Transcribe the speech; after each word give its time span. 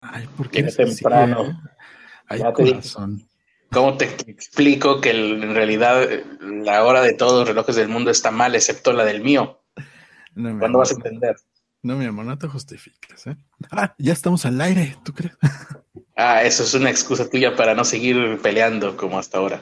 Ay, 0.00 0.28
¿por 0.36 0.50
qué 0.50 0.62
temprano. 0.64 1.44
eh? 1.44 1.52
Ay, 2.26 2.42
corazón. 2.54 3.26
¿Cómo 3.70 3.96
te 3.96 4.06
explico 4.26 5.00
que 5.00 5.10
en 5.10 5.54
realidad 5.54 6.08
la 6.40 6.84
hora 6.84 7.02
de 7.02 7.12
todos 7.12 7.40
los 7.40 7.48
relojes 7.48 7.76
del 7.76 7.88
mundo 7.88 8.10
está 8.10 8.30
mal, 8.32 8.54
excepto 8.54 8.92
la 8.92 9.04
del 9.04 9.22
mío? 9.22 9.62
¿Cuándo 10.34 10.78
vas 10.78 10.90
a 10.90 10.94
entender? 10.94 11.36
No, 11.82 11.96
mi 11.96 12.04
amor, 12.04 12.26
no 12.26 12.36
te 12.36 12.48
justifiques, 12.48 13.26
¿eh? 13.26 13.36
Ah, 13.70 13.94
ya 13.98 14.12
estamos 14.12 14.44
al 14.44 14.60
aire, 14.60 14.96
¿tú 15.04 15.14
crees? 15.14 15.36
ah, 16.16 16.42
eso 16.42 16.64
es 16.64 16.74
una 16.74 16.90
excusa 16.90 17.30
tuya 17.30 17.54
para 17.56 17.74
no 17.74 17.84
seguir 17.84 18.38
peleando 18.42 18.96
como 18.96 19.18
hasta 19.18 19.38
ahora. 19.38 19.60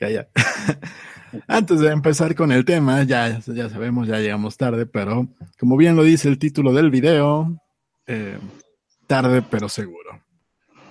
Ya, 0.00 0.28
Antes 1.48 1.80
de 1.80 1.90
empezar 1.90 2.34
con 2.34 2.50
el 2.50 2.64
tema, 2.64 3.02
ya, 3.02 3.40
ya 3.46 3.68
sabemos, 3.68 4.08
ya 4.08 4.18
llegamos 4.18 4.56
tarde, 4.56 4.86
pero 4.86 5.28
como 5.58 5.76
bien 5.76 5.96
lo 5.96 6.02
dice 6.02 6.28
el 6.28 6.38
título 6.38 6.72
del 6.72 6.90
video, 6.90 7.60
eh, 8.06 8.38
tarde 9.06 9.42
pero 9.42 9.68
seguro. 9.68 10.22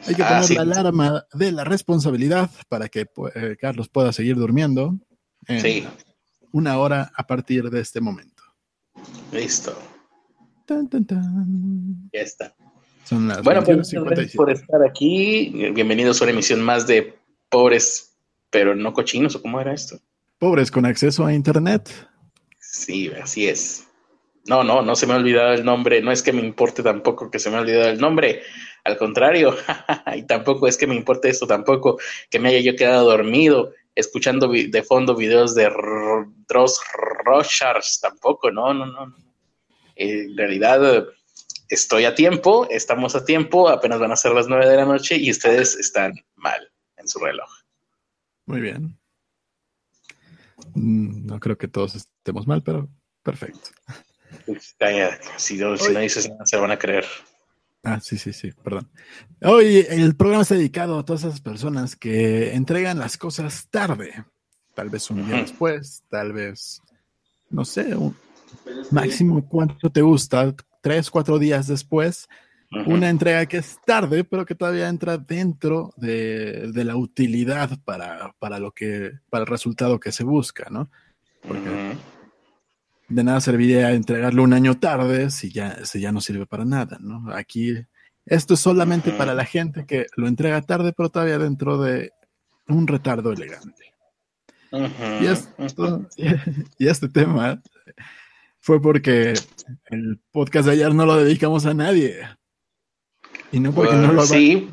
Hay 0.07 0.15
que 0.15 0.23
ah, 0.23 0.41
poner 0.41 0.67
la 0.67 0.79
alarma 0.79 1.25
de 1.33 1.51
la 1.51 1.63
responsabilidad 1.63 2.49
para 2.69 2.89
que 2.89 3.07
eh, 3.35 3.57
Carlos 3.59 3.89
pueda 3.89 4.11
seguir 4.13 4.35
durmiendo. 4.35 4.97
sí. 5.47 5.85
Una 6.51 6.77
hora 6.77 7.11
a 7.13 7.27
partir 7.27 7.69
de 7.69 7.81
este 7.81 7.99
momento. 7.99 8.41
Listo. 9.33 9.77
Tan, 10.65 10.87
tan, 10.87 11.05
tan. 11.05 12.09
Ya 12.13 12.21
está. 12.21 12.55
Son 13.03 13.27
las 13.27 13.43
bueno, 13.43 13.63
pues 13.63 13.91
gracias 13.91 14.35
por 14.35 14.49
estar 14.49 14.81
aquí. 14.83 15.51
Bienvenidos 15.73 16.21
a 16.21 16.23
una 16.23 16.31
emisión 16.31 16.61
más 16.61 16.87
de 16.87 17.13
Pobres, 17.49 18.15
pero 18.49 18.73
no 18.73 18.93
cochinos, 18.93 19.35
o 19.35 19.41
cómo 19.41 19.59
era 19.59 19.73
esto. 19.73 19.99
Pobres 20.39 20.71
con 20.71 20.85
acceso 20.85 21.25
a 21.25 21.33
Internet. 21.33 21.89
Sí, 22.59 23.11
así 23.21 23.47
es. 23.47 23.85
No, 24.47 24.63
no, 24.63 24.81
no 24.81 24.95
se 24.95 25.07
me 25.07 25.13
ha 25.13 25.17
olvidado 25.17 25.53
el 25.53 25.65
nombre. 25.65 26.01
No 26.01 26.11
es 26.11 26.21
que 26.21 26.33
me 26.33 26.41
importe 26.41 26.83
tampoco 26.83 27.31
que 27.31 27.39
se 27.39 27.49
me 27.49 27.57
ha 27.57 27.61
olvidado 27.61 27.89
el 27.89 27.99
nombre. 27.99 28.43
Al 28.83 28.97
contrario, 28.97 29.55
y 30.15 30.23
tampoco 30.23 30.67
es 30.67 30.77
que 30.77 30.85
me 30.85 30.95
importe 30.95 31.29
esto 31.29 31.47
tampoco, 31.47 31.97
que 32.29 32.39
me 32.39 32.49
haya 32.49 32.59
yo 32.59 32.75
quedado 32.75 33.09
dormido 33.09 33.71
escuchando 33.95 34.47
de 34.49 34.83
fondo 34.83 35.15
videos 35.15 35.55
de 35.55 35.71
Dross 36.47 36.81
Rochars. 37.23 37.99
Tampoco, 38.01 38.51
no, 38.51 38.73
no, 38.73 38.85
no. 38.85 39.15
En 39.95 40.37
realidad 40.37 41.07
estoy 41.69 42.05
a 42.05 42.13
tiempo, 42.13 42.67
estamos 42.69 43.15
a 43.15 43.25
tiempo, 43.25 43.69
apenas 43.69 43.99
van 43.99 44.11
a 44.11 44.17
ser 44.17 44.33
las 44.33 44.47
nueve 44.47 44.67
de 44.67 44.75
la 44.75 44.85
noche 44.85 45.15
y 45.17 45.31
ustedes 45.31 45.75
están 45.75 46.13
mal 46.35 46.71
en 46.97 47.07
su 47.07 47.19
reloj. 47.19 47.49
Muy 48.45 48.61
bien. 48.61 48.99
Mm, 50.75 51.25
no 51.25 51.39
creo 51.39 51.57
que 51.57 51.67
todos 51.67 51.95
estemos 51.95 52.45
mal, 52.45 52.61
pero 52.61 52.89
perfecto. 53.23 53.69
Si 55.37 55.57
no, 55.57 55.73
dices 55.73 56.29
nada, 56.29 56.45
se 56.45 56.57
van 56.57 56.71
a 56.71 56.77
creer. 56.77 57.05
Ah, 57.83 57.99
sí, 58.01 58.17
sí, 58.17 58.33
sí, 58.33 58.51
perdón. 58.63 58.89
Hoy 59.41 59.85
el 59.87 60.15
programa 60.15 60.41
está 60.41 60.55
dedicado 60.55 60.97
a 60.97 61.05
todas 61.05 61.23
esas 61.23 61.41
personas 61.41 61.95
que 61.95 62.53
entregan 62.55 62.97
las 62.97 63.17
cosas 63.17 63.67
tarde. 63.69 64.25
Tal 64.73 64.89
vez 64.89 65.09
un 65.09 65.25
día 65.27 65.37
después, 65.37 66.03
tal 66.09 66.33
vez, 66.33 66.81
no 67.49 67.63
sé, 67.63 67.95
un 67.95 68.15
máximo 68.91 69.47
cuánto 69.47 69.89
te 69.89 70.01
gusta, 70.01 70.53
tres, 70.81 71.09
cuatro 71.09 71.37
días 71.37 71.67
después, 71.67 72.27
una 72.71 73.09
entrega 73.09 73.45
que 73.45 73.57
es 73.57 73.77
tarde, 73.85 74.23
pero 74.23 74.45
que 74.45 74.55
todavía 74.55 74.89
entra 74.89 75.17
dentro 75.17 75.93
de, 75.95 76.71
la 76.73 76.95
utilidad 76.95 77.77
para, 77.85 78.33
para, 78.39 78.59
lo 78.59 78.71
que, 78.71 79.11
para 79.29 79.43
el 79.43 79.47
resultado 79.47 79.99
que 79.99 80.11
se 80.11 80.23
busca, 80.23 80.69
¿no? 80.69 80.89
Porque 81.47 81.95
de 83.07 83.23
nada 83.23 83.41
serviría 83.41 83.91
entregarlo 83.91 84.43
un 84.43 84.53
año 84.53 84.77
tarde 84.79 85.29
si 85.29 85.51
ya, 85.51 85.85
si 85.85 85.99
ya 85.99 86.11
no 86.11 86.21
sirve 86.21 86.45
para 86.45 86.65
nada, 86.65 86.97
¿no? 86.99 87.33
Aquí, 87.33 87.75
esto 88.25 88.55
es 88.55 88.59
solamente 88.59 89.11
para 89.11 89.33
la 89.33 89.45
gente 89.45 89.85
que 89.85 90.07
lo 90.15 90.27
entrega 90.27 90.61
tarde, 90.61 90.93
pero 90.95 91.09
todavía 91.09 91.37
dentro 91.37 91.77
de 91.77 92.11
un 92.67 92.87
retardo 92.87 93.31
elegante. 93.31 93.93
y, 94.71 95.23
y 96.83 96.87
este 96.87 97.07
tema 97.09 97.61
fue 98.59 98.81
porque 98.81 99.33
el 99.91 100.19
podcast 100.31 100.65
de 100.65 100.71
ayer 100.73 100.93
no 100.93 101.05
lo 101.05 101.17
dedicamos 101.17 101.67
a 101.67 101.75
nadie. 101.75 102.19
Y 103.51 103.59
no 103.59 103.71
porque 103.71 103.95
no 103.95 104.11
lo 104.11 104.25
Sí, 104.25 104.69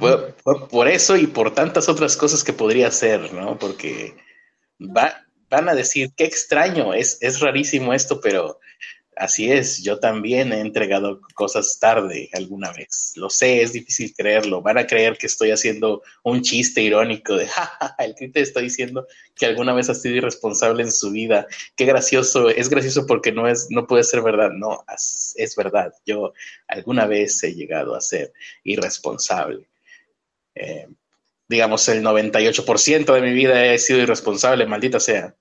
por, 0.71 0.89
eso 0.89 1.17
y 1.19 1.27
por 1.27 1.53
tantas 1.53 1.91
otras 1.91 2.17
cosas 2.17 2.43
que 2.43 2.55
podría 2.55 2.89
hacer, 2.89 3.35
¿no? 3.35 3.59
Porque 3.59 4.17
va, 4.81 5.13
van 5.53 5.69
a 5.69 5.75
decir, 5.75 6.13
qué 6.17 6.25
extraño, 6.25 6.95
es, 6.95 7.19
es 7.21 7.41
rarísimo 7.41 7.93
esto, 7.93 8.23
pero 8.23 8.59
así 9.17 9.53
es, 9.53 9.83
yo 9.83 10.01
también 10.01 10.51
he 10.51 10.61
entregado 10.61 11.21
cosas 11.35 11.79
tarde 11.79 12.31
alguna 12.33 12.73
vez. 12.73 13.13
Lo 13.17 13.29
sé, 13.29 13.61
es 13.61 13.75
difícil 13.75 14.15
creerlo. 14.17 14.63
Van 14.63 14.79
a 14.79 14.87
creer 14.87 15.19
que 15.19 15.27
estoy 15.27 15.51
haciendo 15.51 16.03
un 16.23 16.41
chiste 16.41 16.81
irónico 16.81 17.37
de, 17.37 17.47
jajaja, 17.49 17.95
el 17.99 18.15
cliente 18.15 18.41
está 18.41 18.61
diciendo 18.61 19.07
que 19.37 19.45
alguna 19.45 19.75
vez 19.75 19.91
ha 19.91 19.95
sido 19.95 20.17
irresponsable 20.17 20.85
en 20.85 20.91
su 20.91 21.11
vida. 21.11 21.47
Qué 21.77 21.85
gracioso, 21.85 22.49
es 22.49 22.71
gracioso 22.71 23.07
porque 23.07 23.31
no, 23.31 23.47
es, 23.47 23.67
no 23.69 23.87
puede 23.87 24.05
ser 24.05 24.23
verdad. 24.23 24.53
No, 24.53 24.83
es 24.89 25.55
verdad. 25.55 25.93
Yo 26.07 26.33
alguna 26.67 27.05
vez 27.07 27.43
he 27.45 27.55
llegado 27.55 27.95
a 27.95 28.01
ser 28.01 28.33
irresponsable. 28.65 29.69
Eh, 30.55 30.89
digamos, 31.47 31.87
el 31.89 32.03
98% 32.03 33.13
de 33.13 33.21
mi 33.21 33.35
vida 33.35 33.67
he 33.67 33.79
sido 33.79 34.01
irresponsable, 34.01 34.65
maldita 34.65 34.99
sea. 34.99 35.37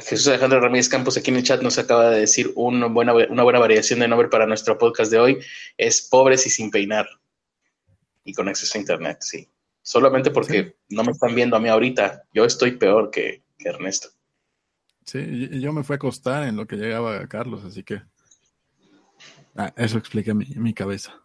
Jesús 0.00 0.28
Alejandro 0.28 0.60
Ramírez 0.60 0.88
Campos 0.88 1.16
aquí 1.16 1.30
en 1.30 1.38
el 1.38 1.42
chat 1.42 1.62
nos 1.62 1.78
acaba 1.78 2.10
de 2.10 2.20
decir 2.20 2.52
una 2.54 2.86
buena, 2.86 3.14
una 3.14 3.42
buena 3.42 3.58
variación 3.58 4.00
de 4.00 4.08
nombre 4.08 4.28
para 4.28 4.46
nuestro 4.46 4.76
podcast 4.76 5.10
de 5.10 5.18
hoy. 5.18 5.38
Es 5.76 6.02
Pobres 6.02 6.46
y 6.46 6.50
sin 6.50 6.70
peinar. 6.70 7.06
Y 8.24 8.34
con 8.34 8.48
acceso 8.48 8.76
a 8.76 8.80
internet, 8.80 9.18
sí. 9.20 9.48
Solamente 9.82 10.30
porque 10.30 10.76
no 10.90 11.02
me 11.02 11.12
están 11.12 11.34
viendo 11.34 11.56
a 11.56 11.60
mí 11.60 11.68
ahorita. 11.68 12.24
Yo 12.34 12.44
estoy 12.44 12.72
peor 12.72 13.10
que, 13.10 13.42
Ernesto. 13.58 14.10
Sí, 15.06 15.48
yo 15.60 15.72
me 15.72 15.82
fui 15.82 15.94
a 15.94 15.96
acostar 15.96 16.46
en 16.46 16.56
lo 16.56 16.66
que 16.66 16.76
llegaba 16.76 17.26
Carlos, 17.26 17.64
así 17.64 17.82
que... 17.82 18.02
Ah, 19.56 19.72
eso 19.76 19.96
explica 19.96 20.34
mi, 20.34 20.44
mi 20.56 20.74
cabeza. 20.74 21.22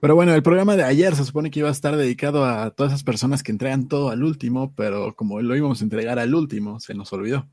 Pero 0.00 0.14
bueno, 0.14 0.34
el 0.34 0.42
programa 0.42 0.76
de 0.76 0.84
ayer 0.84 1.14
se 1.16 1.24
supone 1.24 1.50
que 1.50 1.60
iba 1.60 1.68
a 1.68 1.72
estar 1.72 1.96
dedicado 1.96 2.44
a 2.44 2.70
todas 2.70 2.92
esas 2.92 3.02
personas 3.02 3.42
que 3.42 3.50
entregan 3.50 3.88
todo 3.88 4.10
al 4.10 4.22
último, 4.22 4.74
pero 4.74 5.14
como 5.16 5.40
lo 5.40 5.56
íbamos 5.56 5.80
a 5.80 5.84
entregar 5.84 6.18
al 6.18 6.34
último, 6.34 6.80
se 6.80 6.94
nos 6.94 7.12
olvidó. 7.12 7.48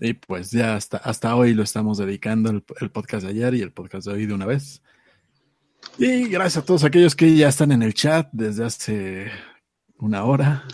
Y 0.00 0.14
pues 0.14 0.50
ya 0.50 0.74
hasta, 0.74 0.96
hasta 0.96 1.36
hoy 1.36 1.54
lo 1.54 1.62
estamos 1.62 1.98
dedicando 1.98 2.50
el, 2.50 2.64
el, 2.80 2.90
podcast 2.90 3.24
de 3.24 3.30
ayer 3.30 3.54
y 3.54 3.60
el 3.60 3.72
podcast 3.72 4.06
de 4.06 4.14
hoy 4.14 4.26
de 4.26 4.34
una 4.34 4.46
vez. 4.46 4.82
Y 5.98 6.28
gracias 6.28 6.62
a 6.62 6.66
todos 6.66 6.82
aquellos 6.82 7.14
que 7.14 7.36
ya 7.36 7.48
están 7.48 7.70
en 7.72 7.82
el 7.82 7.94
chat 7.94 8.28
desde 8.32 8.64
hace 8.64 9.30
una 9.98 10.24
hora. 10.24 10.64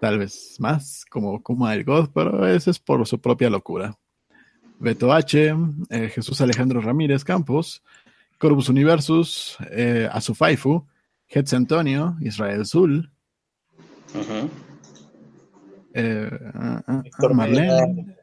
Tal 0.00 0.18
vez 0.18 0.56
más, 0.58 1.04
como, 1.10 1.42
como 1.42 1.70
el 1.70 1.84
God, 1.84 2.10
pero 2.12 2.46
eso 2.46 2.70
es 2.70 2.78
por 2.78 3.06
su 3.06 3.20
propia 3.20 3.48
locura. 3.48 3.96
Beto 4.80 5.12
H, 5.12 5.54
eh, 5.90 6.08
Jesús 6.08 6.40
Alejandro 6.40 6.80
Ramírez 6.80 7.24
Campos, 7.24 7.82
Corvus 8.38 8.68
Universus, 8.68 9.56
eh, 9.70 10.08
Azufaifu, 10.10 10.86
Hetz 11.28 11.52
Antonio, 11.52 12.16
Israel 12.20 12.64
Zul, 12.64 13.10
eh, 15.94 16.30
ah, 16.54 16.82
ah, 16.86 17.02
ah, 17.04 17.28
Marlene, 17.34 18.16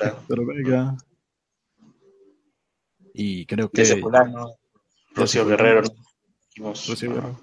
Héctor 0.00 0.46
Vega, 0.46 0.96
y 3.12 3.44
creo 3.46 3.70
que... 3.70 3.82
Rocío 5.14 5.46
Guerrero. 5.46 5.82
Rocío 6.56 7.12
Guerrero. 7.12 7.40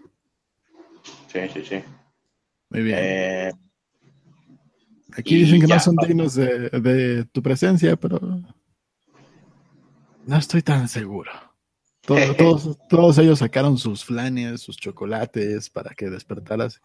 Sí, 1.28 1.40
sí, 1.54 1.66
sí. 1.66 1.84
Muy 2.70 2.82
bien. 2.82 3.65
Aquí 5.18 5.36
dicen 5.36 5.62
que 5.62 5.68
no 5.68 5.80
son 5.80 5.96
dignos 5.96 6.36
de, 6.36 6.70
de, 6.70 7.26
tu 7.26 7.42
presencia, 7.42 7.96
pero 7.96 8.20
no 10.26 10.38
estoy 10.38 10.62
tan 10.62 10.88
seguro. 10.88 11.32
Todos, 12.06 12.78
todos, 12.88 13.18
ellos 13.18 13.40
sacaron 13.40 13.80
sus 13.80 14.06
flanes, 14.06 14.62
sus 14.62 14.78
chocolates 14.78 15.72
para 15.72 15.96
que 15.96 16.08
despertaras. 16.08 16.80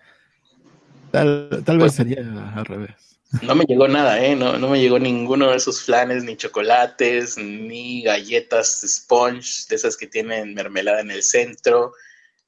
Tal, 1.11 1.63
tal 1.63 1.77
vez 1.77 1.93
pues 1.93 1.95
sería 1.95 2.55
al 2.55 2.65
revés. 2.65 3.21
No 3.43 3.55
me 3.55 3.65
llegó 3.65 3.87
nada, 3.87 4.25
¿eh? 4.25 4.35
No, 4.35 4.59
no 4.59 4.71
me 4.71 4.81
llegó 4.81 4.99
ninguno 4.99 5.51
de 5.51 5.59
esos 5.59 5.83
flanes, 5.83 6.25
ni 6.25 6.39
chocolates, 6.39 7.37
ni 7.37 8.03
galletas 8.03 8.81
sponge, 8.81 9.67
de 9.69 9.77
esas 9.77 9.97
que 9.99 10.07
tienen 10.07 10.55
mermelada 10.55 11.03
en 11.03 11.11
el 11.11 11.23
centro, 11.23 11.93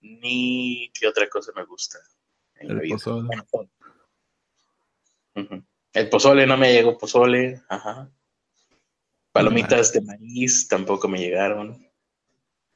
ni 0.00 0.90
qué 0.98 1.06
otra 1.06 1.28
cosa 1.28 1.52
me 1.54 1.66
gusta. 1.66 1.98
el 2.54 2.88
pozole. 2.88 3.28
El 5.92 6.08
pozole 6.08 6.46
no 6.46 6.56
me 6.56 6.72
llegó 6.72 6.96
pozole, 6.96 7.60
ajá. 7.68 8.10
Palomitas 9.32 9.92
de 9.92 10.02
maíz 10.02 10.68
tampoco 10.68 11.08
me 11.08 11.18
llegaron. 11.18 11.86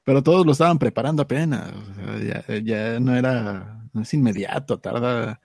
Pero 0.04 0.22
todos 0.22 0.46
lo 0.46 0.52
estaban 0.52 0.78
preparando 0.78 1.22
apenas. 1.22 1.72
ya, 2.62 3.00
no 3.00 3.16
era, 3.16 3.88
no 3.92 4.02
es 4.02 4.14
inmediato, 4.14 4.78
tarda. 4.78 5.40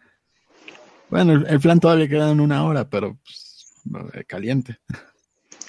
Bueno, 1.10 1.46
el, 1.48 1.60
flan 1.60 1.80
todavía 1.80 2.08
queda 2.08 2.32
en 2.32 2.40
una 2.40 2.64
hora, 2.64 2.90
pero 2.90 3.18
pues, 3.24 4.26
caliente. 4.28 4.78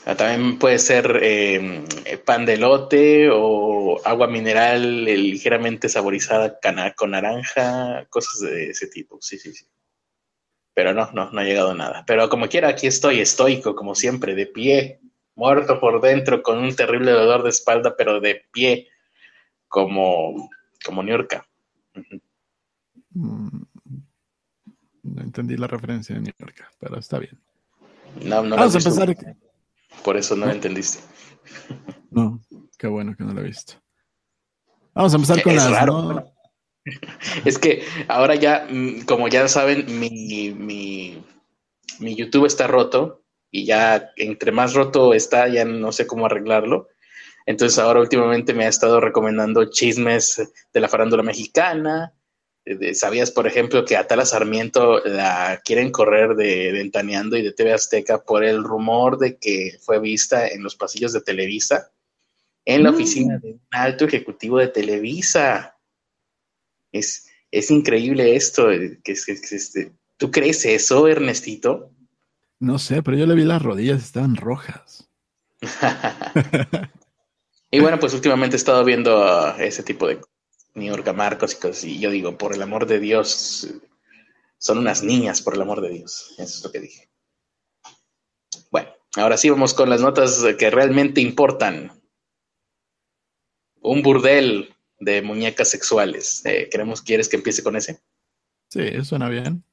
Ah, 0.04 0.16
también 0.16 0.58
puede 0.58 0.78
ser 0.78 1.20
em, 1.22 1.84
pan 2.24 2.44
de 2.44 2.56
lote 2.56 3.30
o 3.32 4.00
agua 4.04 4.26
mineral 4.26 5.04
ligeramente 5.04 5.88
saborizada 5.88 6.58
con 6.96 7.12
naranja, 7.12 8.06
cosas 8.10 8.40
de 8.40 8.70
ese 8.70 8.88
tipo. 8.88 9.18
Sí, 9.20 9.38
sí, 9.38 9.54
sí. 9.54 9.64
Pero 10.74 10.94
no, 10.94 11.10
no, 11.12 11.30
no 11.30 11.40
ha 11.40 11.44
llegado 11.44 11.74
nada. 11.74 12.04
Pero 12.06 12.28
como 12.28 12.48
quiera, 12.48 12.68
aquí 12.68 12.86
estoy, 12.86 13.20
estoico, 13.20 13.74
como 13.74 13.94
siempre, 13.94 14.34
de 14.34 14.46
pie, 14.46 15.00
muerto 15.34 15.80
por 15.80 16.00
dentro, 16.00 16.42
con 16.42 16.58
un 16.58 16.74
terrible 16.74 17.12
dolor 17.12 17.42
de 17.42 17.50
espalda, 17.50 17.94
pero 17.96 18.20
de 18.20 18.42
pie, 18.52 18.88
como, 19.68 20.50
como 20.84 21.02
Niurka. 21.02 21.46
Mm, 23.10 23.62
no 25.02 25.22
entendí 25.22 25.56
la 25.56 25.66
referencia 25.66 26.14
de 26.14 26.22
Niurka, 26.22 26.70
pero 26.78 26.98
está 26.98 27.18
bien. 27.18 27.38
No, 28.22 28.42
no 28.42 28.56
Vamos 28.56 28.74
a 28.74 28.78
empezar. 28.78 29.36
Por 30.04 30.16
eso 30.16 30.36
no, 30.36 30.46
la 30.46 30.52
entendiste. 30.52 31.00
No, 32.10 32.40
qué 32.78 32.86
bueno 32.86 33.14
que 33.16 33.24
no 33.24 33.32
lo 33.32 33.40
he 33.40 33.44
visto. 33.44 33.74
Vamos 34.94 35.12
a 35.12 35.16
empezar 35.16 35.42
con 35.42 35.52
es 35.52 35.58
las. 35.58 35.70
Raro. 35.70 36.31
Es 37.44 37.58
que 37.58 37.84
ahora 38.08 38.34
ya, 38.34 38.66
mm, 38.68 39.02
como 39.02 39.28
ya 39.28 39.46
saben, 39.48 39.86
mi, 39.98 40.52
mi, 40.52 41.24
mi 41.98 42.14
YouTube 42.14 42.46
está 42.46 42.66
roto 42.66 43.22
y 43.50 43.64
ya 43.64 44.10
entre 44.16 44.50
más 44.52 44.74
roto 44.74 45.14
está, 45.14 45.48
ya 45.48 45.64
no 45.64 45.92
sé 45.92 46.06
cómo 46.06 46.26
arreglarlo. 46.26 46.88
Entonces 47.46 47.78
ahora 47.78 48.00
últimamente 48.00 48.54
me 48.54 48.64
ha 48.64 48.68
estado 48.68 49.00
recomendando 49.00 49.70
chismes 49.70 50.42
de 50.72 50.80
la 50.80 50.88
farándula 50.88 51.22
mexicana. 51.22 52.14
¿Sabías, 52.94 53.32
por 53.32 53.48
ejemplo, 53.48 53.84
que 53.84 53.96
Atala 53.96 54.24
Sarmiento 54.24 55.00
la 55.04 55.60
quieren 55.64 55.90
correr 55.90 56.36
de 56.36 56.70
Ventaneando 56.70 57.36
y 57.36 57.42
de 57.42 57.52
TV 57.52 57.72
Azteca 57.72 58.22
por 58.22 58.44
el 58.44 58.62
rumor 58.62 59.18
de 59.18 59.36
que 59.36 59.78
fue 59.80 59.98
vista 59.98 60.46
en 60.46 60.62
los 60.62 60.76
pasillos 60.76 61.12
de 61.12 61.22
Televisa, 61.22 61.90
en 62.64 62.84
la 62.84 62.92
mm. 62.92 62.94
oficina 62.94 63.38
de 63.38 63.52
un 63.52 63.60
alto 63.72 64.04
ejecutivo 64.04 64.58
de 64.58 64.68
Televisa? 64.68 65.71
Es, 66.92 67.28
es 67.50 67.70
increíble 67.70 68.36
esto. 68.36 68.68
Que, 69.02 69.12
este, 69.12 69.92
¿Tú 70.16 70.30
crees 70.30 70.64
eso, 70.64 71.08
Ernestito? 71.08 71.90
No 72.60 72.78
sé, 72.78 73.02
pero 73.02 73.16
yo 73.16 73.26
le 73.26 73.34
vi 73.34 73.44
las 73.44 73.62
rodillas, 73.62 74.04
estaban 74.04 74.36
rojas. 74.36 75.10
y 77.70 77.80
bueno, 77.80 77.98
pues 77.98 78.14
últimamente 78.14 78.56
he 78.56 78.58
estado 78.58 78.84
viendo 78.84 79.56
ese 79.56 79.82
tipo 79.82 80.06
de 80.06 80.20
New 80.74 80.94
York 80.94 81.12
Marcos 81.14 81.54
y 81.54 81.56
cosas, 81.56 81.84
y 81.84 81.98
yo 81.98 82.10
digo, 82.10 82.38
por 82.38 82.54
el 82.54 82.62
amor 82.62 82.86
de 82.86 83.00
Dios, 83.00 83.68
son 84.58 84.78
unas 84.78 85.02
niñas, 85.02 85.42
por 85.42 85.54
el 85.54 85.62
amor 85.62 85.80
de 85.80 85.90
Dios. 85.90 86.34
Eso 86.38 86.58
es 86.58 86.64
lo 86.64 86.70
que 86.70 86.80
dije. 86.80 87.10
Bueno, 88.70 88.90
ahora 89.16 89.36
sí 89.36 89.50
vamos 89.50 89.74
con 89.74 89.90
las 89.90 90.00
notas 90.00 90.42
que 90.58 90.70
realmente 90.70 91.20
importan. 91.20 92.00
Un 93.80 94.02
burdel 94.02 94.72
de 95.02 95.20
muñecas 95.22 95.68
sexuales. 95.68 96.42
Eh, 96.44 96.68
¿queremos, 96.70 97.02
¿Quieres 97.02 97.28
que 97.28 97.36
empiece 97.36 97.62
con 97.62 97.76
ese? 97.76 98.00
Sí, 98.68 99.04
suena 99.04 99.28
bien. 99.28 99.64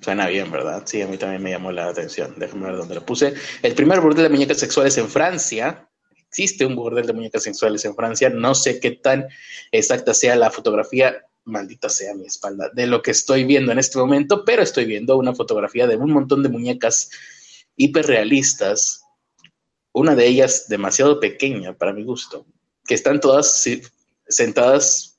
Suena 0.00 0.28
bien, 0.28 0.50
¿verdad? 0.50 0.84
Sí, 0.86 1.02
a 1.02 1.06
mí 1.06 1.18
también 1.18 1.42
me 1.42 1.50
llamó 1.50 1.72
la 1.72 1.88
atención. 1.88 2.34
Déjame 2.36 2.66
ver 2.66 2.76
dónde 2.76 2.94
lo 2.94 3.04
puse. 3.04 3.34
El 3.62 3.74
primer 3.74 4.00
burdel 4.00 4.24
de 4.24 4.30
muñecas 4.30 4.58
sexuales 4.58 4.96
en 4.98 5.08
Francia. 5.08 5.88
Existe 6.28 6.64
un 6.64 6.76
burdel 6.76 7.06
de 7.06 7.12
muñecas 7.12 7.42
sexuales 7.42 7.84
en 7.84 7.94
Francia. 7.94 8.30
No 8.30 8.54
sé 8.54 8.78
qué 8.78 8.92
tan 8.92 9.26
exacta 9.72 10.14
sea 10.14 10.36
la 10.36 10.50
fotografía, 10.50 11.24
maldita 11.44 11.88
sea 11.88 12.14
mi 12.14 12.26
espalda, 12.26 12.70
de 12.72 12.86
lo 12.86 13.02
que 13.02 13.10
estoy 13.12 13.44
viendo 13.44 13.72
en 13.72 13.78
este 13.78 13.98
momento, 13.98 14.44
pero 14.44 14.62
estoy 14.62 14.84
viendo 14.84 15.16
una 15.16 15.34
fotografía 15.34 15.86
de 15.86 15.96
un 15.96 16.12
montón 16.12 16.42
de 16.42 16.48
muñecas 16.48 17.10
hiperrealistas. 17.76 19.02
Una 19.92 20.14
de 20.14 20.26
ellas 20.26 20.68
demasiado 20.68 21.20
pequeña 21.20 21.72
para 21.72 21.92
mi 21.92 22.04
gusto, 22.04 22.46
que 22.86 22.94
están 22.94 23.20
todas 23.20 23.66
sentadas, 24.28 25.18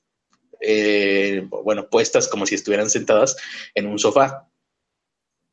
eh, 0.60 1.46
bueno, 1.64 1.88
puestas 1.88 2.28
como 2.28 2.46
si 2.46 2.54
estuvieran 2.54 2.90
sentadas 2.90 3.36
en 3.74 3.86
un 3.86 3.98
sofá. 3.98 4.48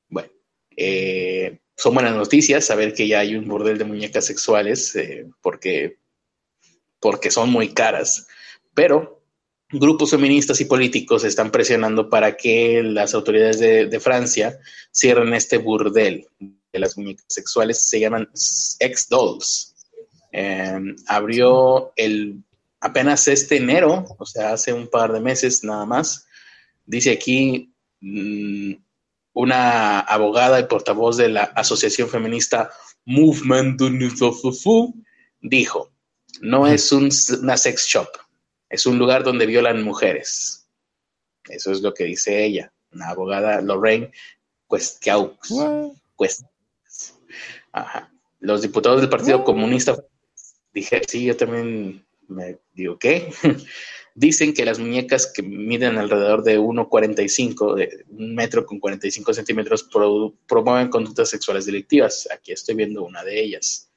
Bueno, 0.09 0.29
eh, 0.75 1.59
son 1.75 1.93
buenas 1.93 2.15
noticias 2.15 2.65
saber 2.65 2.93
que 2.93 3.07
ya 3.07 3.19
hay 3.19 3.35
un 3.35 3.47
bordel 3.47 3.77
de 3.77 3.85
muñecas 3.85 4.25
sexuales 4.25 4.95
eh, 4.95 5.27
porque, 5.41 5.99
porque 6.99 7.31
son 7.31 7.49
muy 7.49 7.73
caras, 7.73 8.27
pero 8.73 9.23
grupos 9.69 10.11
feministas 10.11 10.61
y 10.61 10.65
políticos 10.65 11.23
están 11.23 11.51
presionando 11.51 12.09
para 12.09 12.37
que 12.37 12.81
las 12.83 13.13
autoridades 13.13 13.59
de, 13.59 13.99
Francia 13.99 14.59
cierren 14.93 15.33
este 15.33 15.57
burdel 15.57 16.27
de 16.39 16.79
las 16.79 16.97
muñecas 16.97 17.25
sexuales, 17.27 17.89
se 17.89 17.99
llaman 17.99 18.29
ex-dolls. 18.79 19.75
abrió 21.07 21.91
el 21.95 22.44
apenas 22.85 23.27
este 23.27 23.57
enero, 23.57 24.05
o 24.19 24.25
sea, 24.27 24.53
hace 24.53 24.71
un 24.71 24.87
par 24.87 25.11
de 25.11 25.19
meses 25.19 25.63
nada 25.63 25.87
más, 25.87 26.27
dice 26.85 27.11
aquí 27.11 27.73
mm, 27.99 28.73
una 29.33 30.01
abogada 30.01 30.59
y 30.59 30.67
portavoz 30.67 31.17
de 31.17 31.29
la 31.29 31.43
asociación 31.43 32.09
feminista 32.09 32.71
Movement 33.05 33.81
dijo, 35.41 35.91
no 36.41 36.67
es 36.67 36.91
un, 36.91 37.09
una 37.41 37.57
sex 37.57 37.87
shop, 37.87 38.07
es 38.69 38.85
un 38.85 38.99
lugar 38.99 39.23
donde 39.23 39.47
violan 39.47 39.83
mujeres. 39.83 40.67
Eso 41.49 41.71
es 41.71 41.81
lo 41.81 41.91
que 41.91 42.03
dice 42.03 42.45
ella, 42.45 42.71
una 42.91 43.09
abogada 43.09 43.61
Lorraine 43.61 44.11
Cuesquiaux. 44.67 45.37
Los 48.39 48.61
diputados 48.61 49.01
del 49.01 49.09
Partido 49.09 49.43
Comunista 49.43 49.95
dije, 50.71 51.01
sí, 51.07 51.25
yo 51.25 51.35
también 51.35 52.04
me 52.27 52.59
digo, 52.73 52.97
¿qué? 52.97 53.31
Dicen 54.15 54.53
que 54.53 54.65
las 54.65 54.79
muñecas 54.79 55.31
que 55.33 55.43
miden 55.43 55.97
alrededor 55.97 56.43
de 56.43 56.57
1,45, 56.57 57.75
de 57.75 58.05
un 58.09 58.33
metro 58.33 58.65
con 58.65 58.79
45 58.79 59.33
centímetros, 59.33 59.89
promueven 60.47 60.89
conductas 60.89 61.29
sexuales 61.29 61.65
delictivas. 61.65 62.27
Aquí 62.33 62.53
estoy 62.53 62.75
viendo 62.75 63.03
una 63.03 63.23
de 63.23 63.41
ellas. 63.41 63.91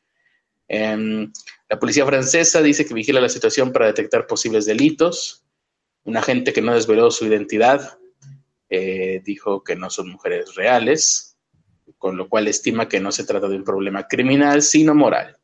Em, 0.67 1.33
la 1.69 1.79
policía 1.79 2.05
francesa 2.05 2.63
dice 2.63 2.85
que 2.85 2.95
vigila 2.95 3.21
la 3.21 3.29
situación 3.29 3.73
para 3.73 3.87
detectar 3.87 4.27
posibles 4.27 4.67
delitos. 4.67 5.45
Un 6.05 6.17
agente 6.17 6.53
que 6.53 6.63
no 6.63 6.75
desveló 6.75 7.11
su 7.11 7.27
identidad 7.27 7.99
eh, 8.69 9.23
dijo 9.25 9.65
que 9.65 9.77
no 9.77 9.89
son 9.89 10.11
mujeres 10.11 10.55
reales, 10.55 11.39
con 11.97 12.17
lo 12.17 12.29
cual 12.29 12.49
estima 12.49 12.89
que 12.89 13.01
no 13.01 13.13
se 13.13 13.25
trata 13.25 13.49
de 13.49 13.57
un 13.57 13.65
problema 13.65 14.07
criminal, 14.07 14.63
sino 14.63 14.95
moral. 14.95 15.38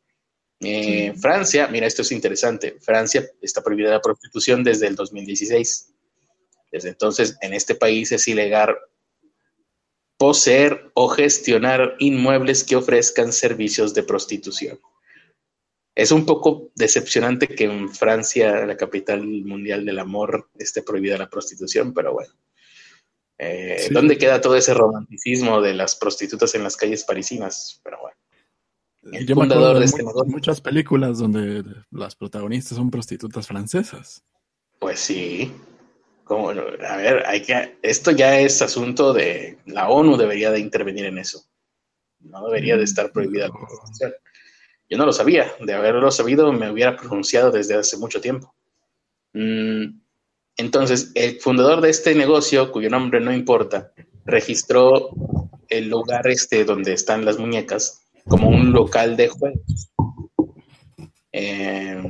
Eh, 0.67 1.13
Francia, 1.13 1.67
mira, 1.67 1.85
esto 1.85 2.01
es 2.01 2.11
interesante. 2.11 2.77
Francia 2.81 3.29
está 3.41 3.61
prohibida 3.61 3.91
la 3.91 4.01
prostitución 4.01 4.63
desde 4.63 4.87
el 4.87 4.95
2016. 4.95 5.93
Desde 6.71 6.89
entonces, 6.89 7.37
en 7.41 7.53
este 7.53 7.75
país 7.75 8.11
es 8.11 8.27
ilegal 8.27 8.75
poseer 10.17 10.91
o 10.95 11.07
gestionar 11.07 11.95
inmuebles 11.99 12.63
que 12.63 12.75
ofrezcan 12.75 13.31
servicios 13.31 13.93
de 13.93 14.03
prostitución. 14.03 14.79
Es 15.93 16.11
un 16.11 16.25
poco 16.25 16.71
decepcionante 16.75 17.47
que 17.47 17.65
en 17.65 17.89
Francia, 17.89 18.65
la 18.65 18.75
capital 18.75 19.23
mundial 19.23 19.85
del 19.85 19.99
amor, 19.99 20.49
esté 20.57 20.81
prohibida 20.81 21.17
la 21.17 21.29
prostitución, 21.29 21.93
pero 21.93 22.13
bueno. 22.13 22.33
Eh, 23.37 23.87
¿Dónde 23.91 24.17
queda 24.17 24.41
todo 24.41 24.55
ese 24.55 24.73
romanticismo 24.73 25.61
de 25.61 25.73
las 25.73 25.95
prostitutas 25.95 26.55
en 26.55 26.63
las 26.63 26.75
calles 26.75 27.03
parisinas? 27.03 27.79
Pero 27.83 27.99
bueno. 28.01 28.14
Yo 29.05 29.35
me 29.35 29.45
acuerdo 29.45 29.79
de, 29.79 29.85
este 29.85 30.03
muchas 30.25 30.59
películas 30.61 31.19
donde 31.19 31.63
las 31.91 32.15
protagonistas 32.15 32.77
son 32.77 32.89
prostitutas 32.89 33.47
francesas. 33.47 34.23
Pues 34.79 34.99
sí. 34.99 35.51
Como, 36.23 36.49
a 36.49 36.97
ver, 36.97 37.23
hay 37.27 37.43
que, 37.43 37.77
esto 37.83 38.09
ya 38.09 38.39
es 38.39 38.63
asunto 38.63 39.13
de 39.13 39.59
la 39.67 39.89
ONU 39.89 40.17
debería 40.17 40.49
de 40.49 40.59
intervenir 40.59 41.05
en 41.05 41.19
eso. 41.19 41.43
No 42.19 42.47
debería 42.47 42.77
de 42.77 42.83
estar 42.83 43.11
prohibida 43.11 43.47
la 43.47 43.53
prostitución. 43.53 44.13
Yo 44.89 44.97
no 44.97 45.05
lo 45.05 45.13
sabía. 45.13 45.51
De 45.59 45.73
haberlo 45.73 46.09
sabido 46.09 46.51
me 46.51 46.71
hubiera 46.71 46.97
pronunciado 46.97 47.51
desde 47.51 47.75
hace 47.75 47.97
mucho 47.97 48.19
tiempo. 48.19 48.55
Mm, 49.33 49.99
entonces, 50.57 51.11
el 51.13 51.39
fundador 51.41 51.81
de 51.81 51.91
este 51.91 52.15
negocio, 52.15 52.71
cuyo 52.71 52.89
nombre 52.89 53.19
no 53.19 53.31
importa, 53.31 53.91
registró 54.25 55.11
el 55.69 55.89
lugar 55.89 56.27
este 56.27 56.65
donde 56.65 56.93
están 56.93 57.23
las 57.23 57.37
muñecas 57.37 58.04
como 58.27 58.49
un 58.49 58.71
local 58.71 59.15
de 59.17 59.27
juegos. 59.27 59.89
Eh, 61.31 62.01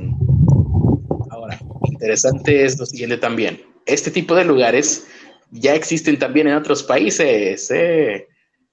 ahora, 1.30 1.58
interesante 1.84 2.64
es 2.64 2.78
lo 2.78 2.86
siguiente 2.86 3.18
también. 3.18 3.60
Este 3.84 4.10
tipo 4.10 4.34
de 4.34 4.44
lugares 4.44 5.06
ya 5.50 5.74
existen 5.74 6.18
también 6.18 6.48
en 6.48 6.54
otros 6.54 6.82
países, 6.82 7.70
eh, 7.70 8.28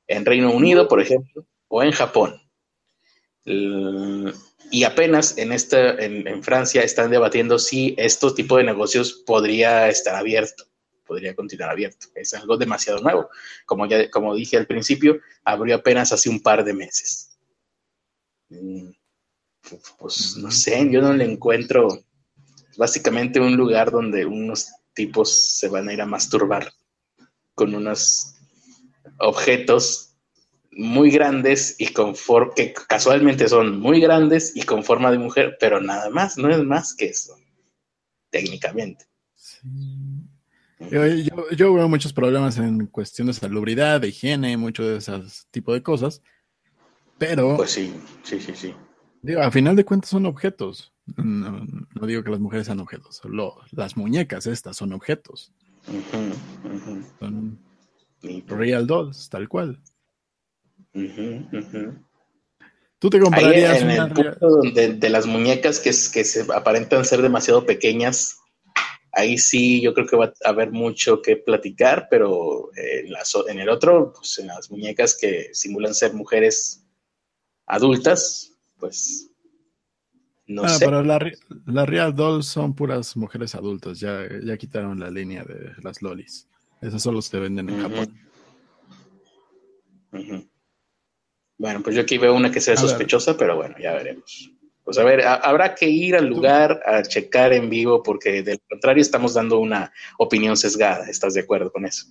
en 0.08 0.26
Reino 0.26 0.52
Unido, 0.52 0.88
por 0.88 1.02
ejemplo, 1.02 1.46
o 1.68 1.84
en 1.84 1.92
Japón. 1.92 2.40
y 4.72 4.86
apenas 4.86 5.38
en, 5.38 5.52
esta, 5.52 5.96
en, 5.96 6.44
Francia 6.44 6.82
están 6.82 7.12
debatiendo 7.12 7.60
si 7.60 7.94
este 7.98 8.32
tipo 8.32 8.58
de 8.58 8.64
negocios 8.64 9.24
podría 9.26 9.90
estar 9.90 10.16
abierto, 10.16 10.64
podría 11.06 11.36
continuar 11.36 11.72
abierto. 11.72 12.08
Es 12.16 12.34
algo 12.34 12.58
demasiado 12.58 13.00
nuevo. 13.02 13.30
Como, 13.66 13.86
ya, 13.86 14.10
como 14.10 14.34
dije 14.34 14.58
al 14.58 14.66
principio, 14.66 15.20
abrió 15.44 15.76
apenas 15.76 16.12
hace 16.14 16.30
un 16.30 16.42
par 16.42 16.64
de 16.64 16.74
meses. 16.74 17.33
Pues 19.98 20.38
no 20.38 20.52
sé, 20.52 20.90
yo 20.92 21.02
no 21.02 21.14
le 21.14 21.26
encuentro. 21.26 21.88
Básicamente 22.78 23.40
un 23.40 23.56
lugar 23.56 23.92
donde 23.92 24.26
unos 24.26 24.72
tipos 24.94 25.58
se 25.58 25.68
van 25.70 25.90
a 25.90 25.94
ir 25.94 26.02
a 26.02 26.06
masturbar 26.06 26.72
con 27.56 27.76
unos 27.76 28.36
objetos 29.20 30.14
muy 30.72 31.12
grandes 31.12 31.76
y 31.78 31.88
con 31.88 32.16
forma, 32.16 32.54
que 32.56 32.74
casualmente 32.74 33.48
son 33.48 33.80
muy 33.80 34.00
grandes 34.00 34.56
y 34.56 34.64
con 34.64 34.84
forma 34.84 35.12
de 35.12 35.20
mujer, 35.20 35.58
pero 35.60 35.80
nada 35.80 36.10
más, 36.10 36.38
no 36.38 36.50
es 36.50 36.64
más 36.64 36.96
que 36.96 37.06
eso, 37.06 37.36
técnicamente. 38.30 39.06
Yo, 40.90 41.74
veo 41.74 41.88
muchos 41.88 42.12
problemas 42.12 42.58
en 42.58 42.88
cuestión 42.88 43.28
de 43.28 43.34
salubridad, 43.34 44.02
de 44.02 44.10
higiene, 44.10 44.58
mucho 44.58 44.84
de 44.84 44.98
ese 44.98 45.14
tipo 45.52 45.74
de 45.74 45.84
cosas, 45.84 46.22
pero... 47.28 47.56
Pues 47.58 47.72
sí, 47.72 47.94
sí, 48.24 48.40
sí, 48.40 48.54
sí. 48.56 48.74
Digo, 49.22 49.42
a 49.42 49.52
final 49.52 49.76
de 49.76 49.86
cuentas 49.86 50.10
son 50.10 50.26
objetos. 50.26 50.94
No, 51.16 51.66
digo 52.08 52.24
que 52.24 52.32
las 52.32 52.40
mujeres 52.40 52.66
sean 52.68 52.80
objetos, 52.80 53.18
solo 53.18 53.56
las 53.72 53.98
muñecas 53.98 54.48
estas 54.48 54.78
son 54.78 54.94
objetos. 54.94 55.54
Son 57.20 57.60
real 58.48 58.88
dolls, 58.88 59.30
tal 59.30 59.50
cual. 59.50 59.82
¿Tú 63.00 63.10
te 63.10 63.20
comprarías 63.20 63.82
en 63.82 63.92
el 63.92 64.12
punto 64.12 64.62
de, 64.74 65.10
las 65.10 65.26
muñecas 65.26 65.80
que, 65.80 65.90
que 65.90 66.24
se 66.24 66.46
aparentan 66.54 67.04
ser 67.04 67.22
demasiado 67.22 67.66
pequeñas? 67.66 68.38
Ahí 69.12 69.38
sí, 69.38 69.82
yo 69.82 69.94
creo 69.94 70.08
que 70.08 70.16
va 70.16 70.34
a 70.44 70.50
haber 70.50 70.72
mucho 70.72 71.22
que 71.22 71.36
platicar, 71.36 72.08
pero 72.10 72.72
en, 72.76 73.14
en 73.50 73.60
el 73.60 73.70
otro, 73.70 74.14
pues 74.14 74.40
en 74.40 74.48
las 74.48 74.72
muñecas 74.72 75.16
que 75.20 75.50
simulan 75.54 75.94
ser 75.94 76.14
mujeres 76.14 76.83
adultas, 77.66 78.54
pues 78.78 79.30
no 80.48 80.64
ah, 80.66 80.76
Pero 80.80 81.04
la, 81.04 81.20
la, 81.66 81.86
Real 81.86 82.14
Doll 82.14 82.44
son 82.44 82.76
puras 82.76 83.16
mujeres 83.16 83.56
adultas, 83.56 84.00
ya, 84.00 84.28
ya 84.44 84.58
quitaron 84.58 85.00
la 85.00 85.10
línea 85.10 85.44
de 85.44 85.72
las 85.82 86.02
lolis. 86.02 86.48
Esas 86.82 87.02
solo 87.02 87.22
se 87.22 87.40
venden 87.40 87.70
en 87.70 87.82
Japón. 87.82 88.20
Bueno, 91.58 91.82
pues 91.82 91.96
yo 91.96 92.02
aquí 92.02 92.18
veo 92.18 92.36
una 92.36 92.52
que 92.52 92.60
sea 92.60 92.76
sospechosa, 92.76 93.38
pero 93.38 93.56
bueno, 93.56 93.76
ya 93.82 93.94
veremos. 93.94 94.52
Pues 94.84 94.98
a 94.98 95.04
ver, 95.06 95.26
habrá 95.26 95.76
que 95.76 95.88
ir 95.88 96.16
al 96.16 96.28
lugar 96.28 96.82
a 96.86 97.04
checar 97.04 97.54
en 97.54 97.70
vivo 97.70 98.04
porque 98.04 98.44
del 98.44 98.60
contrario 98.70 99.02
estamos 99.02 99.34
dando 99.34 99.60
una 99.60 99.94
opinión 100.18 100.58
sesgada. 100.58 101.10
¿Estás 101.10 101.36
de 101.36 101.42
acuerdo 101.42 101.72
con 101.72 101.86
eso? 101.86 102.08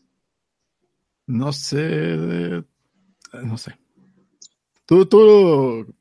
No 1.26 1.52
sé, 1.52 2.16
no 3.42 3.58
sé. 3.58 3.81
Tú, 4.86 5.06
tú, 5.06 5.94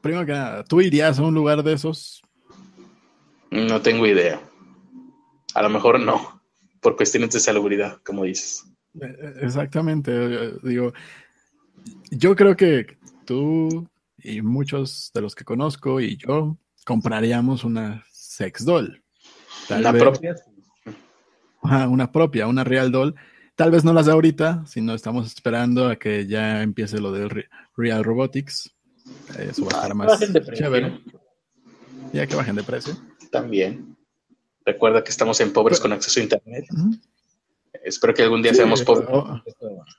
primero 0.00 0.24
que 0.24 0.32
nada, 0.32 0.64
¿tú 0.64 0.80
irías 0.80 1.18
a 1.18 1.22
un 1.22 1.34
lugar 1.34 1.62
de 1.62 1.72
esos? 1.72 2.22
No 3.50 3.80
tengo 3.80 4.06
idea. 4.06 4.40
A 5.54 5.62
lo 5.62 5.68
mejor 5.68 6.00
no, 6.00 6.42
por 6.80 6.96
cuestiones 6.96 7.30
de 7.30 7.40
salubridad, 7.40 8.00
como 8.04 8.24
dices. 8.24 8.64
Eh, 9.00 9.06
eh, 9.06 9.34
exactamente, 9.42 10.12
eh, 10.12 10.54
digo, 10.62 10.92
yo 12.10 12.36
creo 12.36 12.56
que 12.56 12.98
tú 13.24 13.88
y 14.18 14.40
muchos 14.40 15.10
de 15.14 15.20
los 15.20 15.34
que 15.34 15.44
conozco 15.44 16.00
y 16.00 16.16
yo 16.16 16.56
compraríamos 16.84 17.64
una 17.64 18.04
sex 18.10 18.64
doll. 18.64 19.02
¿Una 19.70 19.92
propia? 19.92 20.34
una 21.88 22.12
propia, 22.12 22.46
una 22.46 22.64
real 22.64 22.92
doll. 22.92 23.14
Tal 23.56 23.70
vez 23.70 23.84
no 23.84 23.92
las 23.92 24.06
de 24.06 24.12
ahorita, 24.12 24.64
sino 24.66 24.94
estamos 24.94 25.26
esperando 25.26 25.86
a 25.88 25.96
que 25.96 26.26
ya 26.26 26.62
empiece 26.62 26.98
lo 26.98 27.12
de 27.12 27.46
Real 27.76 28.02
Robotics. 28.02 28.74
Eso 29.38 29.66
va 29.66 29.82
a 29.82 29.86
estar 29.86 30.42
ah, 30.42 30.54
chévere. 30.54 31.00
Ya 32.12 32.26
que 32.26 32.34
bajen 32.34 32.56
de 32.56 32.64
precio. 32.64 32.96
También. 33.30 33.96
Recuerda 34.64 35.04
que 35.04 35.10
estamos 35.10 35.40
en 35.40 35.52
pobres 35.52 35.78
con 35.78 35.92
acceso 35.92 36.20
a 36.20 36.22
internet. 36.22 36.64
Espero 37.84 38.14
que 38.14 38.22
algún 38.22 38.42
día 38.42 38.54
seamos 38.54 38.82
pobres 38.82 39.08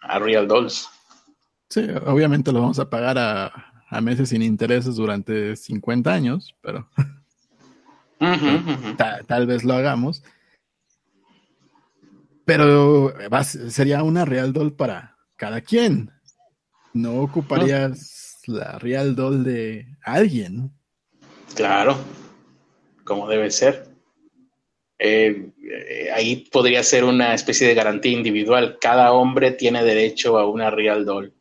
a 0.02 0.20
Real 0.20 0.48
Dolls. 0.48 0.90
Sí, 1.70 1.82
obviamente 2.06 2.52
lo 2.52 2.62
vamos 2.62 2.80
a 2.80 2.90
pagar 2.90 3.18
a, 3.18 4.02
meses 4.02 4.30
sin 4.30 4.42
intereses 4.42 4.96
durante 4.96 5.56
50 5.56 6.12
años, 6.12 6.54
pero 6.62 6.90
tal 9.28 9.48
vez 9.48 9.64
lo 9.64 9.74
hagamos. 9.74 10.24
Pero 12.46 13.14
sería 13.70 14.04
una 14.04 14.24
Real 14.26 14.54
Doll 14.54 14.76
para 14.76 15.18
cada 15.36 15.62
quien. 15.62 16.12
No 16.94 17.22
ocuparías 17.22 18.40
la 18.48 18.78
Real 18.80 19.16
Doll 19.16 19.44
de 19.44 19.88
alguien. 20.04 20.72
Claro, 21.56 21.98
como 23.04 23.28
debe 23.28 23.52
ser. 23.52 23.88
Eh, 24.98 25.52
eh, 25.62 26.10
ahí 26.14 26.48
podría 26.52 26.82
ser 26.84 27.04
una 27.04 27.34
especie 27.34 27.68
de 27.68 27.74
garantía 27.74 28.14
individual. 28.14 28.78
Cada 28.80 29.12
hombre 29.12 29.52
tiene 29.52 29.84
derecho 29.84 30.38
a 30.38 30.48
una 30.48 30.70
Real 30.70 31.06
Doll. 31.06 31.34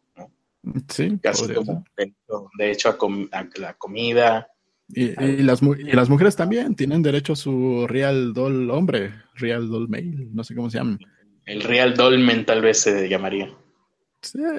Sí, 0.88 1.18
Casi 1.23 1.52
como 1.52 1.84
derecho, 1.96 2.99
a, 3.32 3.49
la 3.56 3.75
comida. 3.75 4.49
Y, 4.96 5.42
las, 5.42 5.60
las 5.62 6.08
mujeres 6.08 6.36
también 6.36 6.76
tienen 6.76 7.02
derecho 7.02 7.32
a 7.32 7.36
su 7.36 7.86
Real 7.88 8.32
Doll 8.32 8.70
hombre, 8.70 9.12
Real 9.34 9.68
Doll 9.68 9.88
male, 9.88 10.28
no 10.30 10.44
sé 10.44 10.54
cómo 10.54 10.70
se 10.70 10.78
llaman. 10.78 10.98
El 11.46 11.62
Real 11.62 11.94
Dolmen 11.94 12.46
tal 12.46 12.62
vez 12.62 12.80
se 12.80 13.08
llamaría. 13.08 13.54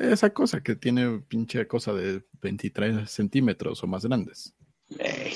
esa 0.01 0.29
cosa 0.31 0.61
que 0.61 0.75
tiene 0.75 1.19
pinche 1.27 1.65
cosa 1.67 1.93
de 1.93 2.23
23 2.41 3.09
centímetros 3.09 3.83
o 3.83 3.87
más 3.87 4.05
grandes. 4.05 4.53
Eh, 4.99 5.33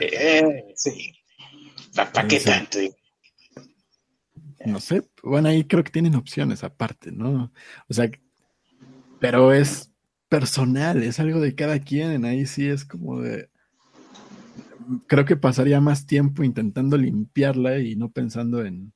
eh, 0.00 0.64
sí. 0.74 1.12
¿Para 1.94 2.28
qué 2.28 2.40
tanto? 2.40 2.78
No 4.66 4.78
sé, 4.78 5.02
bueno, 5.22 5.48
ahí 5.48 5.64
creo 5.64 5.82
que 5.82 5.90
tienen 5.90 6.14
opciones 6.14 6.62
aparte, 6.62 7.10
¿no? 7.10 7.50
O 7.88 7.94
sea, 7.94 8.10
pero 9.18 9.52
es 9.52 9.89
personal, 10.30 11.02
es 11.02 11.20
algo 11.20 11.40
de 11.40 11.54
cada 11.54 11.80
quien, 11.80 12.24
ahí 12.24 12.46
sí 12.46 12.66
es 12.66 12.86
como 12.86 13.20
de... 13.20 13.50
Creo 15.06 15.24
que 15.26 15.36
pasaría 15.36 15.80
más 15.80 16.06
tiempo 16.06 16.42
intentando 16.42 16.96
limpiarla 16.96 17.80
y 17.80 17.96
no 17.96 18.10
pensando 18.10 18.64
en 18.64 18.92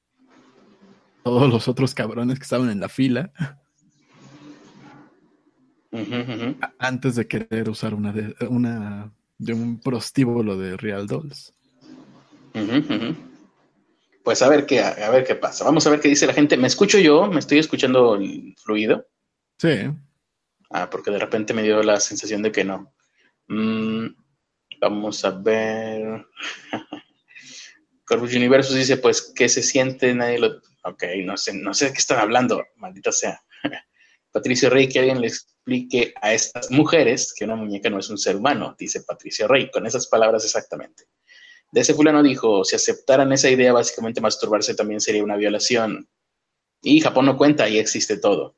todos 1.25 1.51
los 1.51 1.69
otros 1.69 1.95
cabrones 1.95 2.39
que 2.39 2.45
estaban 2.45 2.71
en 2.71 2.81
la 2.81 2.89
fila. 2.89 3.33
Antes 6.79 7.17
de 7.17 7.27
querer 7.27 7.69
usar 7.69 7.95
una 7.95 8.13
de, 8.13 8.35
una 8.49 9.13
de 9.39 9.55
un 9.55 9.81
prostíbulo 9.81 10.57
de 10.57 10.77
Real 10.77 11.07
Dolls. 11.07 11.53
Pues 14.23 14.41
a 14.41 14.49
ver 14.49 14.67
qué, 14.67 14.81
a 14.81 15.11
ver 15.11 15.25
qué 15.25 15.35
pasa. 15.35 15.65
Vamos 15.65 15.87
a 15.87 15.91
ver 15.91 16.01
qué 16.01 16.09
dice 16.09 16.27
la 16.27 16.33
gente. 16.33 16.57
¿Me 16.57 16.69
escucho 16.69 16.99
yo? 16.99 17.29
¿Me 17.29 17.41
estoy 17.41 17.59
escuchando 17.59 18.15
el 18.15 18.55
fluido? 18.63 19.07
Sí. 19.59 19.91
Ah, 20.75 20.91
porque 20.91 21.11
de 21.11 21.19
repente 21.19 21.55
me 21.55 21.63
dio 21.63 21.83
la 21.83 22.01
sensación 22.01 22.43
de 22.43 22.51
que 22.51 22.65
no. 22.65 22.95
Mm, 23.49 24.09
vamos 24.81 25.25
a 25.25 25.31
ver. 25.31 26.27
Corvus 28.05 28.35
Universus 28.35 28.75
dice, 28.75 28.97
pues, 28.97 29.33
¿qué 29.35 29.49
se 29.49 29.63
siente? 29.63 30.13
Nadie 30.15 30.39
lo... 30.39 30.61
Ok, 30.83 31.05
no 31.25 31.37
sé, 31.37 31.55
no 31.55 31.73
sé 31.73 31.87
de 31.87 31.93
qué 31.93 31.99
están 31.99 32.19
hablando, 32.19 32.63
maldita 32.77 33.13
sea. 33.13 33.41
Patricio 34.33 34.69
Rey, 34.69 34.89
que 34.89 34.99
alguien 34.99 35.21
le 35.21 35.29
explique 35.29 36.13
a 36.21 36.35
estas 36.35 36.71
mujeres 36.71 37.33
que 37.35 37.45
una 37.45 37.57
muñeca 37.57 37.89
no 37.89 38.01
es 38.01 38.11
un 38.11 38.19
ser 38.19 38.37
humano, 38.37 38.75
dice 38.77 39.03
Patricio 39.03 39.47
Rey, 39.47 39.71
con 39.71 39.87
esas 39.87 40.09
palabras 40.09 40.45
exactamente 40.45 41.05
de 41.75 41.81
ese 41.81 41.93
fulano 41.93 42.23
dijo, 42.23 42.65
si 42.65 42.77
aceptaran 42.77 43.33
esa 43.33 43.51
idea, 43.51 43.73
básicamente 43.73 44.21
masturbarse 44.21 44.77
también 44.77 45.01
sería 45.01 45.25
una 45.25 45.35
violación. 45.35 46.09
Y 46.81 47.01
Japón 47.01 47.27
no 47.27 47.37
cuenta, 47.37 47.65
ahí 47.65 47.79
existe 47.79 48.17
todo. 48.17 48.57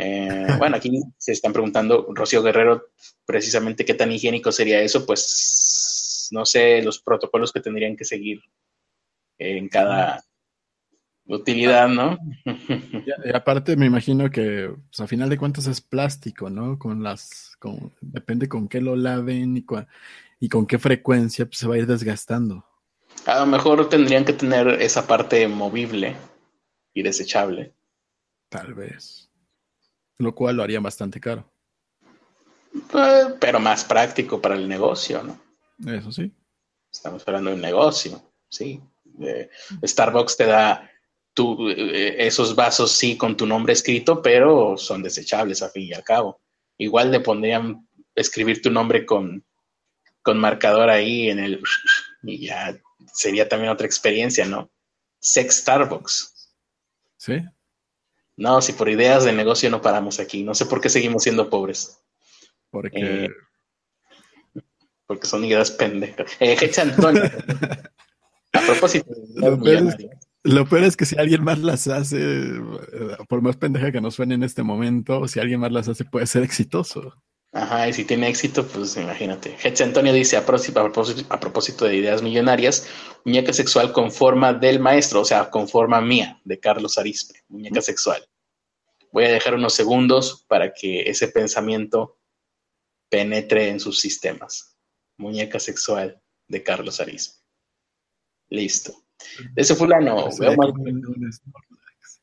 Eh, 0.00 0.46
bueno, 0.58 0.76
aquí 0.76 1.02
se 1.16 1.32
están 1.32 1.52
preguntando, 1.52 2.06
Rocío 2.14 2.40
Guerrero, 2.40 2.90
precisamente 3.26 3.84
qué 3.84 3.94
tan 3.94 4.12
higiénico 4.12 4.52
sería 4.52 4.80
eso, 4.80 5.04
pues 5.04 6.28
no 6.30 6.46
sé 6.46 6.82
los 6.82 7.00
protocolos 7.00 7.52
que 7.52 7.60
tendrían 7.60 7.96
que 7.96 8.04
seguir 8.04 8.40
en 9.38 9.68
cada 9.68 10.24
utilidad, 11.26 11.88
¿no? 11.88 12.16
Y, 12.44 13.34
aparte 13.34 13.76
me 13.76 13.86
imagino 13.86 14.30
que 14.30 14.72
pues, 14.88 15.00
a 15.00 15.08
final 15.08 15.28
de 15.28 15.36
cuentas 15.36 15.66
es 15.66 15.80
plástico, 15.80 16.48
¿no? 16.48 16.78
Con 16.78 17.02
las, 17.02 17.56
con, 17.58 17.92
depende 18.00 18.48
con 18.48 18.68
qué 18.68 18.80
lo 18.80 18.94
laven 18.94 19.56
y, 19.56 19.62
con, 19.64 19.86
y 20.38 20.48
con 20.48 20.64
qué 20.64 20.78
frecuencia 20.78 21.44
pues, 21.44 21.58
se 21.58 21.66
va 21.66 21.74
a 21.74 21.78
ir 21.78 21.86
desgastando. 21.86 22.64
A 23.26 23.40
lo 23.40 23.46
mejor 23.46 23.88
tendrían 23.88 24.24
que 24.24 24.32
tener 24.32 24.68
esa 24.80 25.08
parte 25.08 25.48
movible 25.48 26.14
y 26.94 27.02
desechable. 27.02 27.74
Tal 28.48 28.74
vez. 28.74 29.27
Lo 30.18 30.34
cual 30.34 30.56
lo 30.56 30.62
haría 30.62 30.80
bastante 30.80 31.20
caro. 31.20 31.50
Pues, 32.90 33.34
pero 33.40 33.60
más 33.60 33.84
práctico 33.84 34.40
para 34.40 34.54
el 34.54 34.68
negocio, 34.68 35.22
¿no? 35.22 35.40
Eso 35.92 36.12
sí. 36.12 36.32
Estamos 36.92 37.22
hablando 37.26 37.50
de 37.50 37.56
un 37.56 37.62
negocio, 37.62 38.20
sí. 38.48 38.80
Starbucks 39.84 40.36
te 40.36 40.46
da 40.46 40.90
tu, 41.34 41.68
eh, 41.70 42.26
esos 42.26 42.54
vasos, 42.54 42.92
sí, 42.92 43.16
con 43.16 43.36
tu 43.36 43.46
nombre 43.46 43.72
escrito, 43.72 44.22
pero 44.22 44.76
son 44.76 45.02
desechables 45.02 45.62
a 45.62 45.70
fin 45.70 45.84
y 45.84 45.92
al 45.92 46.04
cabo. 46.04 46.40
igual 46.78 47.10
le 47.10 47.20
pondrían 47.20 47.88
escribir 48.14 48.62
tu 48.62 48.70
nombre 48.70 49.04
con, 49.04 49.44
con 50.22 50.38
marcador 50.38 50.90
ahí 50.90 51.28
en 51.28 51.38
el 51.38 51.62
y 52.22 52.46
ya 52.46 52.78
sería 53.12 53.48
también 53.48 53.72
otra 53.72 53.86
experiencia, 53.86 54.44
¿no? 54.44 54.70
Sex 55.20 55.58
Starbucks. 55.58 56.54
Sí. 57.16 57.42
No, 58.38 58.62
si 58.62 58.72
por 58.72 58.88
ideas 58.88 59.24
de 59.24 59.32
negocio 59.32 59.68
no 59.68 59.82
paramos 59.82 60.20
aquí. 60.20 60.44
No 60.44 60.54
sé 60.54 60.64
por 60.64 60.80
qué 60.80 60.88
seguimos 60.88 61.24
siendo 61.24 61.50
pobres. 61.50 61.98
Porque. 62.70 63.24
Eh, 63.24 63.28
porque 65.06 65.26
son 65.26 65.44
ideas 65.44 65.72
pendejas. 65.72 66.30
Eh, 66.38 66.56
Antonio. 66.80 67.24
a 68.52 68.60
propósito. 68.60 69.10
Lo 69.34 69.60
peor, 69.60 69.88
es, 69.88 69.96
lo 70.44 70.68
peor, 70.68 70.84
es, 70.84 70.96
que 70.96 71.04
si 71.04 71.18
alguien 71.18 71.42
más 71.42 71.58
las 71.58 71.88
hace, 71.88 72.18
eh, 72.20 72.60
por 73.28 73.42
más 73.42 73.56
pendeja 73.56 73.90
que 73.90 74.00
nos 74.00 74.14
suene 74.14 74.36
en 74.36 74.44
este 74.44 74.62
momento, 74.62 75.26
si 75.26 75.40
alguien 75.40 75.58
más 75.58 75.72
las 75.72 75.88
hace, 75.88 76.04
puede 76.04 76.26
ser 76.28 76.44
exitoso. 76.44 77.20
Ajá, 77.52 77.88
y 77.88 77.94
si 77.94 78.04
tiene 78.04 78.28
éxito, 78.28 78.66
pues 78.66 78.96
imagínate. 78.96 79.56
Hetz 79.62 79.80
Antonio 79.80 80.12
dice, 80.12 80.36
a 80.36 80.44
propósito, 80.44 81.84
de 81.86 81.96
ideas 81.96 82.22
millonarias, 82.22 82.86
muñeca 83.24 83.52
sexual 83.54 83.92
con 83.92 84.12
forma 84.12 84.52
del 84.52 84.80
maestro, 84.80 85.22
o 85.22 85.24
sea, 85.24 85.48
con 85.48 85.66
forma 85.66 86.00
mía, 86.00 86.40
de 86.44 86.60
Carlos 86.60 86.98
Arispe, 86.98 87.42
muñeca 87.48 87.80
sexual. 87.80 88.22
Voy 89.12 89.24
a 89.24 89.32
dejar 89.32 89.54
unos 89.54 89.72
segundos 89.72 90.44
para 90.46 90.74
que 90.74 91.02
ese 91.02 91.28
pensamiento 91.28 92.18
penetre 93.08 93.70
en 93.70 93.80
sus 93.80 93.98
sistemas. 93.98 94.76
Muñeca 95.16 95.58
sexual 95.58 96.20
de 96.48 96.62
Carlos 96.62 97.00
Arispe. 97.00 97.38
Listo. 98.50 99.04
De 99.54 99.62
ese 99.62 99.74
fulano, 99.74 100.30
sería, 100.30 100.54
como 100.54 100.74
un, 100.74 101.30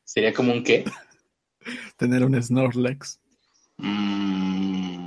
¿Sería 0.04 0.32
como 0.32 0.52
un 0.52 0.62
qué? 0.62 0.84
Tener 1.98 2.24
un 2.24 2.40
Snorlax. 2.40 3.20
Mmm 3.78 5.05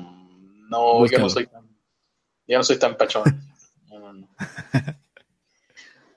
no, 0.70 1.06
yo 1.08 1.20
no 1.20 1.30
soy 1.30 1.48
tan, 1.48 1.68
yo 2.48 2.58
no 2.58 2.64
soy 2.64 2.78
tan 2.78 2.96
pachón. 2.96 3.24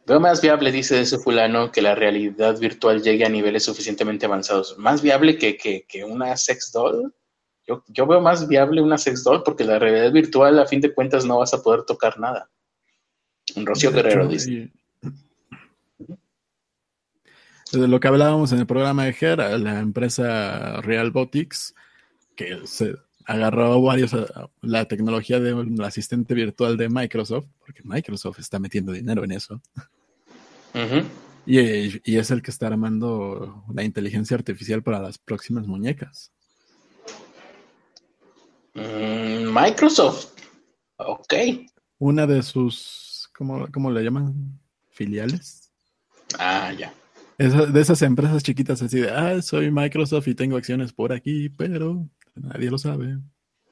Veo 0.07 0.19
más 0.19 0.43
viable, 0.43 0.73
dice 0.73 1.01
ese 1.01 1.19
fulano, 1.19 1.71
que 1.71 1.81
la 1.81 1.95
realidad 1.95 2.59
virtual 2.59 3.03
llegue 3.03 3.25
a 3.25 3.29
niveles 3.29 3.65
suficientemente 3.65 4.27
avanzados. 4.27 4.77
¿Más 4.77 5.01
viable 5.01 5.39
que, 5.39 5.57
que, 5.57 6.05
una 6.05 6.37
sex 6.37 6.73
doll? 6.73 7.15
Yo, 7.67 7.85
yo, 7.87 8.07
veo 8.07 8.21
más 8.21 8.49
viable 8.49 8.83
una 8.83 8.99
sex 8.99 9.23
doll 9.23 9.45
porque 9.45 9.65
la 9.65 9.79
realidad 9.79 10.11
virtual, 10.11 10.59
a 10.59 10.67
fin 10.67 10.81
de 10.81 10.93
cuentas, 10.93 11.25
no 11.25 11.39
vas 11.39 11.55
a 11.55 11.63
poder 11.63 11.85
tocar 11.85 12.19
nada. 12.19 12.51
Un 13.55 13.65
Rocío 13.65 13.93
Guerrero 13.93 14.27
dice. 14.27 14.73
Desde 17.71 17.89
lo 17.89 18.01
que 18.01 18.09
hablábamos 18.09 18.53
en 18.53 18.59
el 18.59 18.67
programa 18.67 19.05
de 19.05 19.13
Ger, 19.15 19.39
la 19.39 19.79
empresa 19.79 20.81
Realbotics, 20.83 21.75
que 22.37 22.67
se 22.67 22.97
agarró 23.26 23.81
varios 23.83 24.12
eh, 24.12 24.26
la 24.61 24.87
tecnología 24.87 25.41
del 25.41 25.81
asistente 25.83 26.35
virtual 26.35 26.76
de 26.76 26.88
Microsoft, 26.88 27.47
porque 27.61 27.83
Microsoft 27.85 28.38
está 28.38 28.59
metiendo 28.59 28.93
dinero 28.93 29.25
en 29.25 29.33
eso. 29.33 29.61
y, 31.47 32.17
es 32.17 32.31
el 32.31 32.43
que 32.43 32.50
está 32.50 32.69
armando 32.69 33.64
la 33.73 33.85
inteligencia 33.85 34.37
artificial 34.37 34.83
para 34.83 35.00
las 35.00 35.19
próximas 35.19 35.67
muñecas. 35.67 36.33
Mm, 38.75 39.52
Microsoft. 39.52 40.33
Ok. 40.97 41.35
Una 41.99 42.26
de 42.26 42.43
sus, 42.43 43.29
¿cómo, 43.37 43.69
cómo 43.73 43.91
le 43.91 44.02
llaman? 44.02 44.59
Filiales. 44.91 45.71
Ah, 46.38 46.73
ya. 46.73 46.93
de 47.38 47.81
esas 47.81 48.00
empresas 48.02 48.43
chiquitas 48.43 48.81
así 48.83 49.00
de, 49.00 49.11
ah, 49.11 49.41
soy 49.43 49.71
Microsoft 49.71 50.29
y 50.29 50.35
tengo 50.35 50.57
acciones 50.57 50.93
por 50.93 51.12
aquí, 51.12 51.49
pero 51.49 52.09
Nadie 52.35 52.71
lo 52.71 52.79
sabe. 52.79 53.19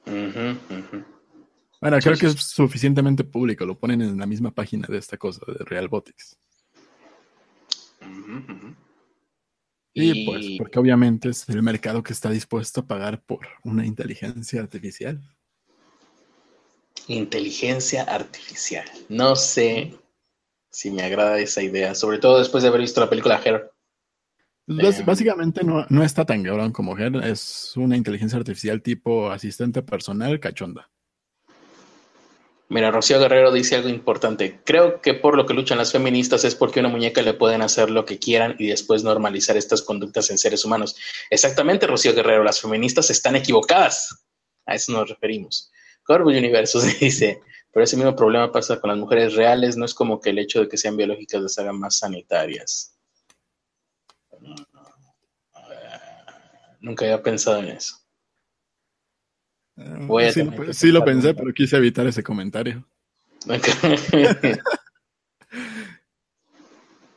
Bueno, 0.05 1.97
creo 1.99 2.17
que 2.17 2.27
es 2.27 2.35
suficientemente 2.35 3.23
público. 3.23 3.65
Lo 3.65 3.77
ponen 3.77 4.01
en 4.01 4.17
la 4.17 4.25
misma 4.25 4.51
página 4.51 4.87
de 4.87 4.97
esta 4.97 5.17
cosa, 5.17 5.41
de 5.47 5.65
Realbotics. 5.65 6.37
y, 9.93 10.25
pues, 10.25 10.45
porque 10.57 10.79
obviamente 10.79 11.29
es 11.29 11.49
el 11.49 11.61
mercado 11.61 12.03
que 12.03 12.13
está 12.13 12.29
dispuesto 12.29 12.81
a 12.81 12.87
pagar 12.87 13.23
por 13.23 13.47
una 13.63 13.85
inteligencia 13.85 14.61
artificial. 14.61 15.21
Inteligencia 17.07 18.03
artificial. 18.03 18.85
No 19.09 19.35
sé 19.35 19.97
si 20.69 20.91
me 20.91 21.03
agrada 21.03 21.39
esa 21.39 21.61
idea, 21.61 21.93
sobre 21.95 22.19
todo 22.19 22.39
después 22.39 22.63
de 22.63 22.69
haber 22.69 22.81
visto 22.81 23.01
la 23.01 23.09
película 23.09 23.41
Her. 23.43 23.71
Pues, 24.65 25.05
básicamente 25.05 25.63
no, 25.63 25.85
no, 25.89 26.03
está 26.03 26.25
tan 26.25 26.43
cabrón 26.43 26.71
como 26.71 26.97
Her, 26.97 27.15
es 27.25 27.73
una 27.75 27.97
inteligencia 27.97 28.37
artificial 28.37 28.81
tipo 28.81 29.31
asistente 29.31 29.81
personal 29.81 30.39
cachonda. 30.39 30.89
Mira, 32.71 32.89
Rocío 32.89 33.19
Guerrero 33.19 33.51
dice 33.51 33.75
algo 33.75 33.89
importante. 33.89 34.61
Creo 34.63 35.01
que 35.01 35.13
por 35.13 35.35
lo 35.35 35.45
que 35.45 35.53
luchan 35.53 35.77
las 35.77 35.91
feministas 35.91 36.45
es 36.45 36.55
porque 36.55 36.79
a 36.79 36.83
una 36.83 36.89
muñeca 36.89 37.21
le 37.21 37.33
pueden 37.33 37.61
hacer 37.61 37.89
lo 37.89 38.05
que 38.05 38.17
quieran 38.17 38.55
y 38.59 38.67
después 38.67 39.03
normalizar 39.03 39.57
estas 39.57 39.81
conductas 39.81 40.29
en 40.29 40.37
seres 40.37 40.63
humanos. 40.63 40.95
Exactamente, 41.29 41.85
Rocío 41.85 42.13
Guerrero, 42.15 42.45
las 42.45 42.61
feministas 42.61 43.09
están 43.09 43.35
equivocadas. 43.35 44.23
A 44.65 44.75
eso 44.75 44.93
nos 44.93 45.09
referimos. 45.09 45.69
Corvo 46.03 46.29
Universo 46.29 46.79
dice, 47.01 47.41
pero 47.73 47.83
ese 47.83 47.97
mismo 47.97 48.15
problema 48.15 48.53
pasa 48.53 48.79
con 48.79 48.89
las 48.89 48.99
mujeres 48.99 49.35
reales, 49.35 49.75
no 49.75 49.83
es 49.83 49.93
como 49.93 50.21
que 50.21 50.29
el 50.29 50.39
hecho 50.39 50.61
de 50.61 50.69
que 50.69 50.77
sean 50.77 50.95
biológicas 50.95 51.41
las 51.41 51.57
hagan 51.59 51.77
más 51.77 51.97
sanitarias. 51.97 52.90
Nunca 56.81 57.05
había 57.05 57.23
pensado 57.23 57.59
en 57.59 57.69
eso. 57.69 57.95
Eh, 59.77 60.31
sí, 60.73 60.91
lo, 60.91 61.05
pensé, 61.05 61.33
pero 61.33 61.53
quise 61.53 61.77
evitar 61.77 62.05
ese 62.07 62.21
comentario. 62.23 62.85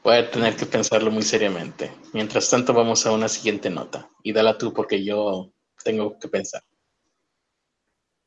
Voy 0.03 0.17
a 0.17 0.31
tener 0.31 0.55
que 0.55 0.67
pensarlo 0.67 1.11
muy 1.11 1.23
seriamente. 1.23 1.91
Mientras 2.13 2.49
tanto, 2.51 2.75
vamos 2.75 3.07
a 3.07 3.13
una 3.13 3.29
siguiente 3.29 3.71
nota. 3.71 4.11
Y 4.23 4.33
dala 4.33 4.59
tú 4.59 4.73
porque 4.73 5.03
yo 5.03 5.51
tengo 5.83 6.19
que 6.19 6.29
pensar. 6.29 6.63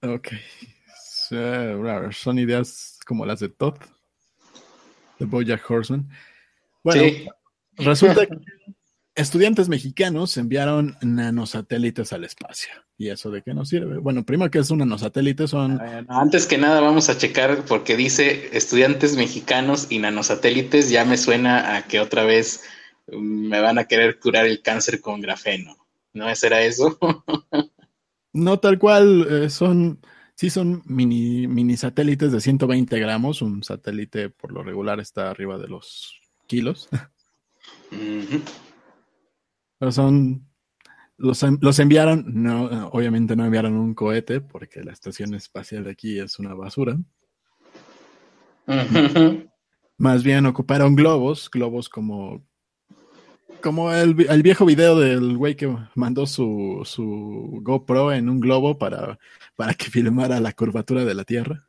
Ok. 0.01 0.29
son 2.11 2.39
ideas 2.39 2.99
como 3.05 3.25
las 3.25 3.39
de 3.39 3.49
Todd, 3.49 3.75
de 5.19 5.25
Bojack 5.25 5.69
Horseman. 5.69 6.09
Bueno, 6.83 7.03
resulta 7.77 8.25
que 8.25 8.35
estudiantes 9.17 9.67
mexicanos 9.67 10.37
enviaron 10.37 10.95
nanosatélites 11.01 12.13
al 12.13 12.23
espacio. 12.23 12.69
¿Y 12.97 13.09
eso 13.09 13.31
de 13.31 13.41
qué 13.41 13.53
nos 13.53 13.69
sirve? 13.69 13.97
Bueno, 13.97 14.23
primero 14.23 14.51
que 14.51 14.59
es 14.59 14.69
un 14.69 14.79
nanosatélite 14.79 15.47
son... 15.47 15.81
Antes 16.07 16.45
que 16.45 16.57
nada 16.57 16.79
vamos 16.81 17.09
a 17.09 17.17
checar 17.17 17.65
porque 17.67 17.97
dice 17.97 18.49
estudiantes 18.55 19.17
mexicanos 19.17 19.87
y 19.89 19.97
nanosatélites. 19.99 20.91
Ya 20.91 21.03
me 21.03 21.17
suena 21.17 21.75
a 21.75 21.87
que 21.87 21.99
otra 21.99 22.23
vez 22.23 22.63
mm, 23.07 23.47
me 23.49 23.59
van 23.59 23.79
a 23.79 23.85
querer 23.85 24.19
curar 24.19 24.45
el 24.45 24.61
cáncer 24.61 25.01
con 25.01 25.19
grafeno. 25.19 25.75
¿No 26.13 26.33
será 26.35 26.61
eso? 26.61 26.99
no 28.33 28.59
tal 28.59 28.79
cual, 28.79 29.27
eh, 29.29 29.49
son... 29.49 29.99
Sí, 30.35 30.51
son 30.51 30.83
mini, 30.85 31.47
mini 31.47 31.75
satélites 31.75 32.31
de 32.31 32.39
120 32.39 32.99
gramos. 32.99 33.41
Un 33.41 33.63
satélite 33.63 34.29
por 34.29 34.51
lo 34.51 34.61
regular 34.61 34.99
está 34.99 35.31
arriba 35.31 35.57
de 35.57 35.67
los 35.67 36.21
kilos. 36.45 36.87
Pero 39.79 39.91
son. 39.91 40.43
Los, 41.19 41.43
los 41.61 41.79
enviaron, 41.79 42.25
no, 42.27 42.89
obviamente 42.89 43.35
no 43.35 43.43
enviaron 43.43 43.73
un 43.73 43.95
cohete, 43.95 44.39
porque 44.39 44.83
la 44.83 44.91
estación 44.91 45.33
espacial 45.33 45.83
de 45.85 45.91
aquí 45.91 46.19
es 46.19 46.37
una 46.37 46.53
basura. 46.53 46.95
Más 49.97 50.23
bien 50.23 50.45
ocuparon 50.45 50.95
globos, 50.95 51.49
globos 51.49 51.89
como. 51.89 52.45
Como 53.61 53.91
el, 53.91 54.13
viejo 54.13 54.65
video 54.65 54.99
del 54.99 55.35
güey 55.35 55.55
que 55.55 55.75
mandó 55.95 56.27
su, 56.27 56.83
su 56.85 57.59
GoPro 57.63 58.13
en 58.13 58.29
un 58.29 58.39
globo 58.39 58.77
para, 58.77 59.17
para 59.55 59.73
que 59.73 59.89
filmara 59.89 60.39
la 60.39 60.53
curvatura 60.53 61.03
de 61.03 61.15
la 61.15 61.23
Tierra. 61.23 61.67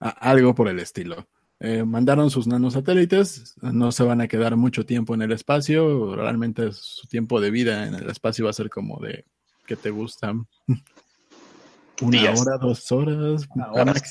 algo 0.00 0.54
por 0.54 0.68
el 0.68 0.80
estilo. 0.80 1.26
Eh, 1.58 1.84
mandaron 1.84 2.30
sus 2.30 2.46
nanosatélites, 2.46 3.54
no 3.62 3.90
se 3.90 4.02
van 4.02 4.20
a 4.20 4.28
quedar 4.28 4.56
mucho 4.56 4.84
tiempo 4.84 5.14
en 5.14 5.22
el 5.22 5.32
espacio, 5.32 6.14
realmente 6.14 6.70
su 6.72 7.06
tiempo 7.08 7.40
de 7.40 7.50
vida 7.50 7.86
en 7.86 7.94
el 7.94 8.10
espacio 8.10 8.44
va 8.44 8.50
a 8.50 8.54
ser 8.54 8.68
como 8.68 9.00
de, 9.00 9.24
¿qué 9.66 9.74
te 9.74 9.90
gusta? 9.90 10.34
Una 12.02 12.30
hora, 12.30 12.58
dos 12.58 12.92
horas, 12.92 13.48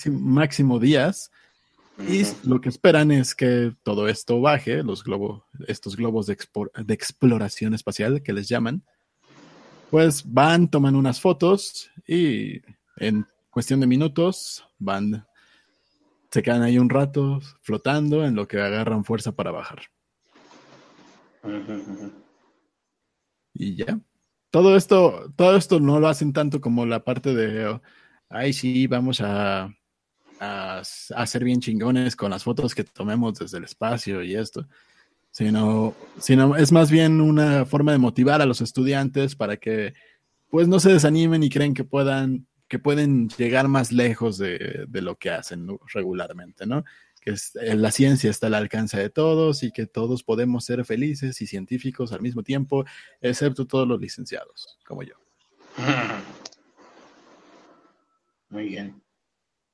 máximo, 0.09 0.79
días. 0.79 1.29
Y 2.09 2.23
lo 2.43 2.59
que 2.59 2.69
esperan 2.69 3.11
es 3.11 3.35
que 3.35 3.75
todo 3.83 4.07
esto 4.09 4.41
baje, 4.41 4.81
los 4.81 5.03
globos, 5.03 5.43
estos 5.67 5.95
globos 5.95 6.25
de, 6.25 6.35
de 6.83 6.93
exploración 6.95 7.75
espacial 7.75 8.23
que 8.23 8.33
les 8.33 8.49
llaman, 8.49 8.83
pues 9.91 10.23
van, 10.25 10.67
toman 10.67 10.95
unas 10.95 11.21
fotos 11.21 11.91
y 12.07 12.61
en 12.97 13.27
cuestión 13.51 13.79
de 13.79 13.87
minutos 13.87 14.67
van 14.79 15.25
se 16.35 16.43
quedan 16.43 16.63
ahí 16.63 16.77
un 16.77 16.89
rato 16.89 17.39
flotando 17.61 18.25
en 18.25 18.35
lo 18.35 18.45
que 18.45 18.59
agarran 18.59 19.05
fuerza 19.05 19.31
para 19.31 19.51
bajar. 19.51 19.83
Y 23.53 23.75
ya. 23.77 23.97
todo 24.51 24.75
esto, 24.75 25.31
todo 25.37 25.55
esto 25.55 25.79
no 25.79 26.01
lo 26.01 26.09
hacen 26.09 26.33
tanto 26.33 26.59
como 26.59 26.85
la 26.85 27.05
parte 27.05 27.33
de, 27.33 27.79
ay, 28.27 28.51
sí, 28.51 28.85
vamos 28.87 29.21
a, 29.21 29.73
a, 30.41 30.81
a 31.15 31.25
ser 31.25 31.45
bien 31.45 31.61
chingones 31.61 32.17
con 32.17 32.31
las 32.31 32.43
fotos 32.43 32.75
que 32.75 32.83
tomemos 32.83 33.39
desde 33.39 33.59
el 33.59 33.63
espacio 33.63 34.21
y 34.21 34.35
esto 34.35 34.67
sino, 35.31 35.93
sino 36.19 36.57
es 36.57 36.73
más 36.73 36.91
bien 36.91 37.21
una 37.21 37.65
forma 37.65 37.93
de 37.93 37.97
motivar 37.97 38.41
a 38.41 38.45
los 38.45 38.59
estudiantes 38.59 39.37
para 39.37 39.55
que 39.55 39.93
pues 40.49 40.67
no 40.67 40.81
se 40.81 40.91
desanimen 40.91 41.43
y 41.43 41.49
creen 41.49 41.73
que 41.73 41.85
puedan 41.85 42.45
que 42.67 42.79
pueden 42.79 43.29
llegar 43.29 43.67
más 43.67 43.91
lejos 43.91 44.37
de, 44.37 44.87
lo 44.91 45.17
que 45.17 45.29
hacen 45.29 45.67
regularmente, 45.93 46.65
¿no? 46.65 46.83
Que 47.21 47.31
eh, 47.31 47.75
la 47.75 47.91
ciencia 47.91 48.29
está 48.29 48.47
al 48.47 48.55
alcance 48.55 48.97
de 48.97 49.09
todos 49.09 49.63
y 49.63 49.71
que 49.71 49.85
todos 49.85 50.23
podemos 50.23 50.65
ser 50.65 50.83
felices 50.85 51.41
y 51.41 51.47
científicos 51.47 52.11
al 52.11 52.21
mismo 52.21 52.43
tiempo, 52.43 52.85
excepto 53.21 53.65
todos 53.65 53.87
los 53.87 53.99
licenciados, 53.99 54.77
como 54.85 55.03
yo. 55.03 55.15
Muy 58.49 58.69
bien. 58.69 59.01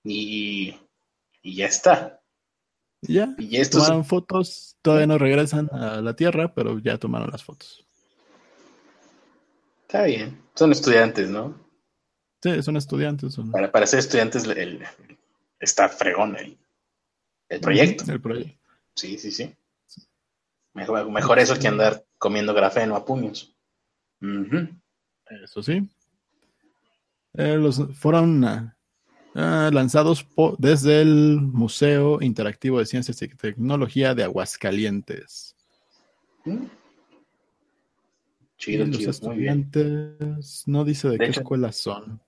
Y, 0.04 0.76
y 1.42 1.56
ya 1.56 1.68
está. 1.68 2.22
Ya, 3.02 3.34
¿Y 3.38 3.58
estos... 3.58 3.84
tomaron 3.84 4.06
fotos, 4.06 4.78
todavía 4.82 5.08
no 5.08 5.18
regresan 5.18 5.70
a 5.72 6.02
la 6.02 6.16
Tierra, 6.16 6.54
pero 6.54 6.80
ya 6.80 6.98
tomaron 6.98 7.32
las 7.32 7.44
fotos. 7.44 7.86
Está 9.88 10.04
bien, 10.04 10.42
son 10.56 10.72
estudiantes, 10.72 11.30
¿no? 11.30 11.71
Sí, 12.42 12.64
son 12.64 12.78
estudiantes. 12.78 13.38
Para, 13.52 13.72
para 13.72 13.86
ser 13.86 14.00
estudiantes 14.00 14.46
el, 14.46 14.84
está 15.60 15.90
fregón 15.90 16.36
el, 16.38 16.58
el 17.50 17.60
proyecto. 17.60 18.12
El 18.12 18.22
proyecto. 18.22 18.60
Sí, 18.96 19.18
sí, 19.18 19.32
sí. 19.32 19.54
Mejor, 20.74 21.10
mejor 21.12 21.40
eso 21.40 21.58
que 21.60 21.68
andar 21.68 22.06
comiendo 22.18 22.54
grafeno 22.54 22.96
a 22.96 23.06
puños. 23.06 23.56
Eso 25.30 25.62
sí. 25.64 25.88
Eh, 27.34 27.58
los, 27.58 27.82
fueron 27.98 28.74
Ah, 29.34 29.70
lanzados 29.72 30.28
desde 30.58 31.02
el 31.02 31.40
Museo 31.42 32.22
Interactivo 32.22 32.80
de 32.80 32.86
Ciencias 32.86 33.22
y 33.22 33.30
Tecnología 33.30 34.14
de 34.14 34.24
Aguascalientes. 34.24 35.56
Mm. 36.44 36.66
Chido, 38.58 38.86
los 38.86 39.02
estudiantes 39.02 40.64
no 40.68 40.84
dice 40.84 41.10
de, 41.10 41.18
qué 41.18 41.28
escuelas 41.28 41.78
son. 41.78 42.22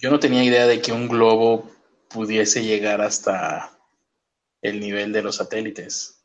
Yo 0.00 0.10
no 0.10 0.18
tenía 0.18 0.42
idea 0.42 0.66
de 0.66 0.80
que 0.80 0.92
un 0.92 1.08
globo 1.08 1.70
pudiese 2.08 2.64
llegar 2.64 3.02
hasta 3.02 3.78
el 4.62 4.80
nivel 4.80 5.12
de 5.12 5.22
los 5.22 5.36
satélites. 5.36 6.24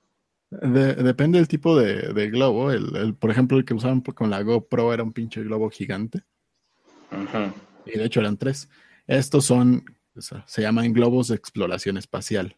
depende 0.50 1.40
del 1.40 1.50
tipo 1.50 1.78
de, 1.78 2.30
globo. 2.30 2.72
El, 2.72 3.16
por 3.16 3.32
ejemplo, 3.32 3.58
el 3.58 3.66
que 3.66 3.74
usaban 3.74 4.00
con 4.02 4.30
la 4.30 4.42
GoPro 4.42 4.94
era 4.94 5.04
un 5.04 5.12
pinche 5.12 5.44
globo 5.44 5.70
gigante. 5.70 6.24
Y 7.86 7.98
de 7.98 8.06
hecho 8.06 8.22
eran 8.22 8.38
tres. 8.38 8.70
Estos 9.08 9.46
son 9.46 9.84
se 10.46 10.62
llaman 10.62 10.94
globos 10.94 11.28
de 11.28 11.36
exploración 11.36 11.98
espacial. 11.98 12.58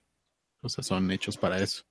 O 0.62 0.70
sea, 0.70 0.84
son 0.84 1.10
hechos 1.12 1.38
para 1.38 1.58
eso. 1.60 1.84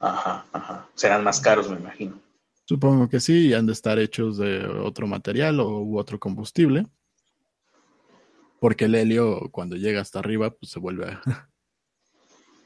Ajá, 0.00 0.44
ajá. 0.52 0.88
Serán 0.94 1.22
más 1.22 1.40
caros, 1.40 1.70
me 1.70 1.76
imagino. 1.76 2.20
Supongo 2.66 3.08
que 3.08 3.20
sí, 3.20 3.48
y 3.48 3.54
han 3.54 3.66
de 3.66 3.72
estar 3.72 3.98
hechos 3.98 4.38
de 4.38 4.66
otro 4.66 5.06
material 5.06 5.60
o 5.60 5.80
u 5.80 5.98
otro 5.98 6.18
combustible. 6.18 6.86
Porque 8.58 8.86
el 8.86 8.94
helio, 8.94 9.50
cuando 9.50 9.76
llega 9.76 10.00
hasta 10.00 10.20
arriba, 10.20 10.50
pues 10.50 10.72
se 10.72 10.78
vuelve 10.78 11.06
a... 11.06 11.22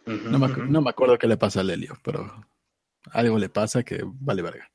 no, 0.06 0.38
me, 0.38 0.48
no, 0.48 0.80
me, 0.80 0.90
acuerdo 0.90 1.18
qué 1.18 1.26
le 1.26 1.36
pasa 1.36 1.60
al 1.60 1.70
helio, 1.70 1.98
pero 2.04 2.46
algo 3.10 3.38
le 3.38 3.48
pasa 3.48 3.82
que 3.82 4.00
vale 4.04 4.42
verga. 4.42 4.70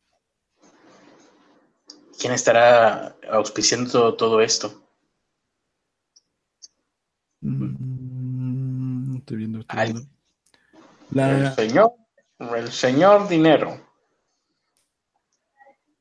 ¿Quién 2.19 2.33
estará 2.33 3.15
auspiciando 3.29 4.15
todo 4.15 4.41
esto? 4.41 4.83
Mm, 7.41 9.17
estoy 9.17 9.37
viendo. 9.37 9.59
El 11.15 11.53
señor, 11.53 11.93
el 12.39 12.71
señor 12.71 13.27
dinero. 13.27 13.92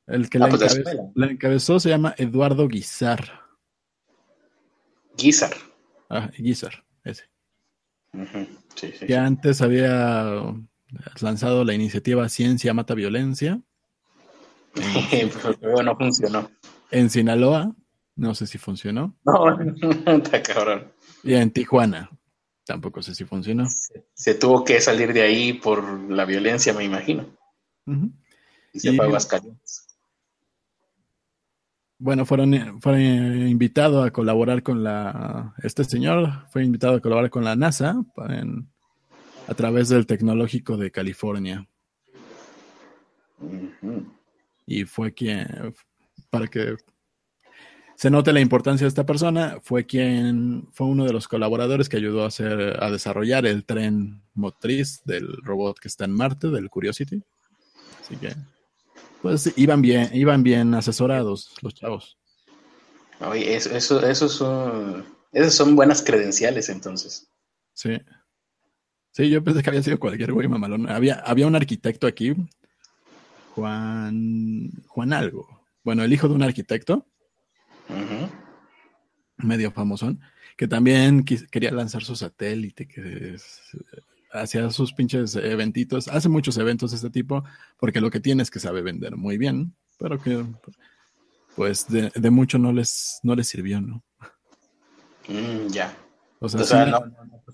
El 0.07 0.29
que 0.29 0.37
ah, 0.37 0.47
pues 0.49 0.81
la, 1.15 1.27
encabezó, 1.27 1.79
se 1.79 1.89
llama 1.89 2.13
Eduardo 2.17 2.67
Guizar. 2.67 3.41
Guizar. 5.17 5.53
Ah, 6.09 6.29
Guizar, 6.37 6.83
ese. 7.03 7.29
Que 9.07 9.15
antes 9.15 9.61
había 9.61 10.53
lanzado 11.21 11.63
la 11.63 11.73
iniciativa 11.73 12.27
Ciencia 12.29 12.73
Mata 12.73 12.93
Violencia. 12.93 13.61
Pero 15.61 15.83
no 15.83 15.95
funcionó. 15.95 16.51
En 16.91 17.09
Sinaloa, 17.09 17.73
no 18.15 18.35
sé 18.35 18.45
si 18.45 18.57
funcionó. 18.57 19.15
No, 19.23 19.57
está 20.17 20.43
cabrón. 20.43 20.91
Y 21.23 21.33
en 21.33 21.51
Tijuana. 21.51 22.09
Tampoco 22.65 23.01
sé 23.01 23.13
si 23.13 23.25
funcionó. 23.25 23.67
Se, 24.13 24.35
tuvo 24.35 24.63
que 24.63 24.79
salir 24.79 25.11
de 25.11 25.21
ahí 25.21 25.53
por 25.53 25.83
la 26.09 26.23
violencia, 26.23 26.73
me 26.73 26.83
imagino. 26.83 27.25
Y 28.71 28.79
se 28.79 28.93
fue 28.93 29.05
a 29.05 29.07
Aguascalientes. 29.09 29.92
Bueno, 31.99 32.25
fueron, 32.25 32.81
fueron 32.81 33.47
invitados 33.47 34.05
a 34.05 34.11
colaborar 34.11 34.63
con 34.63 34.83
la. 34.83 35.53
Este 35.63 35.83
señor 35.83 36.47
fue 36.49 36.63
invitado 36.63 36.95
a 36.95 36.99
colaborar 36.99 37.29
con 37.29 37.43
la 37.43 37.55
NASA 37.55 38.03
a 39.47 39.53
través 39.53 39.89
del 39.89 40.05
Tecnológico 40.05 40.77
de 40.77 40.91
California. 40.91 41.67
Y 44.65 44.85
fue 44.85 45.13
quien. 45.13 45.73
Para 46.29 46.47
que 46.47 46.77
se 47.95 48.09
note 48.09 48.33
la 48.33 48.41
importancia 48.41 48.85
de 48.85 48.89
esta 48.89 49.05
persona. 49.05 49.59
Fue 49.61 49.85
quien 49.85 50.67
fue 50.73 50.87
uno 50.87 51.05
de 51.05 51.13
los 51.13 51.27
colaboradores 51.27 51.89
que 51.89 51.97
ayudó 51.97 52.23
a 52.23 52.27
hacer 52.27 52.83
a 52.83 52.91
desarrollar 52.91 53.45
el 53.45 53.65
tren 53.65 54.21
motriz 54.33 55.01
del 55.05 55.37
robot 55.43 55.79
que 55.79 55.87
está 55.87 56.05
en 56.05 56.11
Marte, 56.11 56.49
del 56.49 56.69
Curiosity. 56.69 57.21
Así 58.01 58.17
que, 58.17 58.33
pues 59.23 59.53
iban 59.55 59.81
bien, 59.81 60.09
iban 60.13 60.43
bien 60.43 60.73
asesorados 60.73 61.55
los 61.61 61.73
chavos. 61.73 62.19
Oye, 63.21 63.55
eso, 63.55 63.73
eso, 63.73 64.05
eso 64.05 64.27
son, 64.27 65.05
esas 65.31 65.55
son 65.55 65.77
buenas 65.77 66.03
credenciales 66.03 66.67
entonces. 66.67 67.31
Sí. 67.73 67.97
Sí, 69.13 69.29
yo 69.29 69.41
pensé 69.41 69.63
que 69.63 69.69
había 69.69 69.81
sido 69.81 69.97
cualquier 69.97 70.33
güey 70.33 70.49
mamalón. 70.49 70.89
Había, 70.89 71.15
había 71.15 71.47
un 71.47 71.55
arquitecto 71.55 72.05
aquí, 72.05 72.35
Juan, 73.55 74.69
Juan 74.87 75.13
algo. 75.13 75.67
Bueno, 75.85 76.03
el 76.03 76.11
hijo 76.11 76.27
de 76.27 76.33
un 76.33 76.43
arquitecto 76.43 77.07
medio 79.37 79.71
famosón, 79.71 80.19
que 80.57 80.67
también 80.67 81.23
quería 81.23 81.71
lanzar 81.71 82.03
su 82.03 82.17
satélite, 82.17 82.87
que 82.89 83.37
hacía 84.33 84.69
sus 84.71 84.93
pinches 84.93 85.35
eventitos, 85.35 86.07
hace 86.07 86.27
muchos 86.27 86.57
eventos 86.57 86.91
de 86.91 86.97
este 86.97 87.09
tipo, 87.09 87.43
porque 87.79 88.01
lo 88.01 88.09
que 88.09 88.19
tiene 88.19 88.43
es 88.43 88.51
que 88.51 88.59
sabe 88.59 88.81
vender 88.81 89.15
muy 89.15 89.37
bien, 89.37 89.75
pero 89.97 90.19
que 90.19 90.43
pues 91.55 91.87
de, 91.87 92.29
mucho 92.31 92.57
no 92.57 92.73
les, 92.73 93.19
no 93.23 93.35
les 93.35 93.47
sirvió, 93.47 93.79
¿no? 93.79 94.03
Mm, 95.27 95.67
ya. 95.71 95.95
O 96.39 96.49
sea, 96.49 96.85
no, 96.85 97.03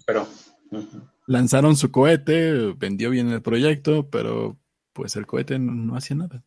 pero... 0.05 0.27
Lanzaron 1.27 1.75
su 1.75 1.91
cohete, 1.91 2.73
vendió 2.73 3.09
bien 3.09 3.29
el 3.29 3.41
proyecto, 3.41 4.09
pero 4.09 4.57
pues 4.93 5.15
el 5.15 5.27
cohete 5.27 5.59
no, 5.59 5.95
hacía 5.95 6.15
nada. 6.15 6.43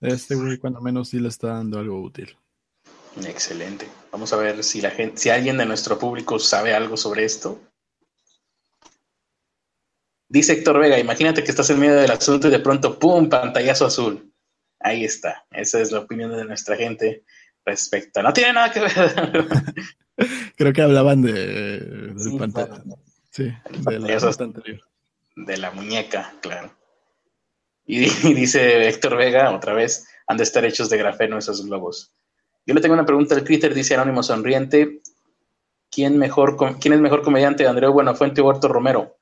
Este 0.00 0.34
güey, 0.36 0.58
cuando 0.58 0.80
menos, 0.80 1.08
sí 1.08 1.18
le 1.18 1.28
está 1.28 1.54
dando 1.54 1.78
algo 1.78 2.00
útil. 2.00 2.36
Excelente. 3.24 3.88
Vamos 4.12 4.32
a 4.32 4.36
ver 4.36 4.62
si 4.62 4.80
la 4.80 4.90
gente, 4.90 5.18
si 5.18 5.30
alguien 5.30 5.56
de 5.56 5.66
nuestro 5.66 5.98
público 5.98 6.38
sabe 6.38 6.74
algo 6.74 6.96
sobre 6.96 7.24
esto. 7.24 7.60
Dice 10.28 10.54
Héctor 10.54 10.80
Vega, 10.80 10.98
imagínate 10.98 11.44
que 11.44 11.50
estás 11.50 11.70
en 11.70 11.78
medio 11.78 11.94
del 11.94 12.10
asunto 12.10 12.48
y 12.48 12.50
de 12.50 12.58
pronto, 12.58 12.98
¡pum! 12.98 13.28
pantallazo 13.28 13.86
azul. 13.86 14.32
Ahí 14.80 15.04
está. 15.04 15.46
Esa 15.50 15.80
es 15.80 15.92
la 15.92 16.00
opinión 16.00 16.36
de 16.36 16.44
nuestra 16.44 16.76
gente 16.76 17.24
respecto. 17.64 18.22
No 18.22 18.32
tiene 18.32 18.52
nada 18.52 18.72
que 18.72 18.80
ver. 18.80 18.92
Creo 20.56 20.72
que 20.72 20.82
hablaban 20.82 21.22
de, 21.22 21.32
del 21.32 22.38
pantalla. 22.38 22.82
Sí, 23.30 23.52
de 23.70 23.98
la, 23.98 24.18
de 25.36 25.56
la 25.58 25.70
muñeca, 25.70 26.34
claro. 26.40 26.74
Y, 27.84 28.08
dice 28.34 28.88
Héctor 28.88 29.16
Vega, 29.16 29.54
otra 29.54 29.74
vez, 29.74 30.08
han 30.26 30.36
de 30.36 30.44
estar 30.44 30.64
hechos 30.64 30.90
de 30.90 30.96
grafeno 30.96 31.38
esos 31.38 31.64
globos. 31.64 32.12
Yo 32.66 32.74
le 32.74 32.80
tengo 32.80 32.94
una 32.94 33.06
pregunta 33.06 33.34
al 33.34 33.44
Critter, 33.44 33.72
dice 33.72 33.94
Anónimo 33.94 34.22
Sonriente. 34.22 35.00
¿Quién, 35.90 36.18
mejor, 36.18 36.56
¿Quién 36.78 36.94
es 36.94 37.00
mejor 37.00 37.22
comediante, 37.22 37.66
Andreu 37.66 37.92
Buenafuente 37.92 38.40
o 38.40 38.46
Huerto 38.46 38.68
Romero? 38.68 39.16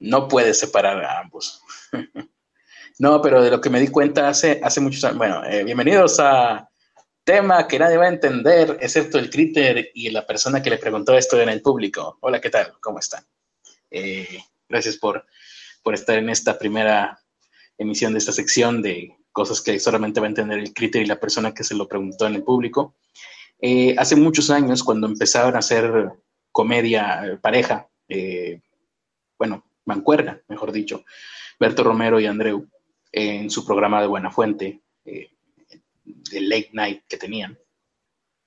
No 0.00 0.28
puedes 0.28 0.58
separar 0.58 1.02
a 1.04 1.20
ambos. 1.20 1.62
no, 2.98 3.22
pero 3.22 3.40
de 3.40 3.50
lo 3.50 3.60
que 3.60 3.70
me 3.70 3.80
di 3.80 3.88
cuenta 3.88 4.28
hace, 4.28 4.60
hace 4.62 4.80
muchos 4.80 5.04
años. 5.04 5.18
Bueno, 5.18 5.44
eh, 5.44 5.62
bienvenidos 5.62 6.18
a 6.18 6.68
tema 7.22 7.68
que 7.68 7.78
nadie 7.78 7.96
va 7.96 8.06
a 8.06 8.08
entender, 8.08 8.78
excepto 8.80 9.18
el 9.18 9.30
Critter 9.30 9.90
y 9.94 10.10
la 10.10 10.26
persona 10.26 10.60
que 10.60 10.70
le 10.70 10.78
preguntó 10.78 11.16
esto 11.16 11.40
en 11.40 11.48
el 11.48 11.62
público. 11.62 12.18
Hola, 12.20 12.40
¿qué 12.40 12.50
tal? 12.50 12.74
¿Cómo 12.80 12.98
están? 12.98 13.24
Eh, 13.88 14.42
gracias 14.68 14.96
por 14.96 15.24
por 15.82 15.94
estar 15.94 16.18
en 16.18 16.30
esta 16.30 16.58
primera 16.58 17.20
emisión 17.76 18.12
de 18.12 18.18
esta 18.18 18.32
sección 18.32 18.82
de 18.82 19.16
cosas 19.32 19.60
que 19.60 19.78
solamente 19.80 20.20
va 20.20 20.26
a 20.26 20.28
entender 20.28 20.58
el 20.58 20.72
criterio 20.72 21.04
y 21.04 21.08
la 21.08 21.20
persona 21.20 21.52
que 21.54 21.64
se 21.64 21.74
lo 21.74 21.88
preguntó 21.88 22.26
en 22.26 22.34
el 22.34 22.42
público. 22.42 22.94
Eh, 23.60 23.94
hace 23.98 24.16
muchos 24.16 24.50
años, 24.50 24.82
cuando 24.82 25.06
empezaron 25.06 25.56
a 25.56 25.60
hacer 25.60 26.12
comedia 26.50 27.24
eh, 27.24 27.36
pareja, 27.38 27.88
eh, 28.08 28.60
bueno, 29.38 29.64
mancuerna, 29.84 30.40
mejor 30.48 30.72
dicho, 30.72 31.04
Berto 31.58 31.82
Romero 31.82 32.20
y 32.20 32.26
Andreu, 32.26 32.68
en 33.10 33.50
su 33.50 33.64
programa 33.64 34.00
de 34.00 34.06
Buena 34.06 34.30
Fuente, 34.30 34.80
de 35.04 36.40
late 36.40 36.70
night 36.72 37.02
que 37.08 37.16
tenían, 37.16 37.58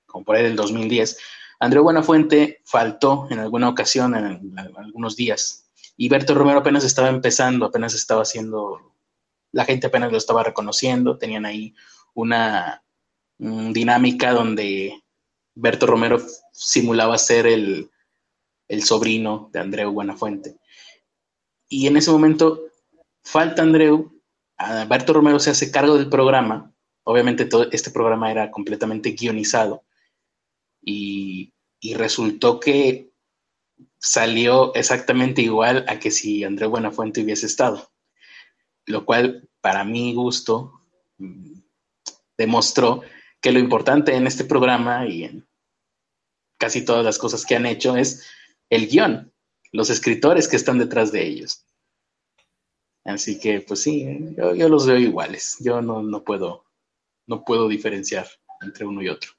como 0.06 0.24
por 0.24 0.36
ahí 0.36 0.42
del 0.42 0.56
2010, 0.56 1.18
Andreu 1.60 1.82
Buenafuente 1.82 2.60
faltó 2.64 3.26
en 3.30 3.38
alguna 3.38 3.68
ocasión, 3.68 4.14
en, 4.14 4.58
algunos 4.76 5.16
días, 5.16 5.70
y 5.96 6.08
Berto 6.08 6.34
Romero 6.34 6.58
apenas 6.58 6.84
estaba 6.84 7.08
empezando, 7.08 7.64
apenas 7.64 7.94
estaba 7.94 8.22
haciendo, 8.22 8.92
la 9.56 9.64
gente 9.64 9.86
apenas 9.86 10.12
lo 10.12 10.18
estaba 10.18 10.42
reconociendo, 10.42 11.16
tenían 11.16 11.46
ahí 11.46 11.74
una 12.12 12.84
dinámica 13.38 14.32
donde 14.32 15.02
Berto 15.54 15.86
Romero 15.86 16.18
simulaba 16.52 17.16
ser 17.16 17.46
el, 17.46 17.90
el 18.68 18.82
sobrino 18.82 19.48
de 19.54 19.60
Andreu 19.60 19.90
Buenafuente. 19.92 20.58
Y 21.70 21.86
en 21.86 21.96
ese 21.96 22.10
momento 22.10 22.64
falta 23.24 23.62
Andreu, 23.62 24.12
Berto 24.88 25.14
Romero 25.14 25.38
se 25.38 25.50
hace 25.50 25.70
cargo 25.70 25.96
del 25.96 26.10
programa, 26.10 26.74
obviamente 27.04 27.46
todo 27.46 27.70
este 27.72 27.90
programa 27.90 28.30
era 28.30 28.50
completamente 28.50 29.12
guionizado, 29.12 29.84
y, 30.82 31.54
resultó 31.94 32.58
que 32.58 33.12
salió 33.98 34.74
exactamente 34.74 35.40
igual 35.40 35.84
a 35.88 36.00
que 36.00 36.10
si 36.10 36.42
Andrés 36.42 36.68
Buenafuente 36.68 37.22
hubiese 37.22 37.46
estado, 37.46 37.88
lo 38.86 39.04
cual 39.04 39.48
para 39.60 39.84
mi 39.84 40.14
gusto 40.14 40.80
mm, 41.18 41.58
demostró 42.38 43.02
que 43.40 43.52
lo 43.52 43.58
importante 43.58 44.14
en 44.14 44.26
este 44.26 44.44
programa 44.44 45.06
y 45.06 45.24
en 45.24 45.46
casi 46.58 46.84
todas 46.84 47.04
las 47.04 47.18
cosas 47.18 47.44
que 47.44 47.56
han 47.56 47.66
hecho 47.66 47.96
es 47.96 48.26
el 48.70 48.88
guion, 48.88 49.32
los 49.72 49.90
escritores 49.90 50.48
que 50.48 50.56
están 50.56 50.78
detrás 50.78 51.12
de 51.12 51.26
ellos. 51.26 51.64
Así 53.04 53.38
que, 53.38 53.60
pues 53.60 53.82
sí, 53.82 54.34
yo, 54.36 54.68
los 54.68 54.86
veo 54.86 54.98
iguales. 54.98 55.58
Yo 55.60 55.80
no, 55.80 56.02
no, 56.02 56.24
puedo, 56.24 56.64
no 57.26 57.44
puedo 57.44 57.68
diferenciar 57.68 58.26
entre 58.60 58.84
uno 58.84 59.00
y 59.02 59.08
otro. 59.08 59.30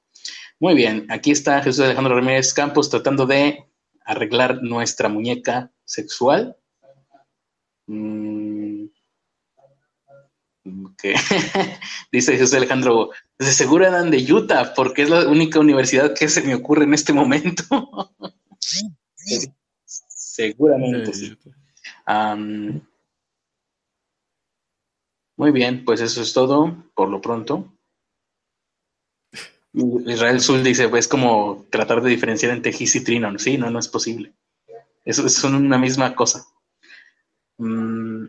Muy 0.58 0.74
bien, 0.74 1.06
aquí 1.10 1.30
está 1.30 1.62
Jesús 1.62 1.84
Alejandro 1.84 2.14
Ramírez 2.14 2.54
Campos 2.54 2.88
tratando 2.88 3.26
de 3.26 3.66
arreglar 4.04 4.62
nuestra 4.62 5.08
muñeca 5.08 5.70
sexual. 5.84 6.56
Mm. 7.86 8.57
Dice 12.12 12.36
Jesús 12.36 12.54
Alejandro, 12.54 13.10
de 13.38 13.46
seguro 13.46 13.86
eran 13.86 14.10
de 14.10 14.32
Utah, 14.32 14.74
porque 14.74 15.02
es 15.02 15.10
la 15.10 15.28
única 15.28 15.60
universidad 15.60 16.14
que 16.14 16.28
se 16.28 16.42
me 16.42 16.54
ocurre 16.54 16.84
en 16.84 16.94
este 16.94 17.12
momento. 17.12 17.64
Seguramente 19.84 21.12
sí. 21.12 21.36
muy 25.36 25.50
bien, 25.50 25.84
pues 25.84 26.00
eso 26.00 26.22
es 26.22 26.32
todo 26.32 26.84
por 26.94 27.08
lo 27.08 27.20
pronto. 27.20 27.72
Israel 29.72 30.40
Sul 30.40 30.64
dice, 30.64 30.88
pues 30.88 31.06
como 31.08 31.66
tratar 31.70 32.02
de 32.02 32.10
diferenciar 32.10 32.52
entre 32.52 32.74
His 32.76 32.96
y 32.96 33.04
Trinon. 33.04 33.38
Sí, 33.38 33.58
no, 33.58 33.70
no 33.70 33.78
es 33.78 33.88
posible. 33.88 34.32
Eso 35.04 35.26
es 35.26 35.42
una 35.44 35.78
misma 35.78 36.14
cosa. 36.14 36.46
Mm. 37.58 38.26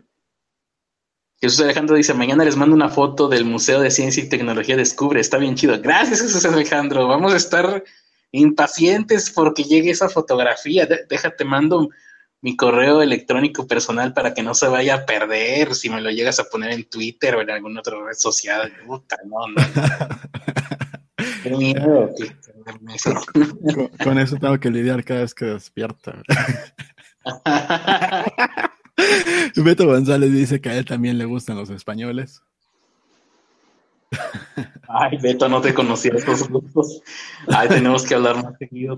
Jesús 1.40 1.60
Alejandro 1.60 1.96
dice, 1.96 2.12
mañana 2.12 2.44
les 2.44 2.56
mando 2.56 2.76
una 2.76 2.90
foto 2.90 3.26
del 3.26 3.46
Museo 3.46 3.80
de 3.80 3.90
Ciencia 3.90 4.22
y 4.22 4.28
Tecnología 4.28 4.76
Descubre. 4.76 5.20
Está 5.20 5.38
bien 5.38 5.54
chido. 5.54 5.80
Gracias, 5.80 6.20
Jesús 6.20 6.44
Alejandro. 6.44 7.08
Vamos 7.08 7.32
a 7.32 7.38
estar 7.38 7.82
impacientes 8.30 9.30
porque 9.30 9.64
llegue 9.64 9.90
esa 9.90 10.10
fotografía. 10.10 10.86
Déjate, 11.08 11.46
mando 11.46 11.88
mi 12.42 12.56
correo 12.56 13.00
electrónico 13.00 13.66
personal 13.66 14.12
para 14.12 14.34
que 14.34 14.42
no 14.42 14.52
se 14.54 14.68
vaya 14.68 14.96
a 14.96 15.06
perder 15.06 15.74
si 15.74 15.88
me 15.88 16.02
lo 16.02 16.10
llegas 16.10 16.38
a 16.40 16.44
poner 16.44 16.72
en 16.72 16.84
Twitter 16.88 17.36
o 17.36 17.40
en 17.40 17.50
alguna 17.50 17.80
otra 17.80 17.96
red 18.04 18.16
social. 18.16 18.70
Puta, 18.86 19.16
no, 19.24 19.48
no. 19.48 19.62
Con, 24.04 24.18
eso 24.18 24.36
tengo 24.36 24.60
que 24.60 24.70
lidiar 24.70 25.02
cada 25.04 25.20
vez 25.20 25.34
que 25.34 25.46
despierta. 25.46 26.22
Beto 29.56 29.86
González 29.86 30.32
dice 30.32 30.60
que 30.60 30.70
a 30.70 30.78
él 30.78 30.84
también 30.84 31.18
le 31.18 31.24
gustan 31.24 31.56
los 31.56 31.70
españoles. 31.70 32.42
Ay, 34.88 35.18
Beto, 35.22 35.48
no 35.48 35.60
te 35.60 35.72
conocía 35.72 36.12
estos 36.14 36.48
gustos. 36.48 37.02
Ay, 37.48 37.68
tenemos 37.68 38.04
que 38.04 38.14
hablar 38.14 38.42
más 38.42 38.58
seguido. 38.58 38.96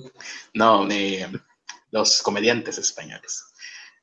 No, 0.54 0.88
los 1.90 2.22
comediantes 2.22 2.78
españoles. 2.78 3.44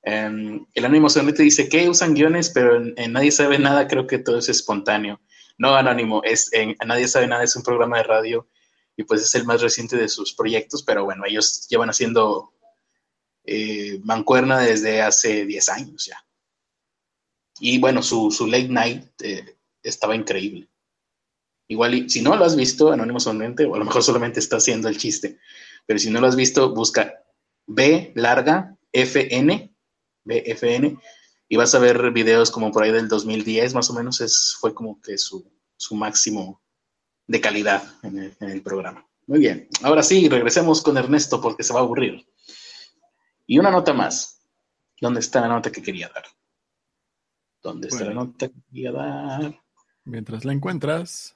Em, 0.03 0.65
el 0.73 0.85
ánimo 0.85 1.09
sonrite 1.09 1.43
dice 1.43 1.67
que 1.67 1.89
usan 1.89 2.13
guiones, 2.13 2.51
pero 2.51 2.79
Nadie 3.09 3.31
sabe 3.31 3.59
nada, 3.59 3.87
creo 3.87 4.07
que 4.07 4.19
todo 4.19 4.37
es 4.37 4.49
espontáneo. 4.49 5.19
No, 5.57 5.75
Anónimo, 5.75 6.21
es, 6.23 6.51
Nadie 6.85 7.07
sabe 7.07 7.27
nada, 7.27 7.43
es 7.43 7.55
un 7.55 7.63
programa 7.63 7.97
de 7.97 8.03
radio 8.03 8.47
y 8.95 9.03
pues 9.03 9.21
es 9.21 9.33
el 9.35 9.45
más 9.45 9.61
reciente 9.61 9.95
de 9.95 10.09
sus 10.09 10.33
proyectos, 10.33 10.83
pero 10.83 11.05
bueno, 11.05 11.23
ellos 11.25 11.67
llevan 11.69 11.89
haciendo 11.89 12.53
eh, 13.51 13.99
mancuerna 14.03 14.59
desde 14.59 15.01
hace 15.01 15.45
10 15.45 15.69
años 15.69 16.05
ya. 16.05 16.23
Y 17.59 17.79
bueno, 17.79 18.03
su, 18.03 18.29
late 18.47 18.69
night 18.69 19.05
eh, 19.21 19.57
estaba 19.81 20.15
increíble. 20.15 20.69
Igual, 21.67 22.09
si 22.09 22.21
no 22.21 22.35
lo 22.35 22.45
has 22.45 22.55
visto, 22.55 22.91
Anónimo 22.91 23.17
o 23.19 23.29
a 23.29 23.79
lo 23.79 23.85
mejor 23.85 24.03
solamente 24.03 24.39
está 24.39 24.57
haciendo 24.57 24.87
el 24.87 24.97
chiste, 24.97 25.39
pero 25.85 25.99
si 25.99 26.09
no 26.09 26.21
lo 26.21 26.27
has 26.27 26.35
visto, 26.35 26.73
busca 26.73 27.23
B 27.67 28.11
larga 28.15 28.77
FN, 28.91 29.73
BFN, 30.23 30.99
y 31.47 31.55
vas 31.57 31.73
a 31.73 31.79
ver 31.79 32.11
videos 32.11 32.51
como 32.51 32.71
por 32.71 32.83
ahí 32.83 32.91
del 32.91 33.07
2010, 33.07 33.73
más 33.73 33.89
o 33.89 33.93
menos, 33.93 34.21
es, 34.21 34.55
fue 34.59 34.73
como 34.73 35.01
que 35.01 35.17
su, 35.17 35.43
máximo 35.91 36.61
de 37.27 37.41
calidad 37.41 37.83
en 38.03 38.35
el, 38.39 38.61
programa. 38.61 39.07
Muy 39.27 39.39
bien, 39.39 39.67
ahora 39.83 40.03
sí, 40.03 40.29
regresemos 40.29 40.81
con 40.81 40.97
Ernesto 40.97 41.41
porque 41.41 41.63
se 41.63 41.73
va 41.73 41.79
a 41.79 41.83
aburrir. 41.83 42.25
Y 43.49 43.57
una 43.57 43.71
nota 43.71 43.93
más. 43.93 44.39
¿Dónde 45.01 45.21
está 45.21 45.41
la 45.41 45.47
nota 45.47 45.71
que 45.71 45.81
quería 45.81 46.07
dar? 46.13 46.23
¿Dónde 47.63 47.87
está 47.87 48.05
la 48.05 48.13
nota 48.13 48.47
que 48.47 48.61
quería 48.69 48.91
dar? 48.91 49.59
Mientras 50.03 50.45
la 50.45 50.53
encuentras. 50.53 51.35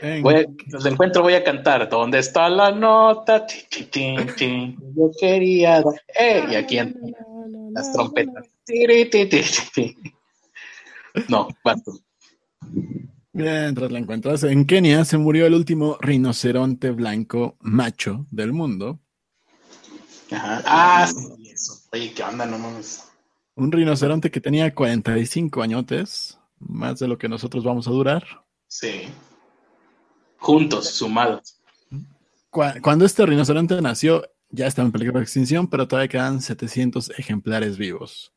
mientras 0.00 0.84
la 0.84 0.88
encuentro 0.88 1.20
voy 1.20 1.34
a 1.34 1.44
cantar. 1.44 1.90
¿Dónde 1.90 2.20
está 2.20 2.48
la 2.48 2.72
nota? 2.72 3.46
Yo 4.96 5.10
quería 5.20 5.82
dar. 5.82 6.02
¡Eh! 6.18 6.46
Y 6.50 6.54
aquí 6.54 6.78
las 7.72 7.92
trompetas. 7.92 8.48
No, 11.28 11.48
¿cuánto? 11.62 11.92
Mientras 13.32 13.92
la 13.92 13.98
encuentras, 13.98 14.44
en 14.44 14.64
Kenia 14.64 15.04
se 15.04 15.18
murió 15.18 15.44
el 15.44 15.52
último 15.52 15.98
rinoceronte 16.00 16.90
blanco 16.90 17.58
macho 17.60 18.26
del 18.30 18.54
mundo. 18.54 19.03
Ajá. 20.30 20.62
Ah, 20.66 21.06
sí, 21.06 21.50
eso. 21.50 21.80
Oye, 21.92 22.12
¿qué 22.12 22.22
onda? 22.22 22.46
No 22.46 22.58
mames. 22.58 23.04
Un 23.54 23.70
rinoceronte 23.70 24.30
que 24.30 24.40
tenía 24.40 24.74
45 24.74 25.62
añotes, 25.62 26.38
más 26.58 26.98
de 26.98 27.08
lo 27.08 27.18
que 27.18 27.28
nosotros 27.28 27.62
vamos 27.62 27.86
a 27.86 27.92
durar. 27.92 28.24
Sí. 28.66 29.08
Juntos, 30.38 30.90
sumados. 30.90 31.60
Cuando 32.50 33.04
este 33.04 33.26
rinoceronte 33.26 33.80
nació, 33.80 34.22
ya 34.50 34.66
estaba 34.66 34.86
en 34.86 34.92
peligro 34.92 35.18
de 35.18 35.24
extinción, 35.24 35.68
pero 35.68 35.88
todavía 35.88 36.08
quedan 36.08 36.40
700 36.40 37.10
ejemplares 37.18 37.76
vivos. 37.76 38.32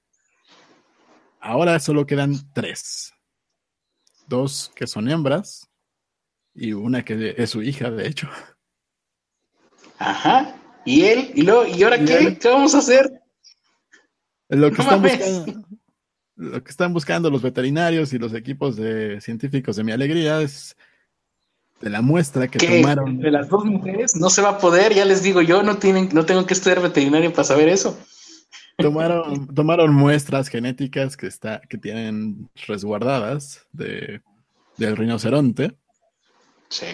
Ahora 1.39 1.80
solo 1.80 2.06
quedan 2.06 2.36
tres. 2.54 3.13
Dos 4.28 4.71
que 4.76 4.88
son 4.88 5.10
hembras 5.10 5.69
y 6.54 6.73
una 6.73 7.06
que 7.06 7.36
es 7.38 7.50
su 7.52 7.62
hija, 7.62 7.91
de 7.91 8.08
hecho. 8.08 8.28
Ajá. 10.00 10.57
¿Y 10.88 11.04
él? 11.04 11.32
¿Y, 11.36 11.41
lo, 11.41 11.67
¿y 11.67 11.84
ahora 11.84 12.00
qué? 12.00 12.38
¿Qué 12.39 12.47
vamos 12.47 12.73
a 12.73 12.78
hacer? 12.78 13.21
Lo 14.47 14.71
que, 14.71 14.82
están 14.82 15.02
buscando, 15.02 15.63
lo 16.38 16.63
que 16.63 16.71
están 16.71 16.93
buscando 16.93 17.30
los 17.30 17.41
veterinarios 17.41 18.13
y 18.13 18.17
los 18.17 18.34
equipos 18.34 18.78
de 18.78 19.19
científicos 19.19 19.76
de 19.76 19.84
mi 19.84 19.91
alegría 19.91 20.41
es 20.41 20.78
de 21.82 21.89
la 21.89 22.02
muestra 22.02 22.47
que 22.47 22.65
tomaron. 22.65 23.19
De 23.19 23.32
las 23.32 23.50
dos 23.50 23.65
mujeres 23.65 24.15
no 24.15 24.30
se 24.30 24.41
va 24.41 24.52
a 24.52 24.58
poder, 24.60 24.93
ya 24.93 25.04
les 25.04 25.21
digo 25.21 25.41
yo, 25.41 25.62
no 25.62 25.76
tienen, 25.76 26.08
no 26.13 26.26
tengo 26.26 26.45
que 26.45 26.54
estudiar 26.54 26.82
veterinario 26.82 27.34
para 27.34 27.43
saber 27.43 27.67
eso. 27.67 28.00
Tomaron, 28.78 29.54
tomaron 29.54 29.93
muestras 29.93 30.47
genéticas 30.47 31.17
que 31.17 31.28
está, 31.28 31.60
que 31.67 31.78
tienen 31.78 32.50
resguardadas 32.65 33.67
de, 33.73 34.21
del 34.78 34.95
rinoceronte. 34.95 35.76
Sí. 36.69 36.86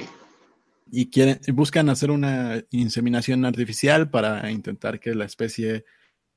Y 0.92 1.10
quieren, 1.10 1.40
buscan 1.54 1.90
hacer 1.90 2.12
una 2.12 2.64
inseminación 2.70 3.46
artificial 3.46 4.10
para 4.10 4.52
intentar 4.52 5.00
que 5.00 5.16
la 5.16 5.26
especie 5.26 5.86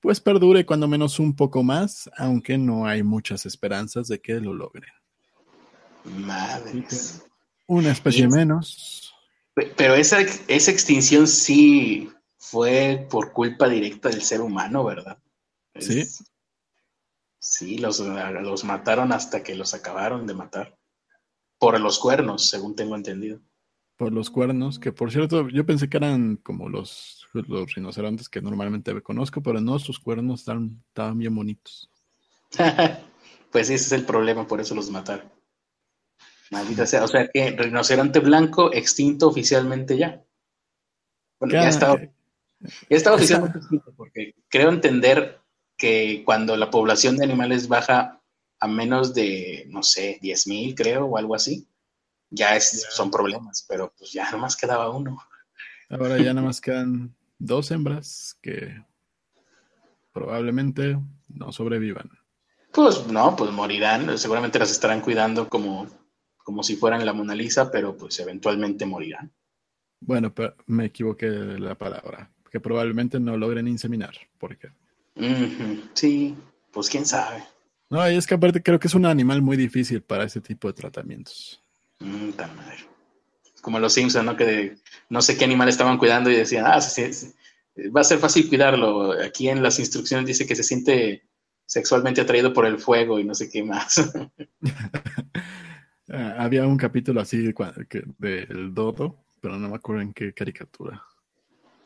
pues 0.00 0.20
perdure 0.20 0.64
cuando 0.64 0.86
menos 0.86 1.18
un 1.18 1.34
poco 1.34 1.62
más, 1.62 2.08
aunque 2.16 2.58
no 2.58 2.86
hay 2.86 3.02
muchas 3.02 3.44
esperanzas 3.44 4.08
de 4.08 4.20
que 4.20 4.34
lo 4.40 4.54
logren. 4.54 4.92
Madre. 6.04 6.86
Una 7.66 7.90
especie 7.90 8.28
menos. 8.28 9.12
Pero 9.54 9.94
esa, 9.94 10.20
esa 10.20 10.70
extinción 10.70 11.26
sí 11.26 12.10
fue 12.38 13.06
por 13.10 13.32
culpa 13.32 13.68
directa 13.68 14.08
del 14.08 14.22
ser 14.22 14.40
humano, 14.40 14.84
¿verdad? 14.84 15.18
Sí. 15.78 16.06
sí, 17.38 17.78
los, 17.78 17.98
los 17.98 18.64
mataron 18.64 19.12
hasta 19.12 19.42
que 19.42 19.54
los 19.54 19.74
acabaron 19.74 20.26
de 20.26 20.34
matar. 20.34 20.78
Por 21.58 21.80
los 21.80 21.98
cuernos, 21.98 22.48
según 22.48 22.76
tengo 22.76 22.94
entendido. 22.94 23.40
Por 23.96 24.12
los 24.12 24.30
cuernos, 24.30 24.78
que 24.78 24.92
por 24.92 25.10
cierto, 25.10 25.48
yo 25.48 25.64
pensé 25.64 25.88
que 25.88 25.96
eran 25.96 26.36
como 26.36 26.68
los, 26.68 27.26
los 27.32 27.74
rinocerontes 27.74 28.28
que 28.28 28.42
normalmente 28.42 29.00
conozco, 29.02 29.42
pero 29.42 29.60
no, 29.60 29.78
sus 29.78 29.98
cuernos 29.98 30.40
estaban, 30.40 30.82
estaban 30.88 31.18
bien 31.18 31.34
bonitos. 31.34 31.90
pues 33.50 33.70
ese 33.70 33.74
es 33.74 33.92
el 33.92 34.04
problema, 34.04 34.46
por 34.46 34.60
eso 34.60 34.74
los 34.74 34.90
mataron. 34.90 35.32
Maldita 36.50 36.86
sea, 36.86 37.04
o 37.04 37.08
sea 37.08 37.28
que 37.28 37.50
rinoceronte 37.52 38.20
blanco 38.20 38.72
extinto 38.72 39.28
oficialmente 39.28 39.96
ya. 39.96 40.22
Bueno, 41.40 41.54
ya 41.54 41.68
estaba, 41.68 42.00
ya 42.00 42.10
estaba 42.88 43.16
oficialmente 43.16 43.58
extinto, 43.58 43.92
porque 43.96 44.34
creo 44.48 44.68
entender 44.68 45.40
que 45.76 46.22
cuando 46.24 46.56
la 46.56 46.70
población 46.70 47.16
de 47.16 47.24
animales 47.24 47.68
baja 47.68 48.22
a 48.58 48.68
menos 48.68 49.14
de, 49.14 49.66
no 49.68 49.82
sé, 49.82 50.18
10.000 50.22 50.74
creo, 50.74 51.06
o 51.06 51.18
algo 51.18 51.34
así, 51.34 51.68
ya 52.30 52.56
es, 52.56 52.86
son 52.90 53.10
problemas, 53.10 53.64
pero 53.68 53.92
pues 53.96 54.12
ya 54.12 54.30
nomás 54.30 54.56
quedaba 54.56 54.90
uno. 54.90 55.18
Ahora 55.88 56.18
ya 56.18 56.34
nada 56.34 56.46
más 56.46 56.60
quedan 56.60 57.14
dos 57.38 57.70
hembras 57.70 58.36
que 58.42 58.82
probablemente 60.12 60.98
no 61.28 61.52
sobrevivan. 61.52 62.10
Pues 62.72 63.06
no, 63.06 63.36
pues 63.36 63.50
morirán, 63.52 64.18
seguramente 64.18 64.58
las 64.58 64.70
estarán 64.70 65.00
cuidando 65.00 65.48
como 65.48 65.88
como 66.46 66.62
si 66.62 66.76
fueran 66.76 67.04
la 67.04 67.12
Mona 67.12 67.34
Lisa, 67.34 67.72
pero 67.72 67.96
pues 67.96 68.20
eventualmente 68.20 68.86
morirán. 68.86 69.32
Bueno, 69.98 70.32
pero 70.32 70.54
me 70.66 70.84
equivoqué 70.84 71.28
de 71.28 71.58
la 71.58 71.74
palabra, 71.74 72.30
que 72.52 72.60
probablemente 72.60 73.18
no 73.18 73.36
logren 73.36 73.66
inseminar, 73.66 74.14
porque... 74.38 74.70
Sí, 75.94 76.36
pues 76.70 76.88
quién 76.88 77.04
sabe. 77.04 77.42
No, 77.90 78.08
y 78.08 78.14
es 78.14 78.28
que 78.28 78.34
aparte 78.34 78.62
creo 78.62 78.78
que 78.78 78.86
es 78.86 78.94
un 78.94 79.06
animal 79.06 79.42
muy 79.42 79.56
difícil 79.56 80.02
para 80.02 80.22
ese 80.22 80.40
tipo 80.40 80.68
de 80.68 80.74
tratamientos. 80.74 81.60
Mm, 82.00 82.30
madre. 82.38 82.76
Como 83.60 83.78
los 83.78 83.92
Simpsons, 83.92 84.24
¿no? 84.24 84.36
Que 84.36 84.76
no 85.08 85.22
sé 85.22 85.36
qué 85.36 85.44
animal 85.44 85.68
estaban 85.68 85.98
cuidando 85.98 86.30
y 86.30 86.36
decían, 86.36 86.66
ah, 86.66 86.78
va 87.94 88.00
a 88.00 88.04
ser 88.04 88.18
fácil 88.18 88.48
cuidarlo. 88.48 89.12
Aquí 89.12 89.48
en 89.48 89.62
las 89.62 89.78
instrucciones 89.78 90.26
dice 90.26 90.46
que 90.46 90.56
se 90.56 90.62
siente 90.62 91.24
sexualmente 91.66 92.20
atraído 92.20 92.52
por 92.52 92.64
el 92.66 92.78
fuego 92.78 93.18
y 93.18 93.24
no 93.24 93.34
sé 93.34 93.50
qué 93.50 93.62
más. 93.62 94.12
Ah, 96.08 96.36
había 96.38 96.64
un 96.64 96.76
capítulo 96.76 97.20
así 97.20 97.36
del 97.38 98.72
dodo, 98.72 99.24
pero 99.40 99.58
no 99.58 99.68
me 99.68 99.74
acuerdo 99.74 100.02
en 100.02 100.12
qué 100.12 100.32
caricatura. 100.32 101.02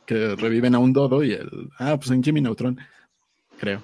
Que 0.05 0.37
reviven 0.37 0.75
a 0.75 0.79
un 0.79 0.93
dodo 0.93 1.25
y 1.25 1.33
el. 1.33 1.71
Ah, 1.79 1.97
pues 1.97 2.11
en 2.11 2.23
Jimmy 2.23 2.43
Neutron, 2.43 2.79
creo. 3.59 3.83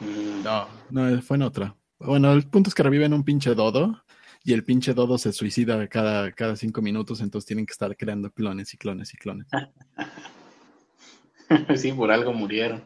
Mm. 0.00 0.44
No, 0.44 0.68
no, 0.90 1.22
fue 1.22 1.38
en 1.38 1.44
otra. 1.44 1.74
Bueno, 1.98 2.30
el 2.32 2.46
punto 2.46 2.68
es 2.68 2.74
que 2.74 2.82
reviven 2.82 3.14
un 3.14 3.24
pinche 3.24 3.54
dodo 3.54 4.02
y 4.48 4.54
el 4.54 4.64
pinche 4.64 4.94
dodo 4.94 5.18
se 5.18 5.30
suicida 5.34 5.86
cada, 5.88 6.32
cada 6.32 6.56
cinco 6.56 6.80
minutos, 6.80 7.20
entonces 7.20 7.46
tienen 7.46 7.66
que 7.66 7.72
estar 7.72 7.94
creando 7.98 8.30
clones 8.30 8.72
y 8.72 8.78
clones 8.78 9.12
y 9.12 9.18
clones. 9.18 9.46
sí, 11.76 11.92
por 11.92 12.10
algo 12.10 12.32
murieron. 12.32 12.82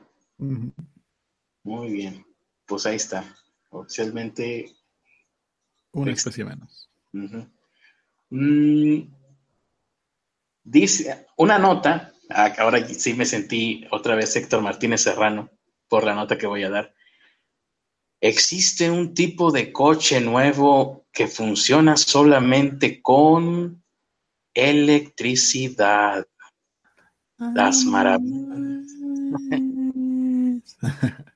Muy 1.63 1.93
bien, 1.93 2.27
pues 2.67 2.85
ahí 2.85 2.97
está. 2.97 3.33
Oficialmente 3.71 4.75
una 5.93 6.11
especie 6.11 6.45
menos. 6.45 6.91
Mm, 8.31 9.03
dice 10.65 11.27
una 11.37 11.61
nota, 11.61 12.13
ah, 12.29 12.53
ahora 12.59 12.85
sí 12.89 13.15
me 13.15 13.25
sentí 13.25 13.87
otra 13.93 14.17
vez 14.17 14.35
Héctor 14.35 14.63
Martínez 14.63 15.03
Serrano 15.03 15.49
por 15.87 16.03
la 16.03 16.17
nota 16.17 16.37
que 16.37 16.49
voy 16.49 16.65
a 16.65 16.71
dar. 16.71 16.93
Existe 18.25 18.89
un 18.89 19.15
tipo 19.15 19.51
de 19.51 19.73
coche 19.73 20.21
nuevo 20.21 21.07
que 21.13 21.27
funciona 21.27 21.97
solamente 21.97 23.03
con 23.03 23.83
electricidad. 24.55 26.25
Las 27.37 27.85
maravillas. 27.85 28.87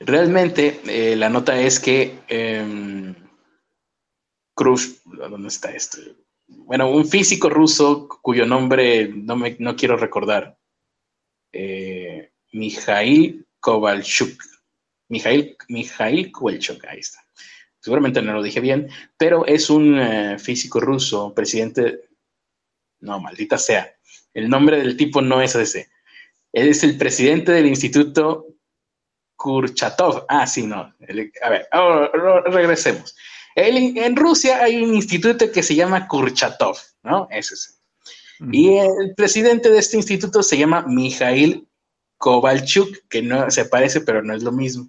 Realmente 0.00 0.80
eh, 0.86 1.14
la 1.14 1.28
nota 1.28 1.60
es 1.60 1.78
que 1.78 2.18
em, 2.28 3.14
Cruz, 4.54 5.02
¿dónde 5.04 5.48
está 5.48 5.72
esto? 5.72 5.98
Bueno, 6.46 6.90
un 6.90 7.04
físico 7.06 7.50
ruso 7.50 8.08
cuyo 8.22 8.46
nombre 8.46 9.08
no, 9.08 9.36
me, 9.36 9.56
no 9.58 9.76
quiero 9.76 9.98
recordar. 9.98 10.56
Eh, 11.52 12.32
Mijail 12.52 13.46
Kovalchuk. 13.60 14.53
Mijail, 15.08 15.56
Mijail 15.68 16.32
Kovalchuk, 16.32 16.84
ahí 16.86 17.00
está. 17.00 17.24
Seguramente 17.80 18.22
no 18.22 18.32
lo 18.32 18.42
dije 18.42 18.60
bien, 18.60 18.88
pero 19.18 19.46
es 19.46 19.68
un 19.68 19.98
eh, 19.98 20.38
físico 20.38 20.80
ruso, 20.80 21.34
presidente. 21.34 22.08
No, 23.00 23.20
maldita 23.20 23.58
sea. 23.58 23.94
El 24.32 24.48
nombre 24.48 24.78
del 24.78 24.96
tipo 24.96 25.20
no 25.20 25.42
es 25.42 25.54
ese. 25.54 25.90
Él 26.52 26.68
es 26.68 26.82
el 26.84 26.96
presidente 26.96 27.52
del 27.52 27.66
Instituto 27.66 28.46
Kurchatov. 29.36 30.24
Ah, 30.28 30.46
sí, 30.46 30.66
no. 30.66 30.94
a 31.42 31.50
ver, 31.50 31.68
regresemos 32.46 33.14
en 33.56 34.16
Rusia 34.16 34.62
hay 34.62 34.82
un 34.82 34.94
instituto 34.94 35.50
que 35.50 35.62
se 35.62 35.74
llama 35.74 36.08
Kurchatov, 36.08 36.78
¿no? 37.02 37.28
Ese 37.30 37.54
es. 37.54 37.80
Y 38.50 38.76
el 38.76 39.14
presidente 39.16 39.70
de 39.70 39.78
este 39.78 39.96
instituto 39.96 40.42
se 40.42 40.58
llama 40.58 40.84
Mijail 40.86 41.68
Kovalchuk, 42.18 43.06
que 43.08 43.22
no 43.22 43.50
se 43.50 43.64
parece, 43.64 44.00
pero 44.00 44.22
no 44.22 44.34
es 44.34 44.42
lo 44.42 44.50
mismo. 44.50 44.88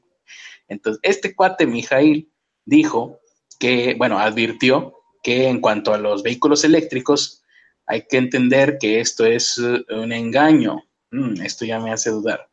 Entonces, 0.67 0.99
este 1.04 1.36
cuate 1.36 1.65
Mijail 1.67 2.32
dijo 2.65 3.19
que, 3.60 3.95
bueno, 3.97 4.19
advirtió 4.19 4.93
que 5.23 5.47
en 5.47 5.60
cuanto 5.60 5.93
a 5.93 5.97
los 5.97 6.23
vehículos 6.23 6.63
eléctricos, 6.63 7.43
hay 7.88 8.06
que 8.08 8.17
entender 8.17 8.78
que 8.80 8.99
esto 8.99 9.25
es 9.25 9.58
uh, 9.58 9.84
un 9.91 10.12
engaño. 10.12 10.84
Mm, 11.12 11.41
esto 11.41 11.65
ya 11.65 11.80
me 11.80 11.91
hace 11.91 12.10
dudar. 12.10 12.49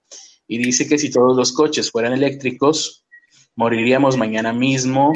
Y 0.46 0.59
dice 0.59 0.87
que 0.87 0.98
si 0.98 1.11
todos 1.11 1.37
los 1.37 1.53
coches 1.53 1.90
fueran 1.90 2.12
eléctricos, 2.12 3.07
moriríamos 3.55 4.16
mañana 4.16 4.53
mismo 4.53 5.12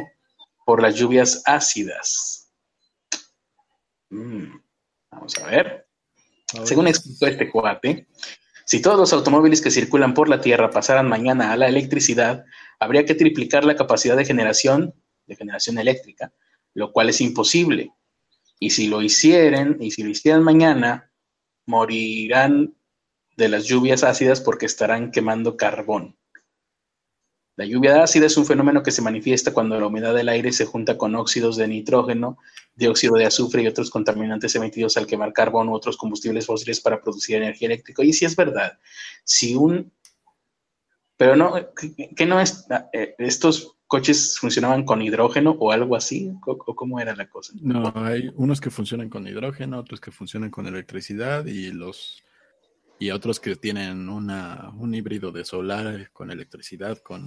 por 0.65 0.83
las 0.83 0.95
lluvias 0.97 1.43
ácidas. 1.45 2.53
Mm, 4.11 4.59
vamos 5.11 5.39
a 5.39 5.47
ver. 5.47 5.87
Según 6.65 6.87
explicó 6.87 7.27
este 7.27 7.51
cuate, 7.51 8.07
si 8.66 8.83
todos 8.83 8.98
los 8.98 9.12
automóviles 9.12 9.62
que 9.62 9.70
circulan 9.70 10.12
por 10.12 10.29
la 10.29 10.40
Tierra 10.40 10.70
pasaran 10.70 11.09
mañana 11.09 11.52
a 11.52 11.57
la 11.57 11.68
electricidad, 11.68 12.44
habría 12.81 13.05
que 13.05 13.14
triplicar 13.14 13.64
la 13.64 13.76
capacidad 13.76 14.16
de 14.16 14.24
generación, 14.24 14.92
de 15.29 15.37
generación 15.37 15.79
eléctrica, 15.79 16.33
lo 16.74 16.90
cual 16.90 17.09
es 17.09 17.20
imposible. 17.20 17.92
Y 18.59 18.70
si 18.70 18.88
lo 18.88 19.02
hicieran, 19.02 19.76
y 19.81 19.92
si 19.92 20.02
lo 20.02 20.11
hicieran 20.11 20.42
mañana, 20.42 21.12
morirán 21.64 22.74
de 23.37 23.48
las 23.48 23.66
lluvias 23.66 24.02
ácidas 24.02 24.40
porque 24.40 24.66
estarán 24.66 25.12
quemando 25.12 25.57
carbón. 25.57 26.18
La 27.57 27.64
lluvia 27.64 28.03
ácida 28.03 28.27
es 28.27 28.37
un 28.37 28.45
fenómeno 28.45 28.83
que 28.83 28.90
se 28.90 29.01
manifiesta 29.01 29.53
cuando 29.53 29.81
la 29.81 29.87
humedad 29.87 30.14
del 30.14 30.29
aire 30.29 30.53
se 30.53 30.66
junta 30.66 30.99
con 30.99 31.14
óxidos 31.14 31.57
de 31.57 31.66
nitrógeno, 31.66 32.38
dióxido 32.75 33.14
de 33.14 33.25
azufre 33.25 33.62
y 33.62 33.66
otros 33.66 33.90
contaminantes 33.90 34.55
emitidos 34.55 34.97
al 34.99 35.07
quemar 35.07 35.33
carbón 35.33 35.71
u 35.71 35.75
otros 35.75 35.97
combustibles 35.97 36.47
fósiles 36.47 36.81
para 36.81 37.01
producir 37.01 37.37
energía 37.37 37.69
eléctrica. 37.69 38.04
Y 38.04 38.13
si 38.13 38.27
es 38.27 38.37
verdad, 38.37 38.79
si 39.25 39.54
un... 39.54 39.90
Pero 41.17 41.35
no, 41.35 41.54
que 42.15 42.27
no 42.27 42.40
es... 42.40 42.67
Eh, 42.92 43.15
estos 43.19 43.77
coches 43.87 44.37
funcionaban 44.38 44.85
con 44.85 45.00
hidrógeno 45.02 45.57
o 45.59 45.73
algo 45.73 45.96
así? 45.96 46.33
¿O, 46.44 46.57
cómo 46.75 47.00
era 47.00 47.15
la 47.15 47.29
cosa? 47.29 47.52
No, 47.61 47.92
hay 47.96 48.31
unos 48.35 48.61
que 48.61 48.71
funcionan 48.71 49.09
con 49.09 49.27
hidrógeno, 49.27 49.79
otros 49.79 50.00
que 50.00 50.11
funcionan 50.11 50.50
con 50.50 50.67
electricidad 50.67 51.46
y 51.46 51.73
los 51.73 52.23
y 52.99 53.11
otros 53.11 53.40
que 53.40 53.57
tienen 53.57 54.09
una, 54.09 54.71
un 54.79 54.94
híbrido 54.94 55.31
de 55.31 55.44
solar 55.44 56.11
con 56.13 56.31
electricidad, 56.31 56.99
con, 56.99 57.27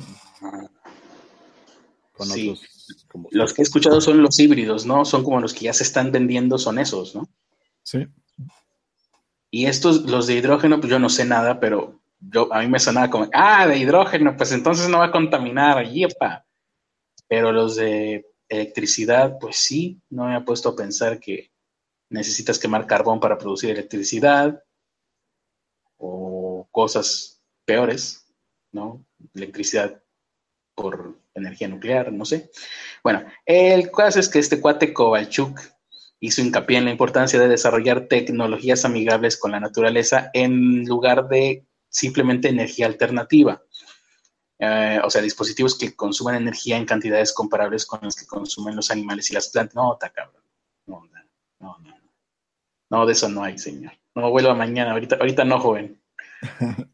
con 2.11 2.31
otros. 2.31 2.63
Los 3.31 3.53
que 3.53 3.61
he 3.61 3.63
escuchado 3.63 4.01
son 4.01 4.21
los 4.21 4.39
híbridos, 4.39 4.85
¿no? 4.85 5.05
Son 5.05 5.23
como 5.23 5.39
los 5.39 5.53
que 5.53 5.65
ya 5.65 5.73
se 5.73 5.83
están 5.83 6.11
vendiendo, 6.11 6.57
son 6.57 6.79
esos, 6.79 7.15
¿no? 7.15 7.29
Sí. 7.83 8.07
Y 9.51 9.65
estos, 9.65 10.09
los 10.09 10.27
de 10.27 10.35
hidrógeno, 10.35 10.79
pues 10.79 10.89
yo 10.89 10.99
no 10.99 11.09
sé 11.09 11.25
nada, 11.25 11.59
pero 11.59 11.99
yo, 12.19 12.51
a 12.51 12.61
mí 12.61 12.67
me 12.67 12.79
sonaba 12.79 13.09
como, 13.09 13.29
ah, 13.33 13.67
de 13.67 13.77
hidrógeno, 13.77 14.35
pues 14.35 14.51
entonces 14.51 14.89
no 14.89 14.99
va 14.99 15.05
a 15.05 15.11
contaminar, 15.11 15.87
yepa. 15.87 16.45
Pero 17.27 17.51
los 17.51 17.75
de 17.75 18.25
electricidad, 18.47 19.37
pues 19.39 19.57
sí, 19.57 20.01
no 20.09 20.25
me 20.25 20.35
ha 20.35 20.43
puesto 20.43 20.69
a 20.69 20.75
pensar 20.75 21.19
que 21.19 21.51
necesitas 22.09 22.57
quemar 22.57 22.87
carbón 22.87 23.19
para 23.19 23.37
producir 23.37 23.69
electricidad 23.69 24.63
o 25.99 26.67
cosas 26.71 27.43
peores. 27.65 28.25
¿no? 28.71 29.05
Electricidad 29.33 30.01
por 30.75 31.19
energía 31.33 31.67
nuclear, 31.67 32.11
no 32.11 32.25
sé. 32.25 32.51
Bueno, 33.03 33.25
el 33.45 33.91
caso 33.91 34.19
es 34.19 34.29
que 34.29 34.39
este 34.39 34.61
cuate 34.61 34.93
Kovalchuk 34.93 35.59
hizo 36.21 36.41
hincapié 36.41 36.77
en 36.77 36.85
la 36.85 36.91
importancia 36.91 37.39
de 37.39 37.47
desarrollar 37.47 38.07
tecnologías 38.07 38.85
amigables 38.85 39.37
con 39.37 39.51
la 39.51 39.59
naturaleza 39.59 40.29
en 40.33 40.85
lugar 40.85 41.27
de 41.27 41.65
simplemente 41.89 42.49
energía 42.49 42.85
alternativa. 42.85 43.63
Eh, 44.59 44.99
o 45.03 45.09
sea, 45.09 45.21
dispositivos 45.21 45.77
que 45.77 45.95
consuman 45.95 46.35
energía 46.35 46.75
en 46.75 46.85
cantidades 46.85 47.33
comparables 47.33 47.85
con 47.85 47.99
las 48.03 48.15
que 48.15 48.25
consumen 48.25 48.75
los 48.75 48.91
animales 48.91 49.29
y 49.31 49.33
las 49.33 49.49
plantas. 49.49 49.75
No, 49.75 49.93
está 49.93 50.09
cabrón. 50.09 50.43
No, 50.85 51.01
no, 51.59 51.77
no. 51.79 51.95
No, 52.89 53.05
de 53.05 53.13
eso 53.13 53.29
no 53.29 53.43
hay, 53.43 53.57
señor. 53.57 53.93
No 54.19 54.31
vuelva 54.31 54.53
mañana, 54.53 54.91
ahorita, 54.91 55.15
ahorita 55.17 55.45
no, 55.45 55.59
joven. 55.59 56.01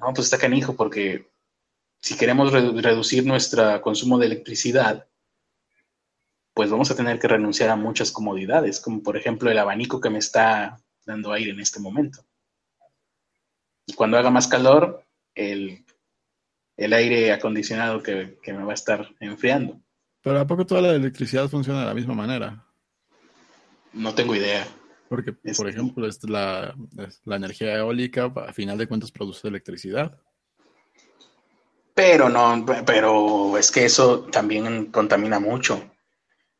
No, 0.00 0.14
pues 0.14 0.28
está 0.28 0.38
canijo, 0.38 0.76
porque 0.76 1.26
si 2.00 2.16
queremos 2.16 2.50
reducir 2.52 3.26
nuestro 3.26 3.82
consumo 3.82 4.16
de 4.16 4.24
electricidad, 4.24 5.06
pues 6.54 6.70
vamos 6.70 6.90
a 6.90 6.96
tener 6.96 7.18
que 7.18 7.28
renunciar 7.28 7.68
a 7.68 7.76
muchas 7.76 8.10
comodidades, 8.10 8.80
como 8.80 9.02
por 9.02 9.18
ejemplo 9.18 9.50
el 9.50 9.58
abanico 9.58 10.00
que 10.00 10.08
me 10.08 10.18
está 10.18 10.80
dando 11.04 11.32
aire 11.32 11.50
en 11.50 11.60
este 11.60 11.80
momento. 11.80 12.24
Y 13.86 13.92
cuando 13.92 14.16
haga 14.16 14.30
más 14.30 14.48
calor, 14.48 15.04
el, 15.34 15.84
aire 16.78 17.32
acondicionado 17.32 18.02
que, 18.02 18.38
me 18.46 18.64
va 18.64 18.72
a 18.72 18.74
estar 18.74 19.08
enfriando. 19.20 19.80
Pero 20.22 20.40
¿a 20.40 20.46
poco 20.46 20.64
toda 20.64 20.82
la 20.82 20.94
electricidad 20.94 21.48
funciona 21.48 21.80
de 21.80 21.86
la 21.86 21.94
misma 21.94 22.14
manera? 22.14 22.64
No 23.92 24.14
tengo 24.14 24.34
idea. 24.34 24.66
Porque, 25.10 25.32
por 25.32 25.68
ejemplo, 25.68 26.06
es 26.06 26.22
la, 26.22 26.72
la, 27.24 27.34
energía 27.34 27.76
eólica, 27.76 28.26
a 28.26 28.52
final 28.52 28.78
de 28.78 28.86
cuentas, 28.86 29.10
produce 29.10 29.48
electricidad. 29.48 30.16
Pero 31.92 32.28
no, 32.28 32.64
pero 32.86 33.58
es 33.58 33.72
que 33.72 33.86
eso 33.86 34.20
también 34.26 34.86
contamina 34.92 35.40
mucho. 35.40 35.90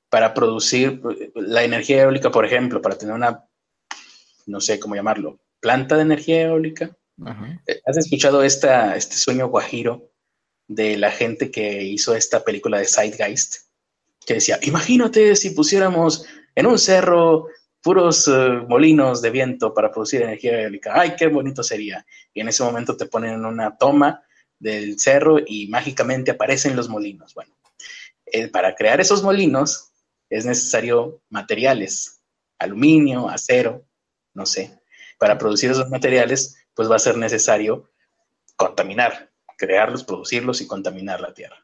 Para 0.08 0.34
producir 0.34 1.00
la 1.36 1.62
energía 1.62 2.02
eólica, 2.02 2.32
por 2.32 2.44
ejemplo, 2.44 2.82
para 2.82 2.98
tener 2.98 3.14
una, 3.14 3.44
no 4.46 4.60
sé 4.60 4.80
cómo 4.80 4.96
llamarlo, 4.96 5.38
planta 5.60 5.94
de 5.94 6.02
energía 6.02 6.42
eólica. 6.42 6.90
¿Has 7.86 7.98
escuchado 7.98 8.42
esta, 8.42 8.96
este 8.96 9.14
sueño 9.14 9.46
guajiro 9.46 10.10
de 10.66 10.96
la 10.96 11.12
gente 11.12 11.52
que 11.52 11.84
hizo 11.84 12.16
esta 12.16 12.42
película 12.42 12.78
de 12.78 12.86
Zeitgeist? 12.86 13.68
Que 14.26 14.34
decía, 14.34 14.58
imagínate 14.62 15.36
si 15.36 15.50
pusiéramos 15.50 16.26
en 16.56 16.66
un 16.66 16.80
cerro 16.80 17.46
puros 17.82 18.28
eh, 18.28 18.62
molinos 18.68 19.22
de 19.22 19.30
viento 19.30 19.72
para 19.72 19.90
producir 19.90 20.22
energía 20.22 20.60
eólica. 20.60 20.92
¡Ay, 20.94 21.14
qué 21.16 21.28
bonito 21.28 21.62
sería! 21.62 22.04
Y 22.32 22.40
en 22.40 22.48
ese 22.48 22.62
momento 22.62 22.96
te 22.96 23.06
ponen 23.06 23.44
una 23.44 23.76
toma 23.76 24.22
del 24.58 24.98
cerro 24.98 25.38
y 25.44 25.68
mágicamente 25.68 26.30
aparecen 26.30 26.76
los 26.76 26.88
molinos. 26.88 27.34
Bueno, 27.34 27.54
eh, 28.26 28.48
para 28.48 28.74
crear 28.74 29.00
esos 29.00 29.22
molinos 29.22 29.92
es 30.28 30.44
necesario 30.44 31.22
materiales, 31.30 32.20
aluminio, 32.58 33.28
acero, 33.28 33.84
no 34.34 34.46
sé. 34.46 34.78
Para 35.18 35.38
producir 35.38 35.70
esos 35.70 35.88
materiales, 35.90 36.56
pues 36.74 36.90
va 36.90 36.96
a 36.96 37.00
ser 37.00 37.16
necesario 37.16 37.90
contaminar, 38.56 39.30
crearlos, 39.56 40.04
producirlos 40.04 40.60
y 40.60 40.66
contaminar 40.66 41.20
la 41.20 41.34
tierra. 41.34 41.56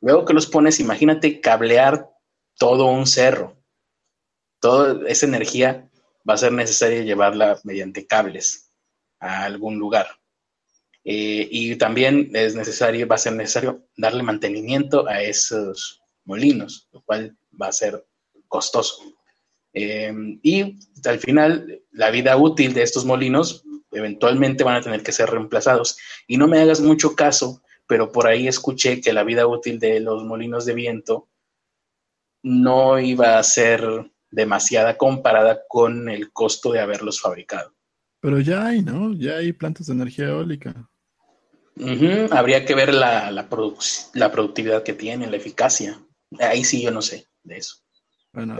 Luego 0.00 0.24
que 0.24 0.32
los 0.32 0.46
pones, 0.46 0.80
imagínate 0.80 1.40
cablear 1.40 2.08
todo 2.56 2.86
un 2.86 3.06
cerro 3.06 3.57
toda 4.60 5.08
esa 5.08 5.26
energía 5.26 5.88
va 6.28 6.34
a 6.34 6.38
ser 6.38 6.52
necesaria 6.52 7.02
llevarla 7.02 7.58
mediante 7.64 8.06
cables 8.06 8.70
a 9.20 9.44
algún 9.44 9.78
lugar. 9.78 10.06
Eh, 11.04 11.48
y 11.50 11.76
también 11.76 12.30
es 12.34 12.54
necesario, 12.54 13.06
va 13.06 13.14
a 13.14 13.18
ser 13.18 13.32
necesario 13.32 13.86
darle 13.96 14.22
mantenimiento 14.22 15.08
a 15.08 15.22
esos 15.22 16.02
molinos, 16.24 16.88
lo 16.92 17.02
cual 17.02 17.36
va 17.60 17.68
a 17.68 17.72
ser 17.72 18.06
costoso. 18.46 19.00
Eh, 19.72 20.12
y 20.42 20.78
al 21.04 21.18
final, 21.18 21.82
la 21.92 22.10
vida 22.10 22.36
útil 22.36 22.74
de 22.74 22.82
estos 22.82 23.04
molinos 23.04 23.64
eventualmente 23.90 24.64
van 24.64 24.76
a 24.76 24.82
tener 24.82 25.02
que 25.02 25.12
ser 25.12 25.30
reemplazados. 25.30 25.98
Y 26.26 26.36
no 26.36 26.46
me 26.46 26.60
hagas 26.60 26.80
mucho 26.80 27.14
caso, 27.14 27.62
pero 27.86 28.12
por 28.12 28.26
ahí 28.26 28.48
escuché 28.48 29.00
que 29.00 29.12
la 29.12 29.24
vida 29.24 29.46
útil 29.46 29.78
de 29.78 30.00
los 30.00 30.24
molinos 30.24 30.66
de 30.66 30.74
viento 30.74 31.28
no 32.42 32.98
iba 32.98 33.38
a 33.38 33.42
ser 33.42 34.10
demasiada 34.30 34.96
comparada 34.96 35.62
con 35.68 36.08
el 36.08 36.32
costo 36.32 36.72
de 36.72 36.80
haberlos 36.80 37.20
fabricado. 37.20 37.74
Pero 38.20 38.40
ya 38.40 38.66
hay, 38.66 38.82
¿no? 38.82 39.12
Ya 39.14 39.36
hay 39.36 39.52
plantas 39.52 39.86
de 39.86 39.92
energía 39.94 40.28
eólica. 40.28 40.88
Habría 42.30 42.64
que 42.64 42.74
ver 42.74 42.92
la, 42.92 43.30
la, 43.30 43.48
productividad 44.32 44.82
que 44.82 44.94
tienen, 44.94 45.30
la 45.30 45.36
eficacia. 45.36 45.98
Ahí 46.40 46.64
sí 46.64 46.82
yo 46.82 46.90
no 46.90 47.02
sé 47.02 47.26
de 47.44 47.58
eso. 47.58 47.76
Bueno, 48.32 48.56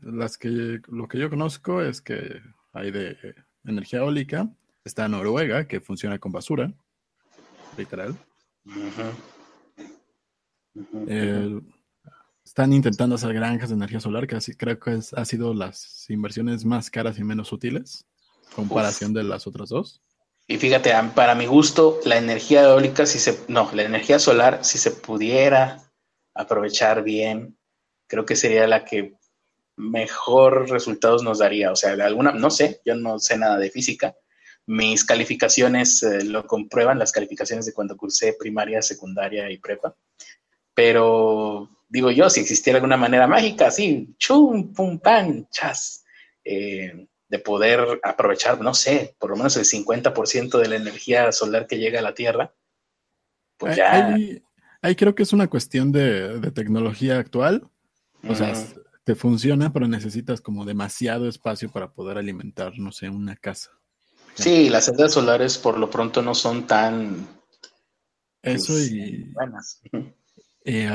las 0.00 0.38
que 0.38 0.80
lo 0.88 1.06
que 1.06 1.18
yo 1.18 1.30
conozco 1.30 1.82
es 1.82 2.00
que 2.00 2.40
hay 2.72 2.90
de 2.90 3.16
energía 3.64 4.00
eólica. 4.00 4.48
Está 4.84 5.08
Noruega, 5.08 5.66
que 5.66 5.80
funciona 5.80 6.18
con 6.18 6.32
basura, 6.32 6.72
literal. 7.76 8.16
Están 12.56 12.72
intentando 12.72 13.16
hacer 13.16 13.34
granjas 13.34 13.68
de 13.68 13.74
energía 13.74 14.00
solar, 14.00 14.26
que 14.26 14.34
así, 14.34 14.54
creo 14.54 14.80
que 14.80 14.98
ha 15.14 15.24
sido 15.26 15.52
las 15.52 16.08
inversiones 16.08 16.64
más 16.64 16.88
caras 16.88 17.18
y 17.18 17.22
menos 17.22 17.52
útiles, 17.52 18.06
comparación 18.54 19.12
de 19.12 19.24
las 19.24 19.46
otras 19.46 19.68
dos. 19.68 20.00
Y 20.46 20.56
fíjate, 20.56 20.90
para 21.14 21.34
mi 21.34 21.44
gusto, 21.44 22.00
la 22.06 22.16
energía 22.16 22.62
eólica, 22.62 23.04
si 23.04 23.18
se, 23.18 23.38
no, 23.48 23.70
la 23.74 23.82
energía 23.82 24.18
solar, 24.18 24.64
si 24.64 24.78
se 24.78 24.90
pudiera 24.90 25.92
aprovechar 26.32 27.02
bien, 27.02 27.58
creo 28.06 28.24
que 28.24 28.36
sería 28.36 28.66
la 28.66 28.86
que 28.86 29.18
mejor 29.76 30.70
resultados 30.70 31.22
nos 31.22 31.40
daría. 31.40 31.70
O 31.70 31.76
sea, 31.76 31.94
de 31.94 32.04
alguna, 32.04 32.32
no 32.32 32.50
sé, 32.50 32.80
yo 32.86 32.94
no 32.94 33.18
sé 33.18 33.36
nada 33.36 33.58
de 33.58 33.70
física. 33.70 34.16
Mis 34.64 35.04
calificaciones 35.04 36.02
eh, 36.02 36.24
lo 36.24 36.46
comprueban, 36.46 36.98
las 36.98 37.12
calificaciones 37.12 37.66
de 37.66 37.74
cuando 37.74 37.98
cursé 37.98 38.32
primaria, 38.32 38.80
secundaria 38.80 39.50
y 39.50 39.58
prepa. 39.58 39.94
Pero 40.72 41.75
digo 41.88 42.10
yo, 42.10 42.30
si 42.30 42.40
existiera 42.40 42.78
alguna 42.78 42.96
manera 42.96 43.26
mágica, 43.26 43.68
así, 43.68 44.14
chum, 44.18 44.72
pum, 44.72 44.98
pan, 44.98 45.48
chas, 45.50 46.04
eh, 46.44 47.08
de 47.28 47.38
poder 47.38 48.00
aprovechar, 48.02 48.60
no 48.60 48.74
sé, 48.74 49.16
por 49.18 49.30
lo 49.30 49.36
menos 49.36 49.56
el 49.56 49.64
50% 49.64 50.58
de 50.58 50.68
la 50.68 50.76
energía 50.76 51.32
solar 51.32 51.66
que 51.66 51.78
llega 51.78 51.98
a 51.98 52.02
la 52.02 52.14
Tierra, 52.14 52.54
pues 53.56 53.76
ya... 53.76 54.14
Ahí, 54.82 54.94
creo 54.94 55.14
que 55.14 55.24
es 55.24 55.32
una 55.32 55.48
cuestión 55.48 55.90
de, 55.90 56.52
tecnología 56.54 57.18
actual. 57.18 57.68
O 58.28 58.34
sea, 58.34 58.52
te 59.02 59.14
funciona, 59.14 59.72
pero 59.72 59.88
necesitas 59.88 60.40
como 60.40 60.64
demasiado 60.64 61.28
espacio 61.28 61.70
para 61.70 61.92
poder 61.92 62.18
alimentar, 62.18 62.78
no 62.78 62.92
sé, 62.92 63.08
una 63.08 63.34
casa. 63.36 63.70
Sí, 64.34 64.68
las 64.68 64.84
celdas 64.84 65.14
solares 65.14 65.58
por 65.58 65.78
lo 65.78 65.90
pronto 65.90 66.22
no 66.22 66.34
son 66.34 66.66
tan... 66.66 67.26
Eso 68.42 68.74
pues, 68.74 68.92
y... 68.92 69.24
Buenas. 69.32 69.80
Eh, 70.68 70.90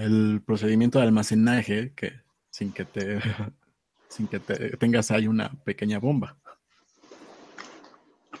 el 0.00 0.42
procedimiento 0.44 0.98
de 0.98 1.04
almacenaje 1.04 1.92
que 1.94 2.12
sin 2.50 2.72
que 2.72 2.84
te 2.84 3.20
sin 4.08 4.26
que 4.26 4.40
tengas 4.40 5.12
ahí 5.12 5.28
una 5.28 5.52
pequeña 5.62 6.00
bomba. 6.00 6.36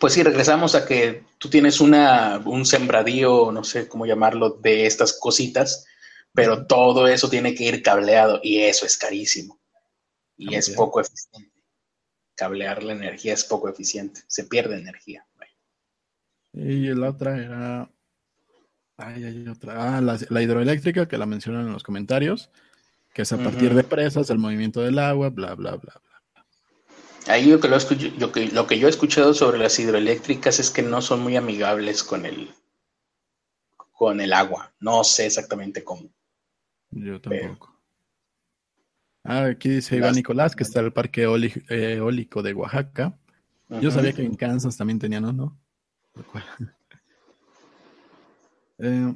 Pues 0.00 0.14
sí, 0.14 0.24
regresamos 0.24 0.74
a 0.74 0.84
que 0.84 1.22
tú 1.38 1.48
tienes 1.48 1.80
una, 1.80 2.42
un 2.44 2.66
sembradío, 2.66 3.52
no 3.52 3.62
sé 3.62 3.88
cómo 3.88 4.06
llamarlo, 4.06 4.50
de 4.50 4.86
estas 4.86 5.18
cositas, 5.20 5.86
pero 6.34 6.66
todo 6.66 7.06
eso 7.06 7.30
tiene 7.30 7.54
que 7.54 7.64
ir 7.64 7.82
cableado 7.82 8.40
y 8.42 8.58
eso 8.58 8.86
es 8.86 8.98
carísimo. 8.98 9.60
Y 10.36 10.54
es 10.56 10.70
poco 10.70 11.00
eficiente. 11.00 11.52
Cablear 12.34 12.82
la 12.82 12.92
energía 12.92 13.32
es 13.34 13.44
poco 13.44 13.68
eficiente, 13.68 14.20
se 14.26 14.44
pierde 14.44 14.76
energía. 14.76 15.26
Y 16.52 16.92
la 16.94 17.10
otra 17.10 17.38
era 17.38 17.90
Ay, 18.98 19.24
hay 19.24 19.48
otra. 19.48 19.98
Ah, 19.98 20.00
la, 20.00 20.42
hidroeléctrica 20.42 21.06
que 21.06 21.18
la 21.18 21.26
mencionan 21.26 21.66
en 21.66 21.72
los 21.72 21.82
comentarios, 21.82 22.50
que 23.12 23.22
es 23.22 23.32
a 23.32 23.38
partir 23.38 23.74
de 23.74 23.84
presas, 23.84 24.30
el 24.30 24.38
movimiento 24.38 24.80
del 24.80 24.98
agua, 24.98 25.30
bla, 25.30 25.54
bla, 25.54 25.76
bla, 25.76 26.00
bla. 26.02 26.44
Ahí 27.28 27.50
lo 27.50 27.60
que, 27.60 27.68
lo, 27.68 28.32
que, 28.32 28.48
lo 28.48 28.66
que 28.66 28.78
yo 28.78 28.86
he 28.86 28.90
escuchado 28.90 29.34
sobre 29.34 29.58
las 29.58 29.78
hidroeléctricas 29.78 30.60
es 30.60 30.70
que 30.70 30.82
no 30.82 31.02
son 31.02 31.20
muy 31.20 31.36
amigables 31.36 32.04
con 32.04 32.24
el, 32.24 32.54
con 33.92 34.20
el 34.20 34.32
agua. 34.32 34.72
No 34.78 35.02
sé 35.02 35.26
exactamente 35.26 35.82
cómo. 35.82 36.08
Yo 36.90 37.20
tampoco. 37.20 37.76
Ah, 39.24 39.46
aquí 39.46 39.68
dice 39.68 39.96
Iván 39.96 40.14
Nicolás 40.14 40.54
que 40.54 40.62
está 40.62 40.78
el 40.80 40.92
parque 40.92 41.24
eólico 41.24 42.42
de 42.42 42.54
Oaxaca. 42.54 43.18
Yo 43.80 43.90
sabía 43.90 44.12
que 44.12 44.22
en 44.22 44.36
Kansas 44.36 44.76
también 44.76 45.00
tenían 45.00 45.24
uno. 45.24 45.58
Eh, 48.78 49.14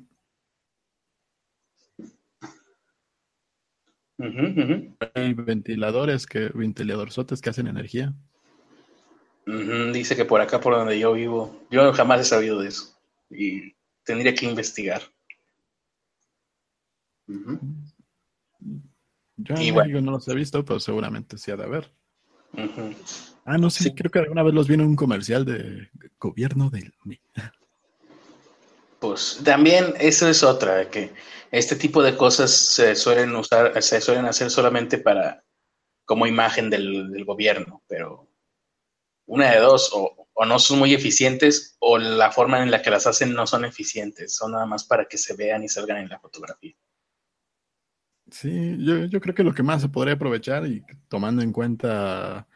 hay 5.14 5.34
ventiladores 5.34 6.26
que, 6.26 6.50
ventiladorzotes 6.54 7.40
que 7.40 7.50
hacen 7.50 7.66
energía. 7.66 8.14
Dice 9.46 10.14
que 10.14 10.24
por 10.24 10.40
acá, 10.40 10.60
por 10.60 10.74
donde 10.74 10.98
yo 10.98 11.12
vivo, 11.14 11.66
yo 11.70 11.92
jamás 11.92 12.20
he 12.20 12.24
sabido 12.24 12.60
de 12.60 12.68
eso. 12.68 12.96
Y 13.30 13.74
tendría 14.04 14.34
que 14.34 14.46
investigar. 14.46 15.02
Yo 19.36 19.54
en 19.56 20.04
no 20.04 20.12
los 20.12 20.28
he 20.28 20.34
visto, 20.34 20.64
pero 20.64 20.78
seguramente 20.78 21.38
sí 21.38 21.50
ha 21.50 21.56
de 21.56 21.64
haber. 21.64 21.90
Ah, 23.44 23.56
no, 23.58 23.70
sí, 23.70 23.94
creo 23.94 24.10
que 24.10 24.18
alguna 24.18 24.42
vez 24.42 24.54
los 24.54 24.68
vi 24.68 24.74
en 24.74 24.82
un 24.82 24.96
comercial 24.96 25.44
de 25.44 25.88
gobierno 26.18 26.70
del... 26.70 26.92
Pues 29.00 29.40
también 29.44 29.94
eso 29.98 30.28
es 30.28 30.42
otra, 30.42 30.90
que 30.90 31.12
este 31.50 31.74
tipo 31.74 32.02
de 32.02 32.16
cosas 32.16 32.50
se 32.50 32.94
suelen 32.94 33.34
usar, 33.34 33.82
se 33.82 34.00
suelen 34.00 34.26
hacer 34.26 34.50
solamente 34.50 34.98
para 34.98 35.42
como 36.04 36.26
imagen 36.26 36.70
del, 36.70 37.24
gobierno, 37.24 37.82
pero 37.88 38.28
una 39.26 39.52
de 39.52 39.60
dos, 39.60 39.90
o, 39.94 40.28
o, 40.32 40.44
no 40.44 40.58
son 40.58 40.78
muy 40.78 40.92
eficientes 40.92 41.76
o 41.78 41.98
la 41.98 42.30
forma 42.30 42.62
en 42.62 42.70
la 42.70 42.82
que 42.82 42.90
las 42.90 43.06
hacen 43.06 43.32
no 43.32 43.46
son 43.46 43.64
eficientes, 43.64 44.34
son 44.34 44.52
nada 44.52 44.66
más 44.66 44.84
para 44.84 45.06
que 45.06 45.16
se 45.16 45.34
vean 45.34 45.62
y 45.62 45.68
salgan 45.68 45.98
en 45.98 46.08
la 46.08 46.18
fotografía. 46.18 46.74
Sí, 48.30 48.76
yo, 48.78 49.06
yo 49.06 49.20
creo 49.20 49.34
que 49.34 49.44
lo 49.44 49.54
que 49.54 49.62
más 49.62 49.82
se 49.82 49.88
podría 49.88 50.14
aprovechar 50.14 50.66
y 50.66 50.84
tomando 51.08 51.42
en 51.42 51.52
cuenta 51.52 52.46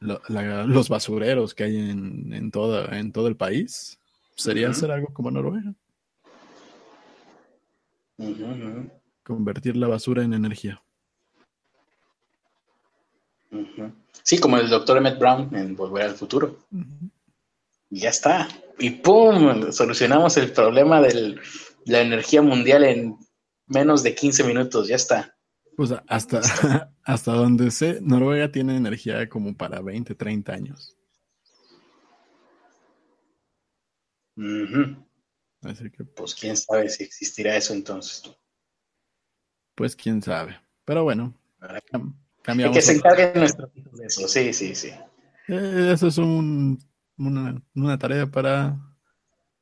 los 0.00 0.88
basureros 0.88 1.54
que 1.54 1.64
hay 1.64 1.76
en, 1.76 2.32
en, 2.32 2.50
todo, 2.50 2.90
en 2.92 3.10
todo 3.10 3.26
el 3.26 3.36
país, 3.36 3.98
sería 4.36 4.70
hacer 4.70 4.90
algo 4.90 5.12
como 5.12 5.30
Noruega. 5.30 5.74
Convertir 9.22 9.76
la 9.76 9.88
basura 9.88 10.22
en 10.22 10.34
energía. 10.34 10.82
Sí, 14.22 14.38
como 14.38 14.58
el 14.58 14.68
doctor 14.68 14.98
Emmett 14.98 15.18
Brown 15.18 15.54
en 15.54 15.74
Volver 15.76 16.04
al 16.04 16.14
Futuro. 16.14 16.58
Y 17.90 18.00
ya 18.00 18.10
está. 18.10 18.48
Y 18.78 18.90
¡pum! 18.90 19.72
Solucionamos 19.72 20.36
el 20.36 20.52
problema 20.52 21.00
de 21.00 21.40
la 21.86 22.00
energía 22.00 22.42
mundial 22.42 22.84
en 22.84 23.16
menos 23.66 24.02
de 24.02 24.14
15 24.14 24.44
minutos, 24.44 24.88
ya 24.88 24.96
está. 24.96 25.34
Pues 25.76 25.94
hasta, 26.08 26.40
hasta 27.04 27.32
donde 27.32 27.70
sé, 27.70 28.00
Noruega 28.02 28.50
tiene 28.50 28.76
energía 28.76 29.28
como 29.28 29.56
para 29.56 29.80
20, 29.80 30.14
30 30.14 30.52
años. 30.52 30.96
Así 35.62 35.90
que, 35.90 36.04
pues 36.04 36.34
quién 36.34 36.56
sabe 36.56 36.88
si 36.88 37.04
existirá 37.04 37.56
eso 37.56 37.74
entonces. 37.74 38.22
Pues 39.74 39.96
quién 39.96 40.22
sabe. 40.22 40.58
Pero 40.84 41.04
bueno, 41.04 41.34
cambiamos. 42.42 42.76
que 42.76 42.82
se 42.82 42.92
encargue 42.92 43.32
nuestro 43.34 43.70
de 43.74 44.06
eso, 44.06 44.28
sí, 44.28 44.52
sí, 44.52 44.74
sí. 44.74 44.90
Eh, 45.48 45.90
eso 45.92 46.06
es 46.06 46.18
un, 46.18 46.78
una, 47.16 47.60
una, 47.74 47.98
tarea 47.98 48.26
para 48.26 48.78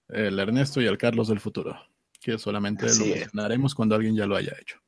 el 0.09 0.39
Ernesto 0.39 0.81
y 0.81 0.87
el 0.87 0.99
Carlos 0.99 1.29
del 1.29 1.41
futuro 1.41 1.77
que 2.27 2.39
solamente 2.39 2.87
lo 2.87 3.07
mencionaremos 3.07 3.73
cuando 3.73 3.95
alguien 3.95 4.17
ya 4.17 4.27
lo 4.27 4.35
haya 4.35 4.53
hecho. 4.61 4.81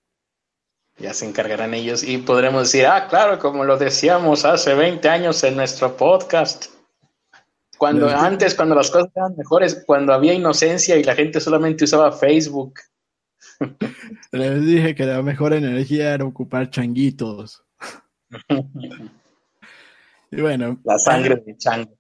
Ya 0.99 1.15
se 1.15 1.25
encargarán 1.25 1.75
ellos 1.75 2.03
y 2.03 2.19
podremos 2.19 2.65
decir, 2.65 2.87
ah, 2.87 3.07
claro, 3.09 3.39
como 3.39 3.65
lo 3.65 3.77
decíamos 3.77 4.45
hace 4.45 4.75
20 4.75 5.09
años 5.09 5.45
en 5.45 5.55
nuestro 5.55 5.97
podcast. 5.97 6.67
Cuando 7.79 8.09
antes, 8.09 8.55
cuando 8.55 8.74
las 8.74 8.91
cosas 8.91 9.11
eran 9.14 9.37
mejores, 9.37 9.85
cuando 9.87 10.12
había 10.12 10.35
inocencia 10.35 10.97
y 10.97 11.05
la 11.05 11.14
gente 11.14 11.41
solamente 11.41 11.85
usaba 11.85 12.11
Facebook. 12.12 12.74
Les 14.33 14.66
dije 14.66 14.95
que 14.95 15.07
la 15.07 15.22
mejor 15.22 15.53
energía 15.53 16.12
era 16.14 16.24
ocupar 16.24 16.70
changuitos. 16.70 17.64
y 20.31 20.41
bueno. 20.41 20.81
La 20.85 20.99
sangre 20.99 21.37
de 21.37 21.57
chango. 21.57 21.97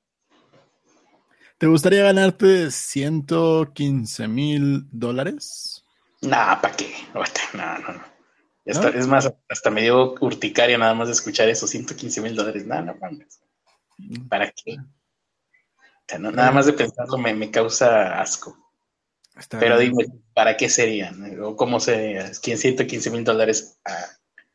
¿Te 1.58 1.66
gustaría 1.66 2.04
ganarte 2.04 2.70
115 2.70 4.28
mil 4.28 4.86
dólares? 4.92 5.84
Nah, 6.22 6.60
¿para 6.60 6.76
qué? 6.76 6.92
No, 7.14 7.78
no, 7.78 7.92
no. 7.92 8.18
Es 8.64 9.06
más, 9.06 9.32
hasta 9.48 9.70
me 9.70 9.82
dio 9.82 10.14
urticaria 10.20 10.76
nada 10.76 10.94
más 10.94 11.08
de 11.08 11.14
escuchar 11.14 11.48
esos 11.48 11.70
115 11.70 12.20
mil 12.20 12.36
dólares. 12.36 12.66
Nada, 12.66 12.82
no 12.82 12.96
mames. 13.00 13.40
¿Para 14.28 14.52
qué? 14.52 14.76
Nada 16.18 16.50
más 16.52 16.66
de 16.66 16.72
pensarlo 16.72 17.18
me, 17.18 17.50
causa 17.50 18.20
asco. 18.20 18.56
Pero 19.50 19.78
dime, 19.78 20.06
¿para 20.34 20.56
qué 20.56 20.68
serían? 20.68 21.40
¿O 21.40 21.54
cómo 21.54 21.78
serían? 21.78 22.32
¿Quién 22.42 22.58
115 22.58 23.10
mil 23.10 23.24
dólares? 23.24 23.78
Ah, 23.84 23.92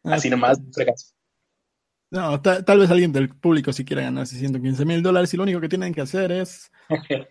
ah, 0.03 0.13
así 0.15 0.29
nomás, 0.29 0.59
fregazo. 0.73 1.13
No, 2.13 2.39
tal 2.41 2.77
vez 2.77 2.91
alguien 2.91 3.11
del 3.11 3.29
público 3.29 3.73
si 3.73 3.83
quiera 3.83 4.03
ganarse 4.03 4.37
115 4.37 4.85
mil 4.85 5.01
dólares 5.01 5.33
y 5.33 5.37
lo 5.37 5.43
único 5.43 5.59
que 5.59 5.69
tienen 5.69 5.95
que 5.95 6.01
hacer 6.01 6.31
es, 6.31 6.71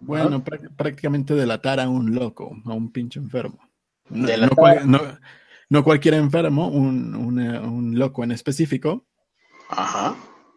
bueno, 0.00 0.44
prácticamente 0.76 1.34
delatar 1.34 1.80
a 1.80 1.88
un 1.88 2.14
loco, 2.14 2.56
a 2.64 2.72
un 2.72 2.92
pinche 2.92 3.18
enfermo. 3.18 3.58
No, 5.68 5.82
cualquier 5.82 6.14
enfermo, 6.14 6.68
un, 6.68 7.98
loco 7.98 8.22
en 8.22 8.30
específico, 8.30 9.04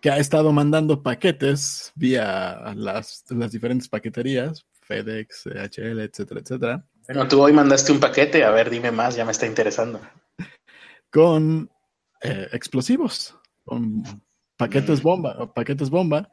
que 0.01 0.09
ha 0.09 0.17
estado 0.17 0.51
mandando 0.51 1.03
paquetes 1.03 1.91
vía 1.95 2.73
las, 2.75 3.25
las 3.29 3.51
diferentes 3.51 3.89
paqueterías, 3.89 4.65
FedEx, 4.81 5.45
HL, 5.45 5.99
etcétera, 5.99 6.41
etcétera. 6.41 6.85
Bueno, 7.07 7.27
tú 7.27 7.41
hoy 7.41 7.53
mandaste 7.53 7.91
un 7.91 7.99
paquete, 7.99 8.43
a 8.43 8.51
ver, 8.51 8.69
dime 8.69 8.91
más, 8.91 9.15
ya 9.15 9.25
me 9.25 9.31
está 9.31 9.45
interesando. 9.45 9.99
Con 11.11 11.69
eh, 12.21 12.47
explosivos, 12.51 13.35
con 13.65 14.03
paquetes 14.57 15.01
bomba, 15.01 15.53
paquetes 15.53 15.89
bomba, 15.89 16.29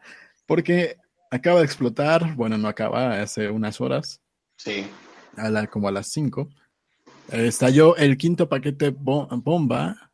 porque 0.47 0.97
acaba 1.31 1.61
de 1.61 1.65
explotar, 1.65 2.35
bueno, 2.35 2.59
no 2.59 2.69
acaba, 2.69 3.21
hace 3.21 3.49
unas 3.51 3.81
horas. 3.81 4.21
Sí. 4.57 4.87
A 5.37 5.67
como 5.67 5.89
a 5.89 5.93
las 5.93 6.09
5. 6.13 6.49
estalló 7.33 7.97
el 7.97 8.17
quinto 8.17 8.49
paquete 8.49 8.91
bomba. 8.91 10.11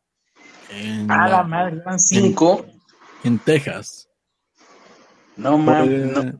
En 0.69 1.09
a 1.09 1.27
la, 1.27 1.43
madre, 1.43 1.81
van 1.85 1.99
cinco. 1.99 2.65
En, 3.23 3.39
Texas. 3.39 4.09
No 5.35 5.57
mames. 5.57 6.35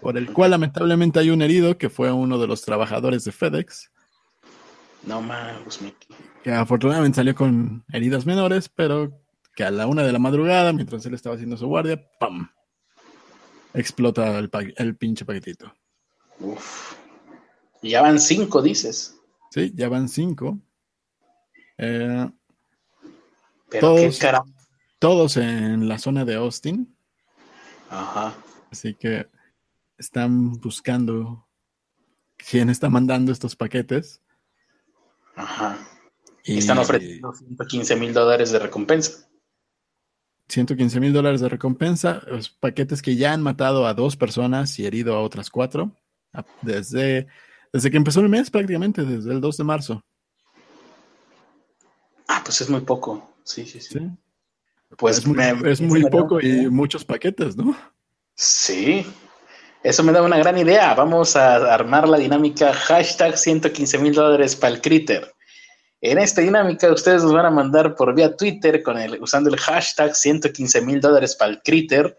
Por, 0.00 0.16
el 0.16 0.32
cual 0.32 0.52
lamentablemente 0.52 1.18
hay 1.18 1.30
un 1.30 1.42
herido 1.42 1.76
que 1.76 1.90
fue 1.90 2.12
uno 2.12 2.38
de 2.38 2.46
los 2.46 2.62
trabajadores 2.62 3.24
de 3.24 3.32
FedEx. 3.32 3.90
No 5.04 5.20
mames, 5.20 5.80
Que 6.42 6.52
afortunadamente 6.52 7.16
salió 7.16 7.34
con 7.34 7.84
heridas 7.92 8.24
menores, 8.24 8.68
pero 8.68 9.20
que 9.56 9.64
a 9.64 9.70
la 9.70 9.86
una 9.86 10.04
de 10.04 10.12
la 10.12 10.18
madrugada, 10.18 10.72
mientras 10.72 11.04
él 11.06 11.14
estaba 11.14 11.34
haciendo 11.34 11.56
su 11.56 11.66
guardia, 11.66 12.02
¡pam! 12.20 12.48
Explota 13.74 14.38
el, 14.38 14.50
el 14.76 14.96
pinche 14.96 15.24
paquetito. 15.24 15.74
Uf. 16.38 16.94
Ya 17.82 18.00
van 18.00 18.20
cinco, 18.20 18.62
dices. 18.62 19.18
Sí, 19.50 19.72
ya 19.74 19.88
van 19.88 20.08
cinco. 20.08 20.58
Eh, 21.78 22.30
pero 23.68 23.80
todos, 23.80 24.18
qué 24.18 24.32
todos 25.02 25.36
en 25.36 25.88
la 25.88 25.98
zona 25.98 26.24
de 26.24 26.36
Austin. 26.36 26.96
Ajá. 27.90 28.34
Así 28.70 28.94
que 28.94 29.26
están 29.98 30.52
buscando 30.60 31.48
quién 32.36 32.70
está 32.70 32.88
mandando 32.88 33.32
estos 33.32 33.56
paquetes. 33.56 34.22
Ajá. 35.34 35.76
Y 36.44 36.58
están 36.58 36.78
ofreciendo 36.78 37.34
115 37.34 37.96
mil 37.96 38.14
dólares 38.14 38.52
de 38.52 38.60
recompensa. 38.60 39.28
115 40.48 41.00
mil 41.00 41.12
dólares 41.12 41.40
de 41.40 41.48
recompensa, 41.48 42.22
los 42.28 42.50
paquetes 42.50 43.02
que 43.02 43.16
ya 43.16 43.32
han 43.32 43.42
matado 43.42 43.88
a 43.88 43.94
dos 43.94 44.16
personas 44.16 44.78
y 44.78 44.86
herido 44.86 45.16
a 45.16 45.22
otras 45.22 45.50
cuatro, 45.50 45.96
desde, 46.60 47.26
desde 47.72 47.90
que 47.90 47.96
empezó 47.96 48.20
el 48.20 48.28
mes 48.28 48.52
prácticamente, 48.52 49.02
desde 49.04 49.32
el 49.32 49.40
2 49.40 49.56
de 49.56 49.64
marzo. 49.64 50.04
Ah, 52.28 52.42
pues 52.44 52.60
es 52.60 52.70
muy 52.70 52.82
poco, 52.82 53.34
sí, 53.42 53.66
sí, 53.66 53.80
sí. 53.80 53.98
Pues 54.96 55.18
es 55.18 55.26
muy, 55.26 55.36
es 55.64 55.80
muy 55.80 56.02
poco 56.04 56.40
y 56.40 56.68
muchos 56.68 57.04
paquetes, 57.04 57.56
¿no? 57.56 57.76
Sí, 58.34 59.06
eso 59.82 60.02
me 60.02 60.12
da 60.12 60.22
una 60.22 60.38
gran 60.38 60.58
idea. 60.58 60.94
Vamos 60.94 61.36
a 61.36 61.74
armar 61.74 62.08
la 62.08 62.18
dinámica 62.18 62.72
hashtag 62.72 63.36
115 63.36 63.98
mil 63.98 64.14
dólares 64.14 64.54
para 64.54 64.74
el 64.74 64.80
critter. 64.80 65.32
En 66.00 66.18
esta 66.18 66.40
dinámica 66.40 66.92
ustedes 66.92 67.22
nos 67.22 67.32
van 67.32 67.46
a 67.46 67.50
mandar 67.50 67.94
por 67.94 68.14
vía 68.14 68.36
Twitter 68.36 68.82
con 68.82 68.98
el, 68.98 69.22
usando 69.22 69.50
el 69.50 69.56
hashtag 69.56 70.14
115 70.14 70.80
mil 70.82 71.00
dólares 71.00 71.36
para 71.36 71.52
el 71.52 71.62
critter. 71.62 72.16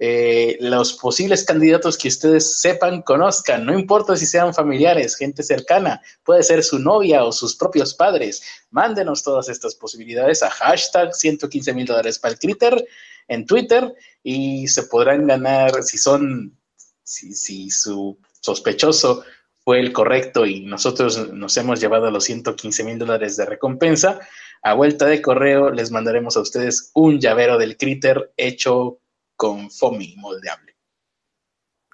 Eh, 0.00 0.56
los 0.60 0.94
posibles 0.94 1.44
candidatos 1.44 1.96
que 1.96 2.08
ustedes 2.08 2.60
sepan, 2.60 3.02
conozcan, 3.02 3.64
no 3.64 3.78
importa 3.78 4.16
si 4.16 4.26
sean 4.26 4.52
familiares, 4.52 5.16
gente 5.16 5.44
cercana, 5.44 6.02
puede 6.24 6.42
ser 6.42 6.64
su 6.64 6.80
novia 6.80 7.24
o 7.24 7.30
sus 7.30 7.54
propios 7.54 7.94
padres. 7.94 8.42
Mándenos 8.70 9.22
todas 9.22 9.48
estas 9.48 9.76
posibilidades 9.76 10.42
a 10.42 10.50
hashtag 10.50 11.14
115 11.14 11.72
mil 11.72 11.86
dólares 11.86 12.18
para 12.18 12.32
el 12.32 12.40
critter 12.40 12.84
en 13.28 13.46
Twitter 13.46 13.94
y 14.22 14.66
se 14.66 14.82
podrán 14.84 15.26
ganar, 15.26 15.82
si 15.84 15.96
son, 15.96 16.58
si, 17.04 17.32
si 17.32 17.70
su 17.70 18.18
sospechoso 18.40 19.24
fue 19.64 19.80
el 19.80 19.92
correcto 19.92 20.44
y 20.44 20.66
nosotros 20.66 21.32
nos 21.32 21.56
hemos 21.56 21.80
llevado 21.80 22.10
los 22.10 22.24
115 22.24 22.84
mil 22.84 22.98
dólares 22.98 23.36
de 23.36 23.46
recompensa, 23.46 24.20
a 24.62 24.74
vuelta 24.74 25.06
de 25.06 25.22
correo 25.22 25.70
les 25.70 25.90
mandaremos 25.90 26.36
a 26.36 26.40
ustedes 26.40 26.90
un 26.94 27.20
llavero 27.20 27.58
del 27.58 27.76
Critter 27.76 28.32
hecho 28.36 28.98
con 29.36 29.70
foamy 29.70 30.14
moldeable. 30.16 30.74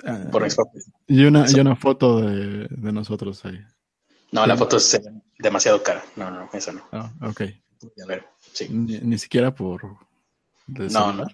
Ah, 0.04 0.24
y, 1.06 1.24
una, 1.24 1.44
y 1.48 1.60
una 1.60 1.76
foto 1.76 2.20
de, 2.22 2.68
nosotros 2.70 3.44
ahí. 3.44 3.60
No, 4.32 4.46
la 4.46 4.56
foto 4.56 4.78
es 4.78 4.98
demasiado 5.38 5.82
cara. 5.82 6.02
No, 6.16 6.30
no, 6.30 6.48
esa 6.52 6.72
no. 6.72 6.82
Ah, 6.92 7.12
ok. 7.22 7.42
A 8.02 8.06
ver, 8.06 8.26
sí. 8.52 8.68
Ni, 8.70 9.18
siquiera 9.18 9.54
por... 9.54 9.82
No, 10.66 11.12
no. 11.12 11.26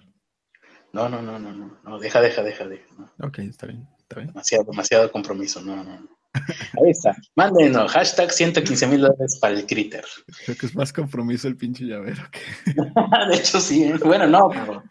No, 0.93 1.09
no, 1.09 1.21
no, 1.21 1.39
no, 1.39 1.79
no. 1.83 1.99
Deja, 1.99 2.21
deja, 2.21 2.41
deja, 2.41 2.67
deja. 2.67 2.85
Ok, 3.21 3.39
está 3.39 3.67
bien, 3.67 3.87
está 3.99 4.15
bien. 4.15 4.27
Demasiado, 4.27 4.63
demasiado 4.65 5.11
compromiso. 5.11 5.61
No, 5.61 5.83
no, 5.83 6.17
Ahí 6.33 6.91
está. 6.91 7.15
Mándenos. 7.35 7.91
Hashtag 7.91 8.31
115 8.31 8.87
mil 8.87 9.01
dólares 9.01 9.37
para 9.39 9.55
el 9.55 9.65
critter. 9.65 10.05
Creo 10.45 10.57
que 10.57 10.65
es 10.65 10.75
más 10.75 10.93
compromiso 10.93 11.47
el 11.47 11.57
pinche 11.57 11.85
llavero 11.85 12.23
que. 12.31 12.73
de 13.29 13.35
hecho, 13.35 13.59
sí. 13.59 13.83
¿eh? 13.83 13.97
Bueno, 14.03 14.27
no, 14.27 14.49
pero. 14.49 14.83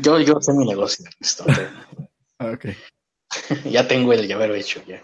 Yo, 0.00 0.20
yo 0.20 0.40
sé 0.40 0.52
mi 0.52 0.66
negocio. 0.66 1.04
Ah, 2.38 2.52
ok. 2.52 2.66
ya 3.70 3.86
tengo 3.86 4.12
el 4.12 4.26
llavero 4.26 4.54
hecho, 4.54 4.82
ya. 4.86 5.02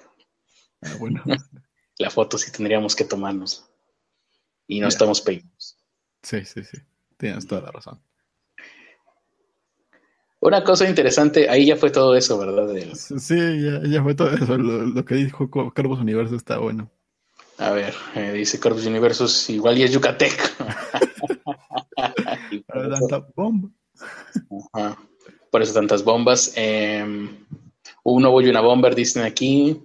Ah, 0.83 0.95
bueno. 0.99 1.23
La 1.99 2.11
foto 2.11 2.39
sí 2.39 2.53
tendríamos 2.53 2.95
que 2.95 3.05
tomarnos. 3.05 3.69
Y 4.69 4.81
no 4.81 4.89
estamos 4.89 5.21
peinados. 5.21 5.77
Sí, 6.23 6.45
sí, 6.45 6.63
sí. 6.63 6.79
Tienes 7.17 7.47
toda 7.47 7.63
la 7.63 7.73
razón. 7.73 8.01
Una 10.41 10.63
cosa 10.63 10.89
interesante, 10.89 11.49
ahí 11.49 11.67
ya 11.67 11.77
fue 11.77 11.91
todo 11.91 12.15
eso, 12.15 12.39
¿verdad? 12.39 12.73
Sí, 12.95 13.61
ya, 13.91 14.03
fue 14.05 14.15
todo 14.15 14.31
eso. 14.31 14.57
Lo, 14.57 15.05
que 15.05 15.17
dijo 15.17 15.51
Corvus 15.51 15.99
Universo 15.99 16.37
está 16.37 16.59
bueno. 16.59 16.93
A 17.57 17.73
ver, 17.73 17.93
eh, 18.15 18.33
dice 18.33 18.61
Corvus 18.61 18.87
Universo, 18.87 19.27
igual 19.53 19.79
y 19.79 19.83
es 19.83 19.91
Yucatec. 19.91 20.57
por, 22.69 23.33
bomba. 23.35 23.69
Por 25.51 25.63
eso 25.63 25.75
tantas 25.75 26.05
bombas. 26.05 26.53
Eh, 26.57 27.05
un 28.05 28.23
nuevo 28.23 28.41
y 28.41 28.49
una 28.49 28.61
bomber, 28.61 28.95
dicen 28.95 29.23
aquí. 29.23 29.83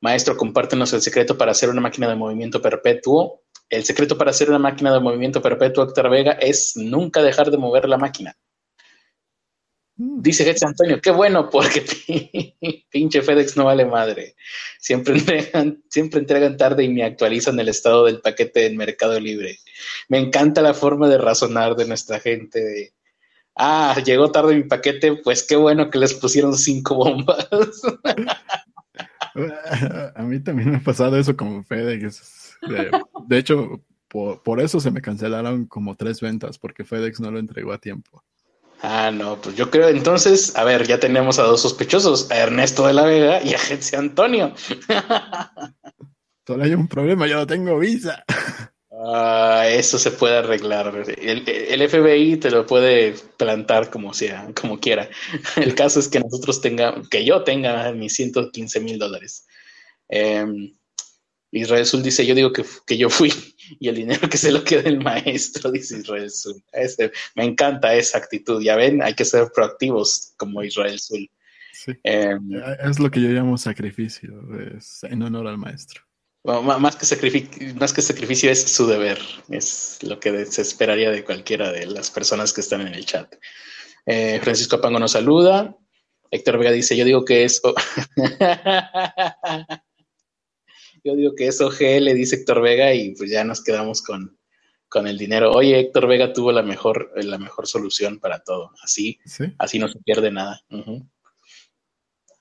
Maestro, 0.00 0.36
compártenos 0.36 0.92
el 0.92 1.00
secreto 1.00 1.38
para 1.38 1.52
hacer 1.52 1.70
una 1.70 1.80
máquina 1.80 2.08
de 2.08 2.16
movimiento 2.16 2.60
perpetuo. 2.60 3.42
El 3.68 3.84
secreto 3.84 4.18
para 4.18 4.30
hacer 4.30 4.50
una 4.50 4.58
máquina 4.58 4.92
de 4.92 5.00
movimiento 5.00 5.40
perpetuo, 5.40 5.84
Héctor 5.84 6.10
Vega, 6.10 6.32
es 6.32 6.76
nunca 6.76 7.22
dejar 7.22 7.50
de 7.50 7.56
mover 7.56 7.88
la 7.88 7.98
máquina. 7.98 8.36
Dice 9.94 10.44
Jesús 10.44 10.64
Antonio, 10.64 11.00
qué 11.00 11.10
bueno, 11.10 11.48
porque 11.48 11.84
pinche 12.90 13.22
FedEx 13.22 13.56
no 13.56 13.66
vale 13.66 13.86
madre. 13.86 14.34
Siempre 14.80 15.14
entregan, 15.18 15.82
siempre 15.88 16.18
entregan 16.18 16.56
tarde 16.56 16.82
y 16.82 16.88
me 16.88 17.04
actualizan 17.04 17.60
el 17.60 17.68
estado 17.68 18.06
del 18.06 18.20
paquete 18.20 18.66
en 18.66 18.76
Mercado 18.76 19.20
Libre. 19.20 19.58
Me 20.08 20.18
encanta 20.18 20.62
la 20.62 20.74
forma 20.74 21.08
de 21.08 21.18
razonar 21.18 21.76
de 21.76 21.86
nuestra 21.86 22.18
gente. 22.18 22.94
Ah, 23.56 23.96
llegó 24.04 24.30
tarde 24.30 24.56
mi 24.56 24.64
paquete, 24.64 25.16
pues 25.16 25.42
qué 25.42 25.56
bueno 25.56 25.90
que 25.90 25.98
les 25.98 26.14
pusieron 26.14 26.56
cinco 26.56 26.96
bombas. 26.96 27.48
A 30.14 30.22
mí 30.22 30.40
también 30.40 30.70
me 30.70 30.76
ha 30.76 30.80
pasado 30.80 31.16
eso 31.16 31.36
con 31.36 31.64
FedEx. 31.64 32.58
De, 33.28 33.38
hecho, 33.38 33.80
por 34.08 34.60
eso 34.60 34.78
se 34.78 34.90
me 34.90 35.00
cancelaron 35.00 35.64
como 35.66 35.96
tres 35.96 36.20
ventas, 36.20 36.58
porque 36.58 36.84
FedEx 36.84 37.20
no 37.20 37.30
lo 37.30 37.38
entregó 37.38 37.72
a 37.72 37.78
tiempo. 37.78 38.22
Ah, 38.82 39.12
no, 39.12 39.40
pues 39.40 39.54
yo 39.54 39.70
creo 39.70 39.88
entonces, 39.88 40.56
a 40.56 40.64
ver, 40.64 40.86
ya 40.86 40.98
tenemos 40.98 41.38
a 41.38 41.44
dos 41.44 41.62
sospechosos, 41.62 42.30
a 42.32 42.38
Ernesto 42.38 42.86
de 42.86 42.92
la 42.92 43.04
Vega 43.04 43.42
y 43.42 43.54
a 43.54 43.58
Jesse 43.58 43.94
Antonio. 43.94 44.52
Solo 46.46 46.64
hay 46.64 46.74
un 46.74 46.88
problema, 46.88 47.28
yo 47.28 47.36
no 47.36 47.46
tengo 47.46 47.78
visa. 47.78 48.24
Ah, 49.04 49.64
eso 49.68 49.98
se 49.98 50.12
puede 50.12 50.36
arreglar. 50.36 51.04
El, 51.18 51.88
FBI 51.88 52.36
te 52.36 52.50
lo 52.50 52.64
puede 52.66 53.14
plantar 53.36 53.90
como 53.90 54.14
sea, 54.14 54.48
como 54.60 54.78
quiera. 54.78 55.08
El 55.56 55.74
caso 55.74 55.98
es 55.98 56.08
que 56.08 56.20
nosotros 56.20 56.60
tengamos, 56.60 57.08
que 57.08 57.24
yo 57.24 57.42
tenga 57.42 57.90
mis 57.92 58.14
115 58.14 58.80
mil 58.80 58.98
dólares. 58.98 59.46
Em, 60.08 60.72
Israel 61.50 61.84
Sul 61.84 62.02
dice, 62.02 62.24
yo 62.24 62.34
digo 62.34 62.52
que, 62.52 62.96
yo 62.96 63.10
fui 63.10 63.32
y 63.80 63.88
el 63.88 63.96
dinero 63.96 64.28
que 64.28 64.38
se 64.38 64.52
lo 64.52 64.62
queda 64.62 64.88
el 64.88 65.00
maestro, 65.00 65.70
dice 65.72 65.98
Israel 65.98 66.30
Sul. 66.30 66.62
me 67.34 67.44
encanta 67.44 67.94
esa 67.94 68.18
actitud, 68.18 68.62
ya 68.62 68.76
ven, 68.76 69.02
hay 69.02 69.14
que 69.14 69.24
ser 69.24 69.50
proactivos 69.52 70.32
como 70.36 70.62
Israel 70.62 70.98
Sul. 71.00 71.28
Em, 72.04 72.54
eh, 72.54 72.76
es 72.84 73.00
lo 73.00 73.10
que 73.10 73.20
yo 73.20 73.30
llamo 73.30 73.58
sacrificio, 73.58 74.30
es 74.76 75.02
en 75.02 75.22
honor 75.22 75.48
al 75.48 75.58
maestro. 75.58 76.02
Más, 76.44 76.96
que 76.96 77.06
sacrificio, 77.06 77.74
más 77.76 77.92
que 77.92 78.02
sacrificio 78.02 78.50
es 78.50 78.62
su 78.62 78.86
deber, 78.86 79.18
es 79.48 79.98
lo 80.02 80.18
que 80.18 80.44
se 80.46 80.62
esperaría 80.62 81.10
de 81.10 81.24
cualquiera 81.24 81.70
de 81.70 81.86
las 81.86 82.10
personas 82.10 82.52
que 82.52 82.60
están 82.60 82.80
en 82.80 82.94
el 82.94 83.06
chat. 83.06 83.34
Eh, 84.06 84.40
Francisco 84.42 84.76
Apango 84.76 84.98
nos 84.98 85.12
saluda. 85.12 85.76
Héctor 86.30 86.58
Vega 86.58 86.72
dice, 86.72 86.96
yo 86.96 87.04
digo 87.04 87.24
que 87.24 87.44
es... 87.44 87.60
Yo 91.04 91.16
digo 91.16 91.34
que 91.34 91.48
es 91.48 91.58
le 91.80 92.14
dice 92.14 92.36
Héctor 92.36 92.62
Vega, 92.62 92.94
y 92.94 93.14
pues 93.16 93.28
ya 93.28 93.42
nos 93.42 93.62
quedamos 93.62 94.02
con, 94.02 94.38
el 95.06 95.18
dinero. 95.18 95.50
Oye, 95.50 95.80
Héctor 95.80 96.06
Vega 96.06 96.32
tuvo 96.32 96.52
la 96.52 96.62
mejor, 96.62 97.10
la 97.16 97.38
mejor 97.38 97.66
solución 97.66 98.20
para 98.20 98.44
todo. 98.44 98.70
Así, 98.82 99.18
así 99.58 99.78
no 99.80 99.88
se 99.88 99.98
pierde 99.98 100.30
nada. 100.30 100.62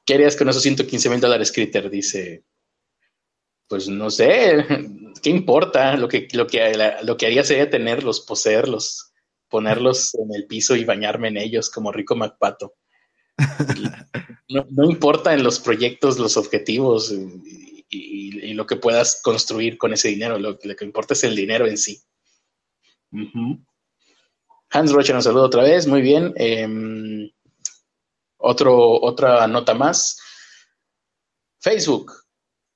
¿Qué 0.06 0.14
harías 0.14 0.36
con 0.36 0.50
esos 0.50 0.62
115 0.62 1.10
mil 1.10 1.20
dólares, 1.20 1.52
Critter? 1.52 1.90
Dice, 1.90 2.44
pues 3.72 3.88
no 3.88 4.12
sé, 4.12 4.66
¿qué 5.24 5.30
importa? 5.30 5.96
Lo 5.96 6.10
que, 6.10 6.28
lo 6.34 6.46
que, 6.46 6.74
lo 7.04 7.16
que 7.16 7.26
haría 7.26 7.42
sería 7.46 7.70
tenerlos, 7.70 8.20
poseerlos, 8.20 9.14
ponerlos 9.48 10.14
en 10.16 10.36
el 10.36 10.46
piso 10.46 10.76
y 10.76 10.84
bañarme 10.84 11.30
en 11.30 11.38
ellos 11.38 11.70
como 11.70 11.92
rico 11.92 12.16
MacPato. 12.16 12.76
No, 14.50 14.84
importa 14.84 15.34
en 15.34 15.46
los 15.46 15.62
proyectos, 15.62 16.20
los 16.20 16.36
objetivos, 16.36 17.16
y, 17.90 18.54
lo 18.54 18.66
que 18.66 18.76
puedas 18.76 19.22
construir 19.24 19.78
con 19.78 19.94
ese 19.94 20.10
dinero. 20.10 20.38
Lo, 20.38 20.60
que 20.60 20.84
importa 20.84 21.14
es 21.14 21.24
el 21.24 21.34
dinero 21.34 21.66
en 21.66 21.78
sí. 21.78 22.02
Hans 24.72 24.92
Rocha 24.92 25.14
nos 25.14 25.24
saluda 25.24 25.46
otra 25.46 25.64
vez, 25.64 25.88
muy 25.88 26.02
bien. 26.02 26.34
Em, 26.36 27.32
otro, 28.40 29.02
otra 29.02 29.48
nota 29.48 29.74
más. 29.74 30.20
Facebook 31.62 32.21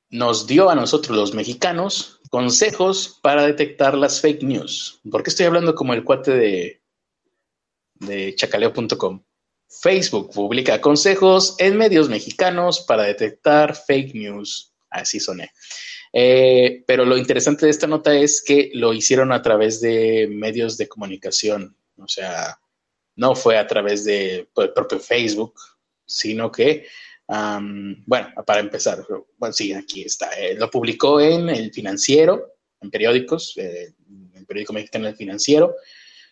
nos 0.10 0.47
dio 0.47 0.70
a 0.70 0.76
nosotros 0.76 1.18
los 1.18 1.34
mexicanos 1.34 2.20
consejos 2.30 3.20
para 3.22 3.45
detectar 3.45 3.95
las 3.95 4.22
fake 4.22 4.43
news. 4.43 4.99
¿Por 5.10 5.24
qué 5.24 5.30
estoy 5.30 5.45
hablando 5.45 5.76
como 5.76 5.93
el 5.93 6.03
cuate 6.03 6.82
de, 7.99 8.36
chacaleo.com? 8.36 9.24
Facebook 9.68 10.32
publica 10.34 10.80
consejos 10.80 11.56
en 11.58 11.78
medios 11.78 12.08
mexicanos 12.08 12.82
para 12.82 13.03
detectar 13.03 13.76
fake 13.76 14.14
news 14.14 14.74
así 14.89 15.20
soné. 15.20 15.51
Eh, 16.14 16.84
pero 16.88 17.03
lo 17.03 17.18
interesante 17.18 17.66
de 17.66 17.72
esta 17.72 17.88
nota 17.88 18.16
es 18.16 18.41
que 18.41 18.72
lo 18.74 18.93
hicieron 18.93 19.34
a 19.34 19.41
través 19.41 19.82
de 19.82 20.30
medios 20.32 20.78
de 20.78 20.88
comunicación, 20.88 21.76
o 21.97 22.08
sea, 22.08 22.58
no 23.16 23.36
fue 23.36 23.58
a 23.58 23.68
través 23.68 24.06
de 24.06 24.49
pues, 24.53 24.70
propio 24.70 24.99
Facebook, 24.99 25.53
sino 26.06 26.51
que, 26.51 26.88
bueno, 27.28 28.28
para 28.45 28.59
empezar, 28.59 29.05
bueno, 29.38 29.53
sí, 29.53 29.73
aquí 29.73 30.03
está, 30.03 30.32
eh, 30.34 30.55
lo 30.55 30.69
publicó 30.69 31.19
en 31.19 31.49
el 31.49 31.71
financiero, 31.73 32.53
en 32.82 32.91
periódicos, 32.91 33.57
eh, 33.57 33.93
el 34.34 34.45
periódico 34.45 34.73
mexicano 34.73 35.07
El 35.07 35.15
Financiero, 35.15 35.76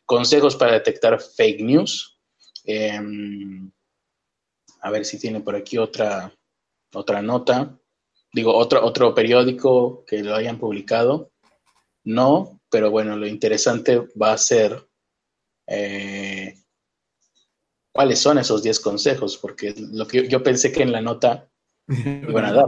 consejos 0.06 0.56
para 0.56 0.74
detectar 0.74 1.20
fake 1.20 1.62
news. 1.62 2.20
Em, 2.66 3.72
a 4.82 4.92
ver 4.92 5.06
si 5.06 5.18
tiene 5.18 5.42
por 5.42 5.56
aquí 5.56 5.78
otra, 5.78 6.34
otra 6.94 7.22
nota 7.22 7.78
digo, 8.34 8.56
otro, 8.56 8.84
otro 8.84 9.14
periódico 9.14 10.04
que 10.06 10.24
lo 10.24 10.36
hayan 10.36 10.60
publicado. 10.60 11.32
No, 12.04 12.60
pero 12.70 12.92
bueno, 12.92 13.16
lo 13.16 13.28
interesante 13.28 14.00
va 14.22 14.34
a 14.34 14.38
ser 14.38 14.86
eh, 15.68 16.56
cuáles 17.94 18.20
son 18.20 18.38
esos 18.40 18.64
10 18.64 18.80
consejos, 18.80 19.38
porque 19.38 19.74
lo 19.78 20.08
que 20.08 20.28
yo, 20.28 20.44
pensé 20.44 20.72
que 20.72 20.84
en 20.84 20.92
la 20.92 21.02
nota 21.02 21.48
iban 21.88 22.46
a 22.46 22.54
dar 22.54 22.66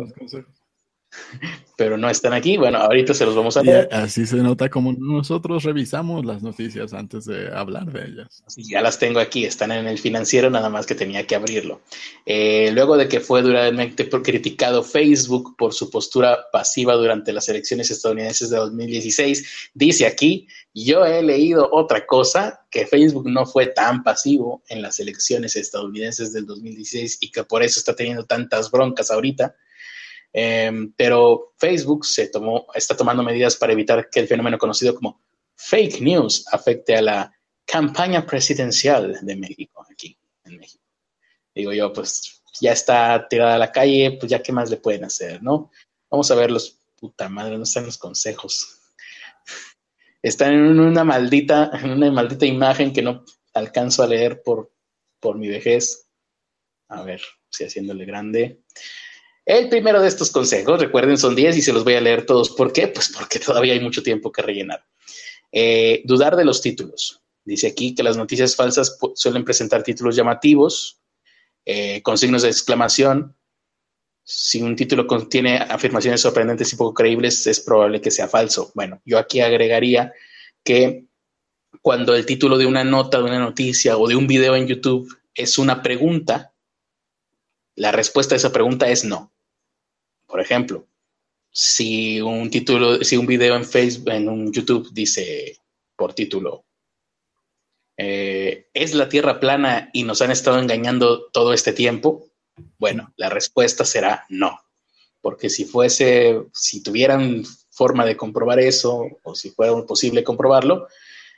pero 1.76 1.98
no 1.98 2.10
están 2.10 2.34
aquí. 2.34 2.58
Bueno, 2.58 2.78
ahorita 2.78 3.14
se 3.14 3.26
los 3.26 3.36
vamos 3.36 3.58
a 3.58 3.64
leer. 3.64 3.90
así 3.92 4.26
se 4.26 4.38
nota 4.38 4.70
como 4.70 4.94
nosotros 4.94 5.64
revisamos 5.64 6.26
las 6.26 6.42
noticias 6.42 6.94
antes 6.94 7.26
de 7.26 7.50
hablar 7.54 7.92
de 7.92 8.06
ellas. 8.06 8.44
ya 8.58 8.82
las 8.82 8.98
tengo 9.00 9.20
aquí, 9.20 9.46
están 9.46 9.72
en 9.72 9.88
el 9.88 9.98
financiero, 9.98 10.50
nada 10.50 10.70
más 10.70 10.86
que 10.86 10.96
tenía 10.96 11.26
que 11.28 11.36
abrirlo. 11.36 11.82
Eh, 12.26 12.72
luego 12.74 12.98
de 12.98 13.08
que 13.08 13.20
fue 13.20 13.42
duramente 13.42 14.10
criticado 14.10 14.84
Facebook 14.84 15.56
por 15.58 15.74
su 15.74 15.90
postura 15.90 16.46
pasiva 16.52 16.94
durante 16.94 17.34
las 17.34 17.50
elecciones 17.50 17.92
estadounidenses 17.92 18.50
de 18.50 18.58
2016, 18.58 19.70
dice 19.74 20.06
aquí, 20.06 20.48
yo 20.74 21.06
he 21.06 21.22
leído 21.24 21.70
otra 21.72 22.06
cosa, 22.06 22.66
que 22.70 22.86
Facebook 22.86 23.30
no 23.30 23.46
fue 23.46 23.68
tan 23.68 24.04
pasivo 24.04 24.62
en 24.68 24.82
las 24.82 25.00
elecciones 25.00 25.56
estadounidenses 25.56 26.34
del 26.34 26.46
2016 26.46 27.20
y 27.22 27.32
que 27.32 27.44
por 27.44 27.64
eso 27.64 27.80
está 27.80 27.96
teniendo 27.96 28.26
tantas 28.26 28.70
broncas 28.70 29.12
ahorita 29.12 29.56
Em, 30.38 30.92
pero 30.98 31.54
Facebook 31.58 32.06
se 32.06 32.28
tomó, 32.28 32.68
está 32.74 32.98
tomando 32.98 33.24
medidas 33.24 33.56
para 33.56 33.72
evitar 33.72 34.10
que 34.10 34.20
el 34.20 34.28
fenómeno 34.28 34.58
conocido 34.58 34.94
como 34.94 35.22
fake 35.56 36.02
news 36.02 36.46
afecte 36.52 36.94
a 36.94 37.02
la 37.02 37.34
campaña 37.66 38.26
presidencial 38.26 39.18
de 39.22 39.36
México, 39.38 39.86
aquí 39.90 40.18
en 40.44 40.58
México. 40.58 40.84
Digo 41.56 41.72
yo, 41.72 41.94
pues 41.94 42.44
ya 42.60 42.74
está 42.74 43.26
tirada 43.30 43.56
a 43.56 43.58
la 43.58 43.72
calle, 43.72 44.18
pues 44.20 44.30
ya 44.30 44.44
qué 44.44 44.52
más 44.52 44.70
le 44.70 44.76
pueden 44.76 45.06
hacer, 45.06 45.42
¿no? 45.42 45.72
Vamos 46.10 46.30
a 46.30 46.36
ver 46.36 46.52
los, 46.52 46.80
puta 46.98 47.30
madre, 47.30 47.58
no 47.58 47.64
están 47.64 47.86
los 47.86 47.98
consejos. 47.98 48.82
Están 50.22 50.52
en 50.52 50.80
una 50.82 51.06
maldita, 51.06 51.72
en 51.82 51.92
una 51.92 52.12
maldita 52.12 52.46
imagen 52.46 52.92
que 52.92 53.02
no 53.02 53.24
alcanzo 53.54 54.04
a 54.04 54.08
leer 54.08 54.44
por, 54.44 54.74
por 55.22 55.38
mi 55.38 55.48
vejez. 55.48 56.10
A 56.90 57.04
ver, 57.04 57.22
si 57.50 57.64
haciéndole 57.64 58.04
grande. 58.04 58.60
El 59.46 59.70
primero 59.70 60.02
de 60.02 60.08
estos 60.08 60.32
consejos, 60.32 60.80
recuerden, 60.80 61.18
son 61.18 61.36
10 61.36 61.58
y 61.58 61.62
se 61.62 61.72
los 61.72 61.84
voy 61.84 61.94
a 61.94 62.02
leer 62.02 62.26
todos. 62.26 62.50
¿Por 62.50 62.74
qué? 62.74 62.88
Pues 62.88 63.10
porque 63.16 63.40
todavía 63.40 63.74
hay 63.74 63.80
mucho 63.80 64.02
tiempo 64.02 64.32
que 64.32 64.42
rellenar. 64.42 64.84
Eh, 65.52 66.02
dudar 66.04 66.36
de 66.36 66.46
los 66.46 66.62
títulos. 66.62 67.22
Dice 67.44 67.68
aquí 67.68 67.94
que 67.94 68.02
las 68.02 68.18
noticias 68.18 68.56
falsas 68.56 68.98
suelen 69.14 69.46
presentar 69.46 69.84
títulos 69.84 70.16
llamativos, 70.16 71.00
eh, 71.64 72.02
con 72.02 72.18
signos 72.18 72.42
de 72.42 72.50
exclamación. 72.50 73.38
Si 74.24 74.64
un 74.64 74.76
título 74.76 75.06
contiene 75.06 75.58
afirmaciones 75.58 76.22
sorprendentes 76.22 76.74
y 76.74 76.76
poco 76.76 76.96
creíbles, 76.96 77.46
es 77.46 77.60
probable 77.60 78.02
que 78.02 78.10
sea 78.10 78.28
falso. 78.28 78.72
Bueno, 78.74 79.00
yo 79.06 79.20
aquí 79.20 79.42
agregaría 79.42 80.12
que 80.64 81.06
cuando 81.84 82.16
el 82.16 82.26
título 82.26 82.58
de 82.58 82.66
una 82.66 82.84
nota, 82.84 83.20
de 83.20 83.26
una 83.26 83.38
noticia 83.38 83.96
o 83.96 84.08
de 84.08 84.16
un 84.16 84.26
video 84.26 84.56
en 84.56 84.66
YouTube 84.66 85.08
es 85.36 85.60
una 85.60 85.84
pregunta, 85.84 86.54
la 87.76 87.92
respuesta 87.92 88.34
a 88.34 88.38
esa 88.38 88.52
pregunta 88.52 88.90
es 88.90 89.06
no. 89.06 89.35
Por 90.36 90.42
ejemplo, 90.42 90.86
si 91.50 92.20
un 92.20 92.50
título, 92.50 93.02
si 93.06 93.16
un 93.16 93.26
video 93.26 93.56
en 93.56 93.64
Facebook, 93.64 94.10
en 94.12 94.28
un 94.28 94.52
YouTube 94.52 94.90
dice 94.92 95.62
por 95.96 96.14
título, 96.14 96.66
eh, 97.96 98.68
¿es 98.74 98.94
la 98.94 99.08
Tierra 99.08 99.40
plana 99.40 99.90
y 99.94 100.04
nos 100.04 100.22
han 100.22 100.32
estado 100.32 100.60
engañando 100.60 101.30
todo 101.32 101.54
este 101.54 101.72
tiempo? 101.72 102.28
Bueno, 102.78 103.14
la 103.16 103.30
respuesta 103.30 103.86
será 103.86 104.26
no, 104.28 104.60
porque 105.22 105.50
si 105.50 105.64
fuese, 105.64 106.42
si 106.54 106.84
tuvieran 106.84 107.46
forma 107.70 108.06
de 108.06 108.18
comprobar 108.18 108.60
eso, 108.60 109.08
o 109.24 109.36
si 109.36 109.52
fuera 109.52 109.72
posible 109.86 110.22
comprobarlo, 110.22 110.90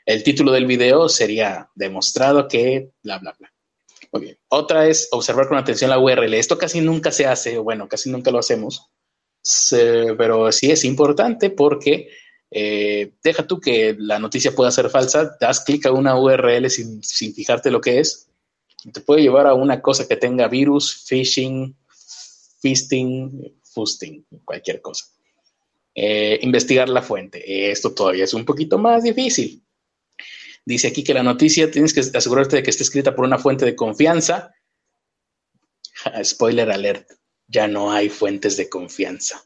el 0.07 0.23
título 0.23 0.51
del 0.51 0.65
video 0.65 1.07
sería 1.07 1.69
demostrado 1.75 2.47
que 2.47 2.89
bla, 3.03 3.19
bla, 3.19 3.35
bla. 3.37 3.53
Muy 4.11 4.21
bien. 4.21 4.37
Otra 4.49 4.87
es 4.87 5.09
observar 5.11 5.47
con 5.47 5.57
atención 5.57 5.89
la 5.89 5.99
URL. 5.99 6.33
Esto 6.33 6.57
casi 6.57 6.81
nunca 6.81 7.11
se 7.11 7.25
hace, 7.25 7.57
o 7.57 7.63
bueno, 7.63 7.87
casi 7.87 8.09
nunca 8.09 8.31
lo 8.31 8.39
hacemos, 8.39 8.89
pero 10.17 10.51
sí 10.51 10.71
es 10.71 10.85
importante 10.85 11.49
porque 11.49 12.09
eh, 12.49 13.13
deja 13.23 13.45
tú 13.45 13.59
que 13.59 13.95
la 13.99 14.19
noticia 14.19 14.55
pueda 14.55 14.71
ser 14.71 14.89
falsa, 14.89 15.37
das 15.39 15.59
clic 15.61 15.85
a 15.85 15.91
una 15.91 16.17
URL 16.17 16.69
sin, 16.69 17.03
fijarte 17.03 17.71
lo 17.71 17.81
que 17.81 17.99
es, 17.99 18.29
te 18.93 19.01
puede 19.01 19.21
llevar 19.21 19.47
a 19.47 19.53
una 19.53 19.81
cosa 19.81 20.07
que 20.07 20.15
tenga 20.15 20.47
virus, 20.47 21.05
phishing, 21.07 21.75
fisting, 22.61 23.59
fusting, 23.63 24.25
cualquier 24.45 24.81
cosa. 24.81 25.05
Eh, 25.93 26.39
investigar 26.43 26.87
la 26.89 27.01
fuente. 27.01 27.71
Esto 27.71 27.91
todavía 27.93 28.23
es 28.23 28.33
un 28.33 28.45
poquito 28.45 28.77
más 28.77 29.03
difícil. 29.03 29.63
Dice 30.67 30.89
aquí 30.89 31.01
que 31.01 31.13
la 31.13 31.23
noticia 31.23 31.71
tienes 31.71 31.93
que 31.93 32.01
asegurarte 32.01 32.57
de 32.57 32.63
que 32.63 32.71
esté 32.71 32.83
escrita 32.83 33.15
por 33.15 33.23
una 33.23 33.37
fuente 33.37 33.63
de 33.63 33.73
confianza. 33.73 34.53
Spoiler 36.21 36.69
alert, 36.69 37.09
ya 37.47 37.69
no 37.69 37.89
hay 37.89 38.09
fuentes 38.09 38.57
de 38.57 38.67
confianza. 38.67 39.41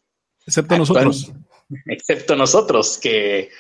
Excepto 0.48 0.80
nosotros. 0.80 1.32
Excepto 1.86 2.36
nosotros, 2.36 2.98
que, 2.98 3.52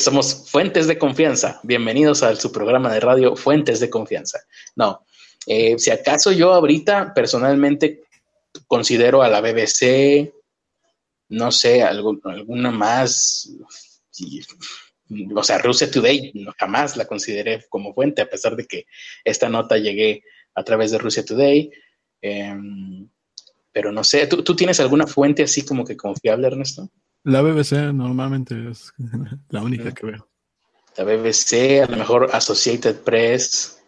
somos 0.00 0.50
fuentes 0.50 0.88
de 0.88 0.98
confianza. 0.98 1.60
Bienvenidos 1.62 2.24
a 2.24 2.34
su 2.34 2.50
programa 2.50 2.92
de 2.92 2.98
radio 2.98 3.36
Fuentes 3.36 3.78
de 3.78 3.88
Confianza. 3.88 4.40
No, 4.74 5.06
eh, 5.46 5.78
si 5.78 5.92
acaso 5.92 6.32
yo 6.32 6.52
ahorita 6.54 7.14
personalmente 7.14 8.02
considero 8.66 9.22
a 9.22 9.28
la 9.28 9.40
BBC, 9.40 10.34
no 11.28 11.52
sé, 11.52 11.84
alguna 11.84 12.72
más, 12.72 13.48
o 15.34 15.42
sea, 15.42 15.58
Rusia 15.58 15.90
Today 15.90 16.32
jamás 16.58 16.96
la 16.96 17.04
consideré 17.04 17.64
como 17.68 17.94
fuente, 17.94 18.22
a 18.22 18.28
pesar 18.28 18.56
de 18.56 18.66
que 18.66 18.86
esta 19.24 19.48
nota 19.48 19.76
llegué 19.78 20.22
a 20.54 20.64
través 20.64 20.90
de 20.90 20.98
Rusia 20.98 21.24
Today. 21.24 21.70
Em, 22.20 23.08
pero 23.72 23.92
no 23.92 24.02
sé, 24.02 24.26
¿tú, 24.26 24.56
tienes 24.56 24.80
alguna 24.80 25.06
fuente 25.06 25.42
así 25.42 25.64
como 25.64 25.84
que 25.84 25.96
confiable, 25.96 26.46
Ernesto? 26.46 26.90
La 27.24 27.42
BBC 27.42 27.92
normalmente 27.92 28.70
es 28.70 28.92
la 29.50 29.62
única 29.62 29.92
que 29.92 30.06
veo. 30.06 30.28
La 30.96 31.04
BBC, 31.04 31.82
a 31.82 31.90
lo 31.90 31.98
mejor 31.98 32.30
Associated 32.32 32.96
Press, 33.00 33.82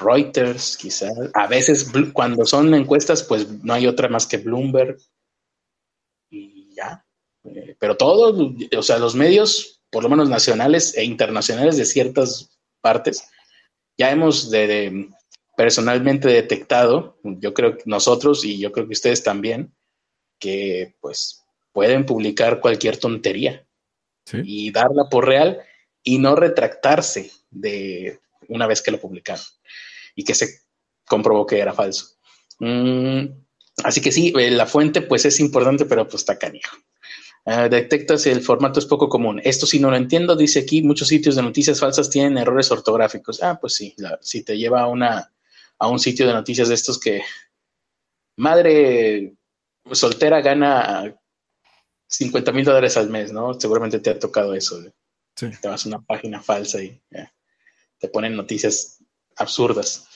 Reuters, 0.00 0.76
quizás. 0.78 1.12
A 1.34 1.46
veces 1.46 1.92
cuando 2.14 2.46
son 2.46 2.72
encuestas, 2.74 3.22
pues 3.22 3.46
no 3.62 3.74
hay 3.74 3.86
otra 3.86 4.08
más 4.08 4.26
que 4.26 4.38
Bloomberg. 4.38 4.96
Y 6.30 6.74
ya. 6.74 7.04
Eh, 7.44 7.76
pero 7.78 7.96
todos, 7.96 8.54
o 8.76 8.82
sea, 8.82 8.98
los 8.98 9.14
medios, 9.14 9.79
por 9.90 10.02
lo 10.02 10.08
menos 10.08 10.28
nacionales 10.28 10.96
e 10.96 11.04
internacionales 11.04 11.76
de 11.76 11.84
ciertas 11.84 12.58
partes, 12.80 13.24
ya 13.98 14.10
hemos 14.10 14.50
de 14.50 15.08
personalmente 15.56 16.28
detectado, 16.28 17.18
yo 17.22 17.52
creo 17.52 17.76
que 17.76 17.82
nosotros 17.86 18.44
y 18.44 18.58
yo 18.58 18.72
creo 18.72 18.86
que 18.86 18.94
ustedes 18.94 19.22
también, 19.22 19.74
que 20.38 20.94
pues 21.00 21.42
pueden 21.72 22.06
publicar 22.06 22.60
cualquier 22.60 22.96
tontería 22.96 23.66
y 24.32 24.70
darla 24.70 25.08
por 25.10 25.26
real 25.26 25.60
y 26.02 26.18
no 26.18 26.36
retractarse 26.36 27.30
de 27.50 28.20
una 28.48 28.66
vez 28.66 28.80
que 28.80 28.90
lo 28.90 29.00
publicaron 29.00 29.44
y 30.14 30.24
que 30.24 30.34
se 30.34 30.60
comprobó 31.06 31.46
que 31.46 31.58
era 31.58 31.72
falso. 31.72 32.16
Mm, 32.60 33.26
así 33.84 34.00
que 34.00 34.12
sí, 34.12 34.32
eh, 34.38 34.50
la 34.50 34.66
fuente 34.66 35.02
pues 35.02 35.24
es 35.24 35.40
importante, 35.40 35.84
pero 35.84 36.04
pues 36.06 36.22
está 36.22 36.38
canijo. 36.38 36.76
Uh, 37.46 37.68
detectas 37.70 38.26
el 38.26 38.42
formato 38.42 38.78
es 38.78 38.86
poco 38.86 39.08
común. 39.08 39.40
Esto 39.44 39.66
si 39.66 39.80
no 39.80 39.90
lo 39.90 39.96
entiendo, 39.96 40.36
dice 40.36 40.60
aquí, 40.60 40.82
muchos 40.82 41.08
sitios 41.08 41.36
de 41.36 41.42
noticias 41.42 41.80
falsas 41.80 42.10
tienen 42.10 42.36
errores 42.38 42.70
ortográficos. 42.70 43.42
Ah, 43.42 43.58
pues 43.60 43.74
sí, 43.74 43.94
si 44.20 44.42
te 44.42 44.58
lleva 44.58 44.82
a 44.82 44.86
una 44.86 45.32
a 45.78 45.88
un 45.88 45.98
sitio 45.98 46.26
de 46.26 46.34
noticias 46.34 46.68
de 46.68 46.74
estos 46.74 47.00
que 47.00 47.22
madre 48.36 49.34
soltera 49.90 50.40
gana 50.42 51.16
50 52.06 52.52
mil 52.52 52.64
dólares 52.64 52.96
al 52.96 53.08
mes, 53.08 53.32
¿no? 53.32 53.58
Seguramente 53.58 53.98
te 53.98 54.10
ha 54.10 54.18
tocado 54.18 54.54
eso. 54.54 54.78
Te 55.34 55.68
vas 55.68 55.86
a 55.86 55.88
una 55.88 56.02
página 56.02 56.42
falsa 56.42 56.82
y 56.82 57.00
te 57.98 58.08
ponen 58.08 58.36
noticias 58.36 58.98
absurdas. 59.36 60.06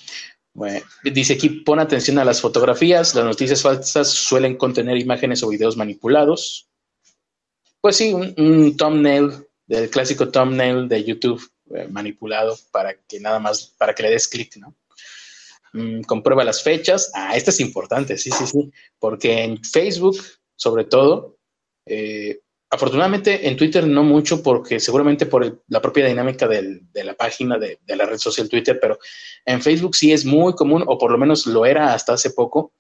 dice 1.03 1.35
aquí, 1.35 1.49
pon 1.49 1.81
atención 1.81 2.19
a 2.19 2.25
las 2.25 2.41
fotografías. 2.41 3.15
Las 3.15 3.25
noticias 3.25 3.63
falsas 3.63 4.09
suelen 4.11 4.57
contener 4.57 4.99
imágenes 4.99 5.43
o 5.43 5.49
videos 5.49 5.77
manipulados. 5.77 6.69
Pues 7.85 7.99
sí, 7.99 8.15
un, 8.15 8.79
thumbnail, 8.79 9.47
del 9.67 9.91
clásico 9.91 10.31
thumbnail 10.31 10.89
de 10.89 11.05
YouTube 11.05 11.47
eh, 11.75 11.87
manipulado 11.91 12.57
para 12.73 12.95
que 12.95 13.21
nada 13.21 13.39
más, 13.39 13.75
para 13.77 13.95
que 13.95 14.03
le 14.03 14.09
des 14.09 14.27
clic, 14.27 14.57
¿no? 14.57 14.75
Mm, 15.75 16.01
comprueba 16.05 16.45
las 16.45 16.63
fechas. 16.63 17.11
Ah, 17.13 17.37
esto 17.37 17.51
es 17.51 17.61
importante, 17.61 18.17
sí, 18.17 18.31
sí, 18.31 18.47
sí, 18.47 18.73
porque 18.99 19.43
en 19.43 19.63
Facebook, 19.63 20.17
sobre 20.57 20.85
todo, 20.85 21.37
eh, 21.85 22.41
afortunadamente 22.71 23.47
en 23.47 23.55
Twitter 23.59 23.87
no 23.87 24.03
mucho, 24.03 24.43
porque 24.43 24.81
seguramente 24.81 25.27
por 25.27 25.63
la 25.69 25.83
propia 25.83 26.07
dinámica 26.07 26.49
de 26.49 27.05
la 27.05 27.13
página 27.13 27.59
de, 27.59 27.81
la 27.87 28.07
red 28.07 28.17
social 28.17 28.49
Twitter, 28.49 28.79
pero 28.81 28.99
en 29.45 29.61
Facebook 29.61 29.95
sí 29.95 30.11
es 30.11 30.25
muy 30.25 30.55
común, 30.55 30.85
o 30.87 30.97
por 30.97 31.11
lo 31.11 31.19
menos 31.19 31.45
lo 31.45 31.67
era 31.67 31.93
hasta 31.93 32.15
hace 32.15 32.31
poco, 32.31 32.73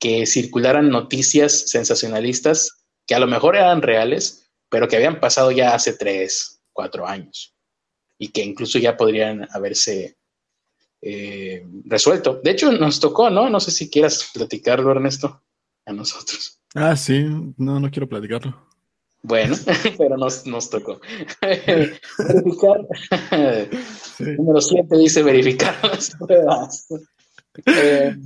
que 0.00 0.26
circularan 0.26 0.90
noticias 0.90 1.70
sensacionalistas 1.70 2.83
que 3.06 3.14
a 3.14 3.18
lo 3.18 3.26
mejor 3.26 3.56
eran 3.56 3.82
reales, 3.82 4.50
pero 4.68 4.88
que 4.88 4.96
habían 4.96 5.20
pasado 5.20 5.50
ya 5.50 5.74
hace 5.74 5.94
tres, 5.94 6.62
cuatro 6.72 7.06
años 7.06 7.54
y 8.18 8.28
que 8.28 8.42
incluso 8.42 8.78
ya 8.78 8.96
podrían 8.96 9.46
haberse 9.52 10.16
eh, 11.02 11.66
resuelto. 11.84 12.40
De 12.42 12.52
hecho, 12.52 12.72
nos 12.72 13.00
tocó, 13.00 13.28
¿no? 13.30 13.50
No 13.50 13.60
sé 13.60 13.70
si 13.70 13.90
quieras 13.90 14.30
platicarlo, 14.32 14.90
Ernesto, 14.90 15.42
a 15.84 15.92
nosotros. 15.92 16.60
Ah, 16.74 16.96
sí, 16.96 17.24
no, 17.56 17.78
no 17.78 17.90
quiero 17.90 18.08
platicarlo. 18.08 18.68
Bueno, 19.22 19.56
pero 19.98 20.16
nos, 20.16 20.46
nos 20.46 20.70
tocó. 20.70 21.00
verificar. 21.40 22.86
Número 24.18 24.60
7 24.60 24.96
dice 24.98 25.22
verificar 25.22 25.76
las 25.82 26.16
pruebas. 26.16 26.86
Eh, 27.66 28.16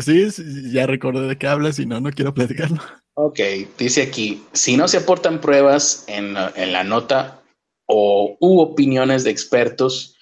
sí, 0.00 0.72
ya 0.72 0.86
recordé 0.86 1.26
de 1.26 1.36
qué 1.36 1.46
hablas 1.46 1.78
y 1.78 1.86
no, 1.86 2.00
no 2.00 2.10
quiero 2.10 2.32
platicarlo. 2.32 2.80
Ok, 3.20 3.40
dice 3.76 4.02
aquí, 4.02 4.44
si 4.52 4.76
no 4.76 4.86
se 4.86 4.98
aportan 4.98 5.40
pruebas 5.40 6.04
en, 6.06 6.36
en 6.54 6.72
la 6.72 6.84
nota 6.84 7.42
o 7.86 8.36
u 8.38 8.60
opiniones 8.60 9.24
de 9.24 9.32
expertos, 9.32 10.14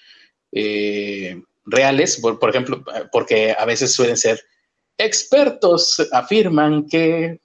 eh, 0.51 1.39
reales, 1.63 2.17
por, 2.17 2.49
ejemplo, 2.49 2.83
porque 3.11 3.55
a 3.55 3.65
veces 3.65 3.93
suelen 3.93 4.17
ser 4.17 4.41
expertos 4.97 6.07
afirman 6.11 6.87
que 6.87 7.39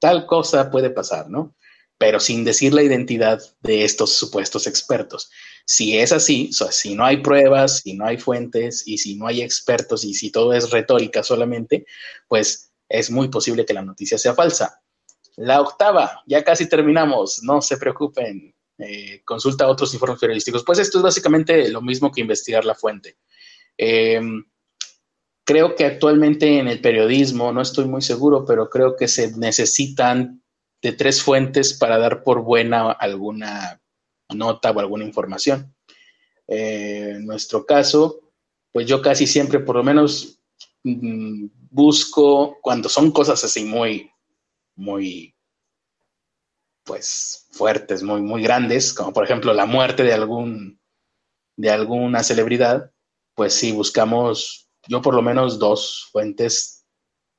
tal 0.00 0.26
cosa 0.26 0.68
puede 0.68 0.90
pasar, 0.90 1.30
¿no? 1.30 1.54
pero 1.96 2.18
sin 2.18 2.42
decir 2.42 2.74
la 2.74 2.82
identidad 2.82 3.40
de 3.60 3.84
estos 3.84 4.10
supuestos 4.10 4.66
expertos. 4.66 5.30
Si 5.64 5.96
es 5.96 6.10
así, 6.10 6.50
o 6.50 6.54
sea, 6.54 6.72
si 6.72 6.96
no 6.96 7.04
hay 7.04 7.18
pruebas, 7.18 7.82
si 7.84 7.94
no 7.94 8.04
hay 8.04 8.18
fuentes 8.18 8.82
y 8.84 8.98
si 8.98 9.14
no 9.14 9.28
hay 9.28 9.42
expertos 9.42 10.02
y 10.02 10.12
si 10.12 10.32
todo 10.32 10.52
es 10.52 10.72
retórica 10.72 11.22
solamente, 11.22 11.86
pues 12.26 12.71
es 12.92 13.10
muy 13.10 13.28
posible 13.28 13.64
que 13.64 13.72
la 13.72 13.82
noticia 13.82 14.18
sea 14.18 14.34
falsa. 14.34 14.82
La 15.36 15.60
octava, 15.60 16.22
ya 16.26 16.44
casi 16.44 16.68
terminamos, 16.68 17.42
no 17.42 17.62
se 17.62 17.78
preocupen, 17.78 18.54
eh, 18.78 19.22
consulta 19.24 19.66
otros 19.66 19.94
informes 19.94 20.20
periodísticos. 20.20 20.62
Pues 20.62 20.78
esto 20.78 20.98
es 20.98 21.04
básicamente 21.04 21.70
lo 21.70 21.80
mismo 21.80 22.12
que 22.12 22.20
investigar 22.20 22.66
la 22.66 22.74
fuente. 22.74 23.16
Em, 23.78 24.44
creo 25.44 25.74
que 25.74 25.86
actualmente 25.86 26.58
en 26.58 26.68
el 26.68 26.82
periodismo, 26.82 27.50
no 27.50 27.62
estoy 27.62 27.86
muy 27.86 28.02
seguro, 28.02 28.44
pero 28.44 28.68
creo 28.68 28.94
que 28.94 29.08
se 29.08 29.34
necesitan 29.38 30.42
de 30.82 30.92
tres 30.92 31.22
fuentes 31.22 31.72
para 31.72 31.96
dar 31.96 32.22
por 32.22 32.42
buena 32.42 32.92
alguna 32.92 33.80
nota 34.34 34.70
o 34.70 34.80
alguna 34.80 35.04
información. 35.04 35.74
Eh, 36.46 37.14
en 37.16 37.24
nuestro 37.24 37.64
caso, 37.64 38.20
pues 38.70 38.86
yo 38.86 39.00
casi 39.00 39.26
siempre, 39.26 39.60
por 39.60 39.76
lo 39.76 39.82
menos, 39.82 40.40
mm, 40.84 41.46
busco 41.72 42.58
cuando 42.60 42.88
son 42.88 43.10
cosas 43.10 43.42
así 43.42 43.64
muy, 43.64 44.10
muy, 44.76 45.34
pues 46.84 47.48
fuertes, 47.50 48.02
muy, 48.02 48.20
muy 48.20 48.42
grandes, 48.42 48.92
como 48.92 49.12
por 49.12 49.24
ejemplo 49.24 49.54
la 49.54 49.66
muerte 49.66 50.02
de 50.02 50.12
algún, 50.12 50.80
de 51.56 51.70
alguna 51.70 52.22
celebridad, 52.22 52.92
pues 53.34 53.54
sí 53.54 53.72
buscamos, 53.72 54.68
yo 54.86 55.00
por 55.00 55.14
lo 55.14 55.22
menos 55.22 55.58
dos 55.58 56.08
fuentes, 56.12 56.84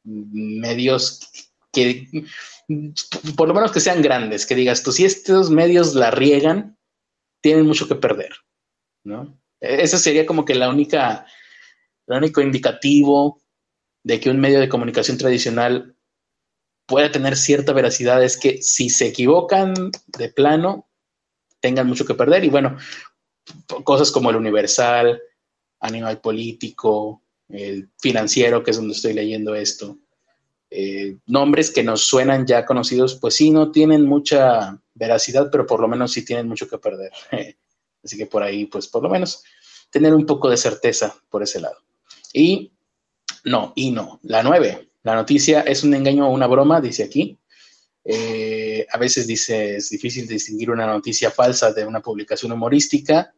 mm, 0.04 0.60
medios 0.60 1.22
que 1.72 2.08
por 3.36 3.48
lo 3.48 3.54
menos 3.54 3.72
que 3.72 3.80
sean 3.80 4.02
grandes, 4.02 4.46
que 4.46 4.56
digas 4.56 4.84
tú, 4.84 4.92
si 4.92 5.06
estos 5.06 5.50
medios 5.50 5.96
la 5.96 6.12
riegan, 6.12 6.78
tienen 7.42 7.68
mucho 7.68 7.88
que 7.88 7.96
perder, 7.96 8.32
¿no? 9.04 9.40
Ese 9.60 9.98
sería 9.98 10.26
como 10.26 10.44
que 10.46 10.56
la 10.56 10.70
única, 10.70 11.26
el 12.08 12.18
único 12.18 12.42
indicativo 12.42 13.43
de 14.04 14.20
que 14.20 14.30
un 14.30 14.40
medio 14.40 14.60
de 14.60 14.70
comunicación 14.70 15.18
tradicional 15.18 15.96
pueda 16.86 17.12
tener 17.12 17.38
cierta 17.38 17.74
veracidad 17.74 18.24
es 18.24 18.38
que 18.38 18.62
si 18.62 18.90
se 18.90 19.08
equivocan 19.08 19.92
de 20.08 20.30
plano, 20.30 20.90
tengan 21.60 21.88
mucho 21.88 22.06
que 22.06 22.14
perder. 22.14 22.44
Y 22.44 22.50
bueno, 22.50 22.78
cosas 23.84 24.12
como 24.12 24.30
el 24.30 24.36
Universal, 24.36 25.22
Animal 25.80 26.20
Político, 26.20 27.24
el 27.50 27.90
Financiero, 28.00 28.64
que 28.64 28.72
es 28.72 28.78
donde 28.78 28.94
estoy 28.94 29.14
leyendo 29.14 29.56
esto, 29.56 29.98
eh, 30.70 31.18
nombres 31.28 31.72
que 31.72 31.84
nos 31.84 32.06
suenan 32.06 32.46
ya 32.46 32.66
conocidos, 32.66 33.16
pues 33.16 33.36
sí, 33.36 33.52
no 33.52 33.72
tienen 33.72 34.06
mucha 34.06 34.82
veracidad, 34.96 35.50
pero 35.52 35.66
por 35.66 35.80
lo 35.80 35.88
menos 35.88 36.12
sí 36.12 36.26
tienen 36.26 36.48
mucho 36.48 36.68
que 36.68 36.78
perder. 36.78 37.12
Así 38.04 38.18
que 38.18 38.26
por 38.26 38.44
ahí, 38.44 38.66
pues 38.66 38.88
por 38.88 39.04
lo 39.04 39.10
menos 39.10 39.44
tener 39.90 40.14
un 40.14 40.26
poco 40.26 40.50
de 40.50 40.58
certeza 40.58 41.16
por 41.30 41.44
ese 41.44 41.62
lado. 41.62 41.78
Y 42.34 42.73
no, 43.44 43.74
y 43.76 43.92
no. 43.92 44.20
La 44.24 44.42
nueve, 44.42 44.90
la 45.04 45.16
noticia 45.16 45.62
es 45.62 45.84
un 45.84 45.94
engaño 45.94 46.28
o 46.28 46.32
una 46.32 46.48
broma, 46.48 46.80
dice 46.80 47.04
aquí. 47.04 47.38
Eh, 48.06 48.86
a 48.92 48.98
veces 48.98 49.28
dice, 49.28 49.78
es 49.78 49.90
difícil 49.90 50.28
distinguir 50.28 50.72
una 50.72 50.86
noticia 50.86 51.30
falsa 51.30 51.74
de 51.74 51.86
una 51.86 52.02
publicación 52.02 52.52
humorística. 52.54 53.34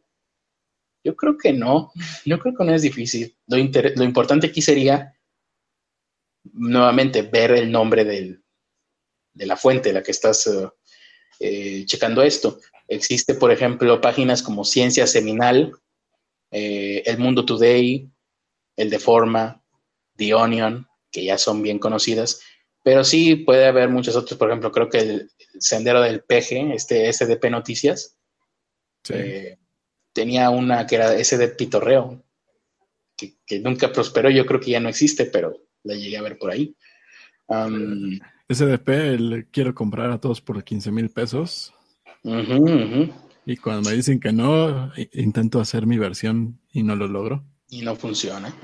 Yo 1.02 1.14
creo 1.16 1.36
que 1.36 1.52
no, 1.52 1.92
yo 2.24 2.38
creo 2.38 2.54
que 2.54 2.64
no 2.64 2.74
es 2.74 2.82
difícil. 2.82 3.36
Lo, 3.46 3.58
importante 3.58 4.46
aquí 4.46 4.62
sería 4.62 5.12
nuevamente 6.52 7.22
ver 7.22 7.50
el 7.52 7.70
nombre 7.70 8.04
de 8.04 9.46
la 9.46 9.56
fuente, 9.56 9.92
la 9.92 10.02
que 10.04 10.12
estás 10.12 10.46
eh, 10.46 10.68
eh, 11.40 11.84
checando 11.86 12.22
esto. 12.22 12.60
Existe, 12.86 13.34
por 13.34 13.50
ejemplo, 13.50 14.00
páginas 14.00 14.42
como 14.42 14.64
Ciencia 14.64 15.08
Seminal, 15.08 15.72
El 16.52 17.18
Mundo 17.18 17.44
Today, 17.44 18.08
El 18.76 18.90
Deforma, 18.90 19.65
The 20.16 20.34
Onion, 20.34 20.86
que 21.10 21.24
ya 21.24 21.38
son 21.38 21.62
bien 21.62 21.78
conocidas, 21.78 22.40
pero 22.82 23.04
sí 23.04 23.36
puede 23.36 23.66
haber 23.66 23.88
muchas 23.88 24.16
otras, 24.16 24.38
por 24.38 24.48
ejemplo, 24.48 24.70
creo 24.70 24.88
que 24.88 24.98
el 24.98 25.30
Sendero 25.58 26.00
del 26.00 26.20
PG, 26.20 26.72
este 26.74 27.12
SDP 27.12 27.50
Noticias, 27.50 28.16
tenía 30.12 30.50
una 30.50 30.86
que 30.86 30.96
era 30.96 31.12
SD 31.12 31.48
Pitorreo, 31.56 32.22
que 33.16 33.60
nunca 33.60 33.92
prosperó, 33.92 34.30
yo 34.30 34.46
creo 34.46 34.60
que 34.60 34.72
ya 34.72 34.80
no 34.80 34.88
existe, 34.88 35.26
pero 35.26 35.56
la 35.82 35.94
llegué 35.94 36.16
a 36.16 36.22
ver 36.22 36.38
por 36.38 36.50
ahí. 36.50 36.76
SDP, 38.48 38.88
el 38.88 39.48
quiero 39.50 39.74
comprar 39.74 40.10
a 40.10 40.20
todos 40.20 40.40
por 40.40 40.62
15 40.62 40.90
mil 40.92 41.10
pesos. 41.10 41.72
Y 42.24 43.56
cuando 43.56 43.88
me 43.88 43.96
dicen 43.96 44.18
que 44.20 44.32
no, 44.32 44.92
intento 45.12 45.60
hacer 45.60 45.86
mi 45.86 45.98
versión 45.98 46.60
y 46.72 46.82
no 46.82 46.96
lo 46.96 47.06
logro. 47.06 47.44
Y 47.68 47.82
no 47.82 47.96
funciona. 47.96 48.54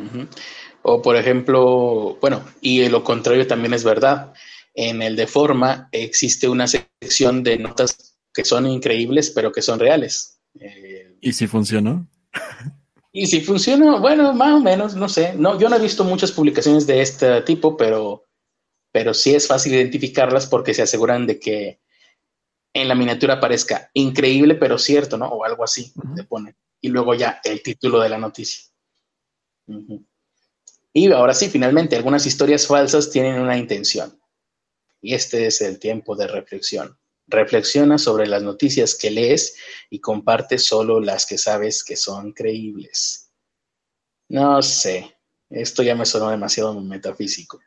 O 0.83 1.01
por 1.01 1.17
ejemplo, 1.17 2.19
bueno, 2.21 2.45
y 2.61 2.89
lo 2.89 3.05
contrario 3.05 3.47
también 3.47 3.75
es 3.75 3.85
verdad. 3.85 4.33
En 4.75 5.03
el 5.03 5.17
de 5.17 5.27
forma 5.27 5.89
existe 5.93 6.49
una 6.49 6.67
sección 6.67 7.43
de 7.43 7.59
notas 7.59 8.17
que 8.33 8.45
son 8.45 8.67
increíbles, 8.67 9.31
pero 9.31 9.53
que 9.53 9.63
son 9.63 9.79
reales. 9.79 10.41
Eh, 10.59 11.17
¿Y 11.21 11.33
si 11.33 11.47
funcionó? 11.47 12.07
Y 13.15 13.27
si 13.27 13.43
funciona, 13.43 13.99
bueno, 13.99 14.33
más 14.33 14.55
o 14.55 14.61
menos, 14.61 14.95
no 14.97 15.07
sé. 15.07 15.35
No, 15.35 15.61
yo 15.61 15.69
no 15.69 15.77
he 15.77 15.81
visto 15.81 16.03
muchas 16.03 16.33
publicaciones 16.33 16.87
de 16.87 17.03
este 17.03 17.43
tipo, 17.43 17.77
pero, 17.77 18.25
pero 18.91 19.13
sí 19.13 19.35
es 19.35 19.47
fácil 19.47 19.75
identificarlas 19.75 20.47
porque 20.47 20.73
se 20.73 20.81
aseguran 20.81 21.27
de 21.27 21.39
que 21.39 21.83
en 22.73 22.89
la 22.89 22.95
miniatura 22.95 23.35
aparezca 23.35 23.91
increíble, 23.93 24.55
pero 24.55 24.79
cierto, 24.79 25.19
¿no? 25.19 25.27
O 25.29 25.45
algo 25.45 25.63
así, 25.63 25.93
le 26.17 26.25
pone. 26.25 26.57
Y 26.81 26.89
luego 26.89 27.15
ya 27.15 27.39
el 27.45 27.63
título 27.63 28.01
de 28.01 28.09
la 28.09 28.17
noticia. 28.17 28.63
Y 30.93 31.11
ahora 31.13 31.35
sí, 31.35 31.49
finalmente, 31.49 31.97
algunas 31.97 32.27
historias 32.27 32.67
falsas 32.67 33.11
tienen 33.11 33.41
una 33.41 33.57
intención. 33.57 34.21
Y 35.01 35.15
este 35.15 35.47
es 35.47 35.61
el 35.61 35.79
tiempo 35.79 36.15
de 36.15 36.27
reflexión. 36.27 36.99
Reflexiona 37.27 37.99
sobre 37.99 38.27
las 38.27 38.43
noticias 38.43 38.95
que 38.95 39.11
lees 39.11 39.57
y 39.91 40.01
comparte 40.01 40.59
solo 40.59 41.01
las 41.01 41.25
que 41.25 41.39
sabes 41.39 41.83
que 41.83 41.97
son 41.97 42.33
creíbles. 42.33 43.31
No 44.29 44.61
sé, 44.63 45.17
esto 45.51 45.83
ya 45.83 45.95
me 45.95 46.07
sonó 46.07 46.31
demasiado 46.31 46.79
metafísico. 46.81 47.61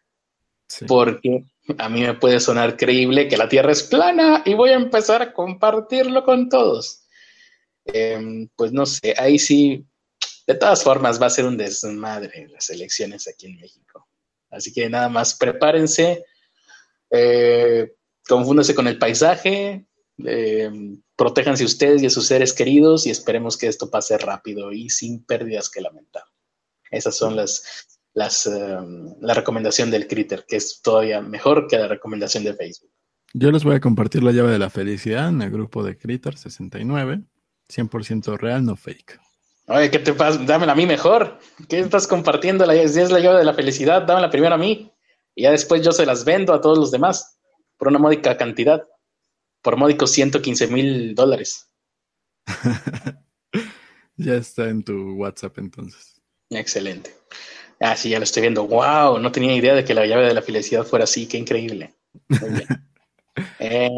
Porque 0.87 1.45
a 1.77 1.89
mí 1.89 2.01
me 2.01 2.15
puede 2.15 2.39
sonar 2.39 2.77
creíble 2.77 3.27
que 3.27 3.37
la 3.37 3.49
Tierra 3.49 3.71
es 3.71 3.83
plana 3.83 4.43
y 4.45 4.53
voy 4.53 4.71
a 4.71 4.75
empezar 4.75 5.21
a 5.21 5.33
compartirlo 5.33 6.23
con 6.23 6.49
todos. 6.49 7.03
Em, 7.85 8.49
pues 8.55 8.71
no 8.71 8.85
sé, 8.85 9.13
ahí 9.17 9.37
sí, 9.37 9.85
de 10.47 10.55
todas 10.55 10.83
formas 10.83 11.21
va 11.21 11.27
a 11.27 11.31
ser 11.31 11.45
un 11.45 11.57
desmadre 11.57 12.47
las 12.49 12.69
elecciones 12.69 13.27
aquí 13.27 13.47
en 13.47 13.55
México. 13.55 14.07
Así 14.49 14.71
que 14.71 14.89
nada 14.89 15.09
más 15.09 15.35
prepárense. 15.35 16.23
Eh, 17.09 17.93
confúndase 18.27 18.73
con 18.73 18.87
el 18.87 18.97
paisaje, 18.97 19.85
eh, 20.25 20.71
protéjanse 21.15 21.63
ustedes 21.63 22.01
y 22.01 22.07
a 22.07 22.09
sus 22.09 22.27
seres 22.27 22.53
queridos 22.53 23.05
y 23.05 23.11
esperemos 23.11 23.57
que 23.57 23.67
esto 23.67 23.89
pase 23.89 24.17
rápido 24.17 24.71
y 24.71 24.89
sin 24.89 25.23
pérdidas 25.23 25.69
que 25.69 25.81
lamentar. 25.81 26.23
Esas 26.91 27.15
son 27.15 27.35
las, 27.35 27.87
las 28.13 28.45
eh, 28.47 28.77
la 29.21 29.33
recomendación 29.33 29.91
del 29.91 30.07
Critter, 30.07 30.45
que 30.47 30.57
es 30.57 30.81
todavía 30.81 31.21
mejor 31.21 31.67
que 31.67 31.77
la 31.77 31.87
recomendación 31.87 32.43
de 32.43 32.55
Facebook. 32.55 32.91
Yo 33.33 33.51
les 33.51 33.63
voy 33.63 33.75
a 33.75 33.81
compartir 33.81 34.23
la 34.23 34.31
llave 34.31 34.51
de 34.51 34.59
la 34.59 34.69
felicidad 34.69 35.27
en 35.29 35.41
el 35.41 35.51
grupo 35.51 35.83
de 35.83 35.97
Critter 35.97 36.37
69, 36.37 37.23
100% 37.69 38.37
real, 38.37 38.63
no 38.63 38.75
fake. 38.75 39.19
Oye, 39.67 39.89
¿qué 39.89 39.99
te 39.99 40.13
pasa? 40.13 40.39
Dámela 40.43 40.73
a 40.73 40.75
mí 40.75 40.85
mejor. 40.85 41.39
¿Qué 41.67 41.79
estás 41.79 42.07
compartiendo? 42.07 42.65
Si 42.65 42.99
es 42.99 43.11
la 43.11 43.19
llave 43.19 43.39
de 43.39 43.45
la 43.45 43.53
felicidad, 43.53 44.03
dámela 44.03 44.29
primero 44.29 44.55
a 44.55 44.59
mí. 44.59 44.91
Y 45.33 45.43
ya 45.43 45.51
después 45.51 45.81
yo 45.81 45.91
se 45.91 46.05
las 46.05 46.23
vendo 46.23 46.53
a 46.53 46.61
todos 46.61 46.77
los 46.77 46.91
demás 46.91 47.39
por 47.77 47.87
una 47.87 47.99
módica 47.99 48.37
cantidad, 48.37 48.87
por 49.61 49.75
módicos 49.75 50.11
115 50.11 50.67
mil 50.67 51.15
dólares. 51.15 51.69
ya 54.17 54.35
está 54.35 54.69
en 54.69 54.83
tu 54.83 55.15
WhatsApp 55.15 55.57
entonces. 55.57 56.21
Excelente. 56.51 57.15
Ah, 57.79 57.97
sí, 57.97 58.09
ya 58.09 58.19
lo 58.19 58.23
estoy 58.23 58.41
viendo. 58.41 58.67
¡Wow! 58.67 59.19
No 59.19 59.31
tenía 59.31 59.55
idea 59.55 59.73
de 59.73 59.83
que 59.83 59.93
la 59.93 60.05
llave 60.05 60.27
de 60.27 60.33
la 60.33 60.41
felicidad 60.41 60.85
fuera 60.85 61.03
así. 61.03 61.27
¡Qué 61.27 61.37
increíble! 61.37 61.93
Eh, 63.59 63.89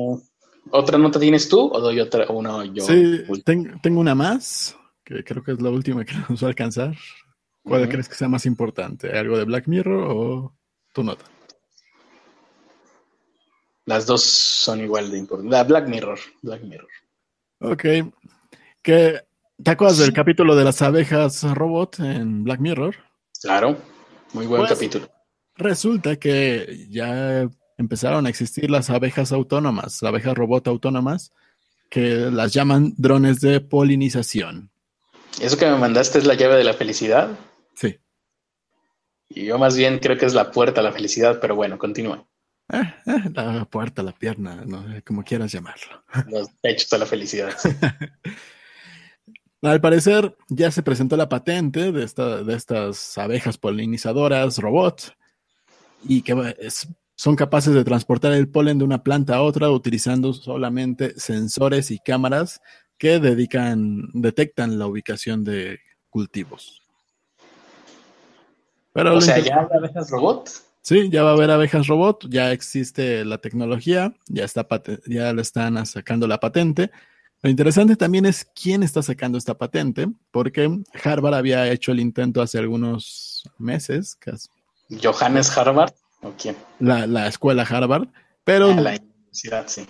¿Otra 0.71 0.97
nota 0.97 1.19
tienes 1.19 1.47
tú 1.47 1.71
o 1.71 1.79
doy 1.79 1.99
otra? 1.99 2.25
Una 2.29 2.65
yo. 2.65 2.83
Sí, 2.83 3.23
tengo 3.45 3.99
una 3.99 4.15
más, 4.15 4.75
que 5.07 5.23
creo 5.23 5.41
que 5.41 5.53
es 5.53 5.61
la 5.61 5.69
última 5.69 6.03
que 6.03 6.13
nos 6.29 6.43
va 6.43 6.47
a 6.47 6.49
alcanzar. 6.49 6.95
¿Cuál 7.63 7.87
crees 7.89 8.07
que 8.07 8.15
sea 8.15 8.29
más 8.29 8.45
importante? 8.45 9.17
¿Algo 9.17 9.37
de 9.37 9.43
Black 9.43 9.67
Mirror 9.67 10.07
o 10.09 10.53
tu 10.93 11.03
nota? 11.03 11.25
Las 13.85 14.05
dos 14.05 14.23
son 14.23 14.81
igual 14.81 15.11
de 15.11 15.17
importantes. 15.17 15.67
Black 15.67 15.87
Mirror, 15.87 16.19
Black 16.41 16.63
Mirror. 16.63 16.89
Ok. 17.59 17.83
¿Qué, 18.81 19.21
¿Te 19.63 19.71
acuerdas 19.71 19.97
del 19.97 20.13
capítulo 20.13 20.55
de 20.55 20.63
las 20.63 20.81
abejas 20.81 21.43
robot 21.43 21.99
en 21.99 22.43
Black 22.43 22.59
Mirror? 22.59 22.95
Claro, 23.41 23.77
muy 24.33 24.45
buen 24.45 24.61
pues, 24.61 24.71
capítulo. 24.71 25.09
Resulta 25.55 26.17
que 26.17 26.87
ya 26.89 27.49
empezaron 27.77 28.25
a 28.25 28.29
existir 28.29 28.69
las 28.69 28.89
abejas 28.89 29.31
autónomas, 29.31 30.03
abejas 30.03 30.35
robot 30.35 30.67
autónomas, 30.67 31.33
que 31.89 32.29
las 32.31 32.53
llaman 32.53 32.93
drones 32.97 33.41
de 33.41 33.59
polinización. 33.61 34.69
¿Eso 35.41 35.57
que 35.57 35.65
me 35.65 35.77
mandaste 35.77 36.17
es 36.17 36.25
la 36.25 36.33
llave 36.33 36.55
de 36.55 36.63
la 36.63 36.73
felicidad? 36.73 37.37
Sí. 37.75 37.99
Y 39.29 39.45
yo 39.45 39.57
más 39.57 39.75
bien 39.75 39.99
creo 39.99 40.17
que 40.17 40.25
es 40.25 40.33
la 40.33 40.51
puerta 40.51 40.81
a 40.81 40.83
la 40.83 40.91
felicidad, 40.91 41.39
pero 41.39 41.55
bueno, 41.55 41.77
continúa. 41.77 42.27
Eh, 42.73 42.93
eh, 43.05 43.29
la 43.33 43.65
puerta, 43.65 44.03
la 44.03 44.11
pierna, 44.11 44.63
no, 44.65 44.83
como 45.05 45.23
quieras 45.23 45.51
llamarlo. 45.51 46.03
Los 46.27 46.49
hechos 46.63 46.91
a 46.93 46.97
la 46.97 47.05
felicidad. 47.05 47.53
Al 49.61 49.81
parecer 49.81 50.35
ya 50.49 50.71
se 50.71 50.83
presentó 50.83 51.17
la 51.17 51.29
patente 51.29 51.91
de, 51.91 52.03
esta, 52.03 52.43
de 52.43 52.53
estas 52.53 53.17
abejas 53.17 53.57
polinizadoras, 53.57 54.59
robots, 54.59 55.13
y 56.03 56.21
que 56.21 56.55
son 57.15 57.35
capaces 57.35 57.73
de 57.73 57.83
transportar 57.83 58.33
el 58.33 58.49
polen 58.49 58.77
de 58.77 58.83
una 58.83 59.03
planta 59.03 59.35
a 59.35 59.41
otra 59.41 59.71
utilizando 59.71 60.31
solamente 60.33 61.19
sensores 61.19 61.89
y 61.89 61.97
cámaras 61.97 62.61
que 62.97 63.19
dedican, 63.19 64.09
detectan 64.13 64.79
la 64.79 64.87
ubicación 64.87 65.43
de 65.43 65.79
cultivos. 66.09 66.81
o 68.93 69.21
sea, 69.21 69.39
ya 69.39 69.59
hay 69.59 69.77
abejas 69.77 70.09
robot. 70.09 70.49
Sí, 70.81 71.09
ya 71.09 71.23
va 71.23 71.31
a 71.31 71.33
haber 71.33 71.51
abejas 71.51 71.87
robot, 71.87 72.27
ya 72.29 72.51
existe 72.51 73.25
la 73.25 73.39
tecnología, 73.39 74.13
ya 74.27 74.45
está 74.45 74.65
ya 75.05 75.33
le 75.33 75.41
están 75.41 75.85
sacando 75.85 76.27
la 76.27 76.39
patente 76.39 76.91
lo 77.43 77.51
interesante 77.51 77.95
también 77.95 78.25
es 78.25 78.45
quién 78.59 78.81
está 78.81 79.03
sacando 79.03 79.37
esta 79.37 79.55
patente, 79.55 80.07
porque 80.31 80.81
Harvard 81.03 81.35
había 81.35 81.71
hecho 81.71 81.91
el 81.91 81.99
intento 81.99 82.41
hace 82.41 82.57
algunos 82.57 83.43
meses. 83.59 84.15
Casi. 84.15 84.49
¿Johannes 85.01 85.55
Harvard? 85.55 85.93
¿O 86.23 86.31
quién? 86.31 86.55
La, 86.79 87.27
escuela 87.27 87.61
Harvard, 87.61 88.07
pero 88.43 88.71
ah, 88.71 88.81
la 88.81 88.99
universidad, 88.99 89.67
sí. 89.67 89.85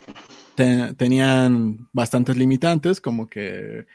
Tenían 0.58 1.89
bastantes 1.93 2.36
limitantes, 2.36 2.99
como 2.99 3.30
que, 3.30 3.86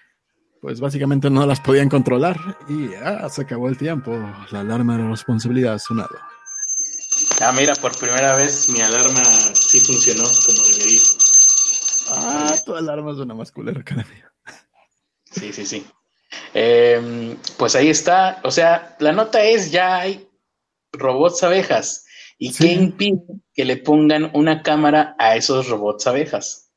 pues 0.61 0.81
básicamente 0.81 1.29
no 1.29 1.45
las 1.45 1.61
podían 1.61 1.89
controlar 1.89 2.39
y 2.69 2.95
ah, 2.95 3.29
se 3.29 3.43
acabó 3.43 3.69
el 3.69 3.77
tiempo. 3.77 4.13
La 4.51 4.61
alarma 4.61 4.97
de 4.97 5.09
responsabilidad 5.09 5.75
ha 5.75 5.79
sonado. 5.79 6.17
Ah, 7.41 7.53
mira, 7.53 7.75
por 7.75 7.97
primera 7.99 8.37
vez 8.37 8.69
mi 8.69 8.81
alarma 8.81 9.25
sí 9.55 9.81
funcionó 9.81 10.25
como 10.47 10.63
debería. 10.69 11.03
Ah, 12.11 12.55
tu 12.65 12.75
alarma 12.75 13.15
suena 13.15 13.35
más 13.35 13.51
culera 13.51 13.83
que 13.83 13.95
la 13.95 14.05
mía. 14.05 14.33
Sí, 15.31 15.53
sí, 15.53 15.67
sí. 15.67 15.87
Em, 16.55 17.37
pues 17.57 17.75
ahí 17.75 17.89
está. 17.89 18.41
O 18.45 18.51
sea, 18.51 18.97
la 19.01 19.13
nota 19.13 19.43
es: 19.43 19.71
ya 19.71 19.97
hay 19.97 20.29
robots 20.93 21.43
abejas. 21.43 22.02
¿Y 22.45 22.53
qué 22.53 22.73
impide 22.73 23.23
que 23.55 23.65
le 23.65 23.77
pongan 23.77 24.33
una 24.35 24.65
cámara 24.65 25.15
a 25.17 25.37
esos 25.37 25.69
robots 25.69 26.09
abejas? 26.09 26.73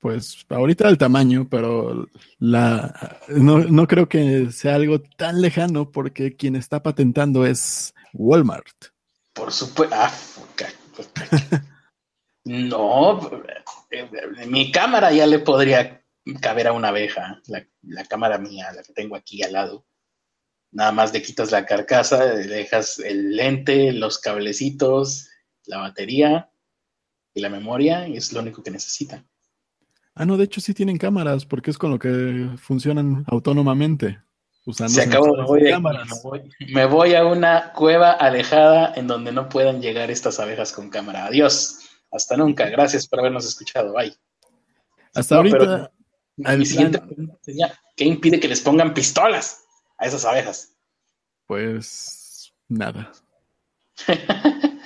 Pues 0.00 0.46
ahorita 0.48 0.88
el 0.88 0.96
tamaño, 0.96 1.46
pero 1.50 2.06
la 2.38 3.20
no, 3.28 3.86
creo 3.86 4.08
que 4.08 4.50
sea 4.50 4.76
algo 4.76 5.02
tan 5.02 5.42
lejano 5.42 5.90
porque 5.90 6.36
quien 6.36 6.56
está 6.56 6.82
patentando 6.82 7.44
es 7.44 7.92
Walmart. 8.14 8.86
Por 9.34 9.52
supuesto. 9.52 9.94
Ah, 9.94 10.10
no, 12.46 13.30
mi 14.46 14.72
cámara 14.72 15.12
ya 15.12 15.26
le 15.26 15.40
podría 15.40 16.02
caber 16.40 16.68
a 16.68 16.72
una 16.72 16.88
abeja, 16.88 17.42
la, 17.46 18.04
cámara 18.06 18.38
mía, 18.38 18.72
la 18.74 18.82
que 18.82 18.94
tengo 18.94 19.16
aquí 19.16 19.42
al 19.42 19.52
lado. 19.52 19.84
Nada 20.70 20.92
más 20.92 21.12
le 21.12 21.22
quitas 21.22 21.50
la 21.50 21.64
carcasa, 21.64 22.34
le 22.34 22.46
dejas 22.46 22.98
el 22.98 23.34
lente, 23.36 23.92
los 23.92 24.18
cablecitos, 24.18 25.28
la 25.64 25.78
batería 25.78 26.50
y 27.32 27.40
la 27.40 27.48
memoria, 27.48 28.06
y 28.06 28.16
es 28.16 28.32
lo 28.32 28.40
único 28.40 28.62
que 28.62 28.70
necesita. 28.70 29.24
Ah, 30.14 30.26
no, 30.26 30.36
de 30.36 30.44
hecho 30.44 30.60
sí 30.60 30.74
tienen 30.74 30.98
cámaras, 30.98 31.46
porque 31.46 31.70
es 31.70 31.78
con 31.78 31.90
lo 31.90 31.98
que 31.98 32.50
funcionan 32.58 33.24
autónomamente. 33.28 34.20
Usando 34.66 34.92
Se 34.92 35.02
acabó, 35.02 35.34
me 35.34 35.44
voy, 35.44 36.50
me 36.72 36.84
voy 36.84 37.14
a 37.14 37.24
una 37.24 37.72
cueva 37.72 38.12
alejada 38.12 38.92
en 38.96 39.06
donde 39.06 39.32
no 39.32 39.48
puedan 39.48 39.80
llegar 39.80 40.10
estas 40.10 40.40
abejas 40.40 40.72
con 40.72 40.90
cámara. 40.90 41.24
Adiós. 41.24 41.78
Hasta 42.10 42.36
nunca. 42.36 42.68
Gracias 42.68 43.06
por 43.06 43.20
habernos 43.20 43.46
escuchado. 43.46 43.94
Bye. 43.94 44.14
Hasta 45.14 45.36
ahorita. 45.36 45.90
mi 46.36 46.66
siguiente 46.66 46.98
pregunta 46.98 47.38
sería: 47.40 47.72
¿qué 47.96 48.04
impide 48.04 48.40
que 48.40 48.48
les 48.48 48.60
pongan 48.60 48.92
pistolas 48.92 49.67
a 49.98 50.06
esas 50.06 50.24
abejas? 50.24 50.74
Pues 51.46 52.52
nada. 52.68 53.12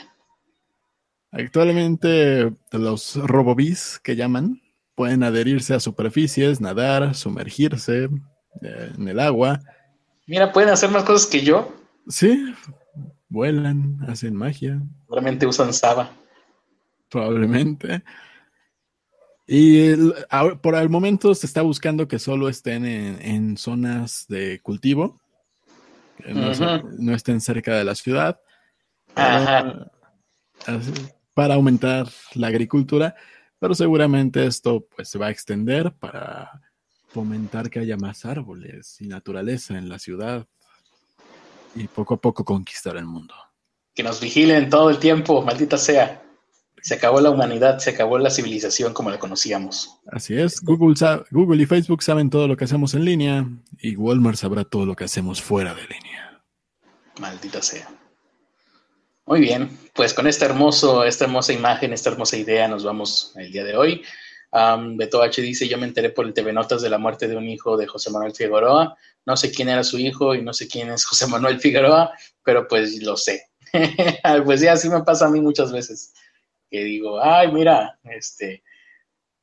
Actualmente 1.30 2.52
los 2.72 3.16
robobis 3.16 4.00
que 4.02 4.16
llaman 4.16 4.60
pueden 4.94 5.22
adherirse 5.22 5.74
a 5.74 5.80
superficies, 5.80 6.60
nadar, 6.60 7.14
sumergirse 7.14 8.08
eh, 8.62 8.92
en 8.96 9.08
el 9.08 9.20
agua. 9.20 9.60
Mira, 10.26 10.52
pueden 10.52 10.70
hacer 10.70 10.90
más 10.90 11.04
cosas 11.04 11.26
que 11.26 11.42
yo. 11.42 11.74
Sí, 12.08 12.54
vuelan, 13.28 13.98
hacen 14.08 14.34
magia. 14.34 14.82
Realmente 15.08 15.46
usan 15.46 15.72
Saba 15.72 16.10
probablemente. 17.12 18.02
Y 19.54 19.94
por 20.62 20.76
el 20.76 20.88
momento 20.88 21.34
se 21.34 21.44
está 21.44 21.60
buscando 21.60 22.08
que 22.08 22.18
solo 22.18 22.48
estén 22.48 22.86
en, 22.86 23.58
zonas 23.58 24.24
de 24.26 24.60
cultivo, 24.62 25.20
que 26.16 26.32
no, 26.32 27.14
estén 27.14 27.38
cerca 27.42 27.76
de 27.76 27.84
la 27.84 27.94
ciudad, 27.94 28.40
para, 29.12 29.90
aumentar 31.54 32.08
la 32.32 32.46
agricultura, 32.46 33.14
pero 33.58 33.74
seguramente 33.74 34.46
esto 34.46 34.86
pues 34.96 35.10
se 35.10 35.18
va 35.18 35.26
a 35.26 35.30
extender 35.30 35.92
para 36.00 36.62
fomentar 37.08 37.68
que 37.68 37.80
haya 37.80 37.98
más 37.98 38.24
árboles 38.24 39.02
y 39.02 39.06
naturaleza 39.06 39.76
en 39.76 39.90
la 39.90 39.98
ciudad 39.98 40.46
y 41.74 41.88
poco 41.88 42.14
a 42.14 42.20
poco 42.22 42.42
conquistar 42.42 42.96
el 42.96 43.04
mundo. 43.04 43.34
Que 43.94 44.02
nos 44.02 44.18
vigilen 44.18 44.70
todo 44.70 44.88
el 44.88 44.98
tiempo, 44.98 45.42
maldita 45.42 45.76
sea. 45.76 46.22
Se 46.82 46.94
acabó 46.94 47.20
la 47.20 47.30
humanidad, 47.30 47.78
se 47.78 47.90
acabó 47.90 48.18
la 48.18 48.28
civilización 48.28 48.92
como 48.92 49.08
la 49.08 49.18
conocíamos. 49.18 50.00
Así 50.10 50.36
es, 50.36 50.60
Google, 50.60 50.94
Google 51.30 51.62
y 51.62 51.66
Facebook 51.66 52.02
saben 52.02 52.28
todo 52.28 52.48
lo 52.48 52.56
que 52.56 52.64
hacemos 52.64 52.94
en 52.94 53.04
línea 53.04 53.48
y 53.78 53.94
Walmart 53.94 54.36
sabrá 54.36 54.64
todo 54.64 54.84
lo 54.84 54.96
que 54.96 55.04
hacemos 55.04 55.40
fuera 55.40 55.74
de 55.74 55.82
línea. 55.82 56.42
Maldita 57.20 57.62
sea. 57.62 57.88
Muy 59.26 59.40
bien, 59.40 59.78
pues 59.94 60.12
con 60.12 60.26
esta, 60.26 60.44
hermoso, 60.44 61.04
esta 61.04 61.24
hermosa 61.24 61.52
imagen, 61.52 61.92
esta 61.92 62.10
hermosa 62.10 62.36
idea 62.36 62.66
nos 62.66 62.82
vamos 62.82 63.32
el 63.36 63.52
día 63.52 63.62
de 63.62 63.76
hoy. 63.76 64.02
Beto 64.96 65.22
H 65.22 65.40
dice, 65.40 65.68
yo 65.68 65.78
me 65.78 65.86
enteré 65.86 66.10
por 66.10 66.26
el 66.26 66.34
TV 66.34 66.52
Notas 66.52 66.82
de 66.82 66.90
la 66.90 66.98
muerte 66.98 67.28
de 67.28 67.36
un 67.36 67.48
hijo 67.48 67.76
de 67.76 67.86
José 67.86 68.10
Manuel 68.10 68.34
Figueroa. 68.34 68.96
No 69.24 69.36
sé 69.36 69.52
quién 69.52 69.68
era 69.68 69.84
su 69.84 69.98
hijo 69.98 70.34
y 70.34 70.42
no 70.42 70.52
sé 70.52 70.66
quién 70.66 70.90
es 70.90 71.04
José 71.04 71.28
Manuel 71.28 71.60
Figueroa, 71.60 72.10
pero 72.42 72.66
pues 72.66 73.00
lo 73.02 73.16
sé. 73.16 73.46
pues 74.44 74.60
ya 74.60 74.72
así 74.72 74.88
me 74.88 75.02
pasa 75.04 75.26
a 75.26 75.30
mí 75.30 75.40
muchas 75.40 75.70
veces 75.72 76.12
que 76.72 76.84
digo, 76.84 77.22
ay, 77.22 77.52
mira, 77.52 77.98
este, 78.02 78.64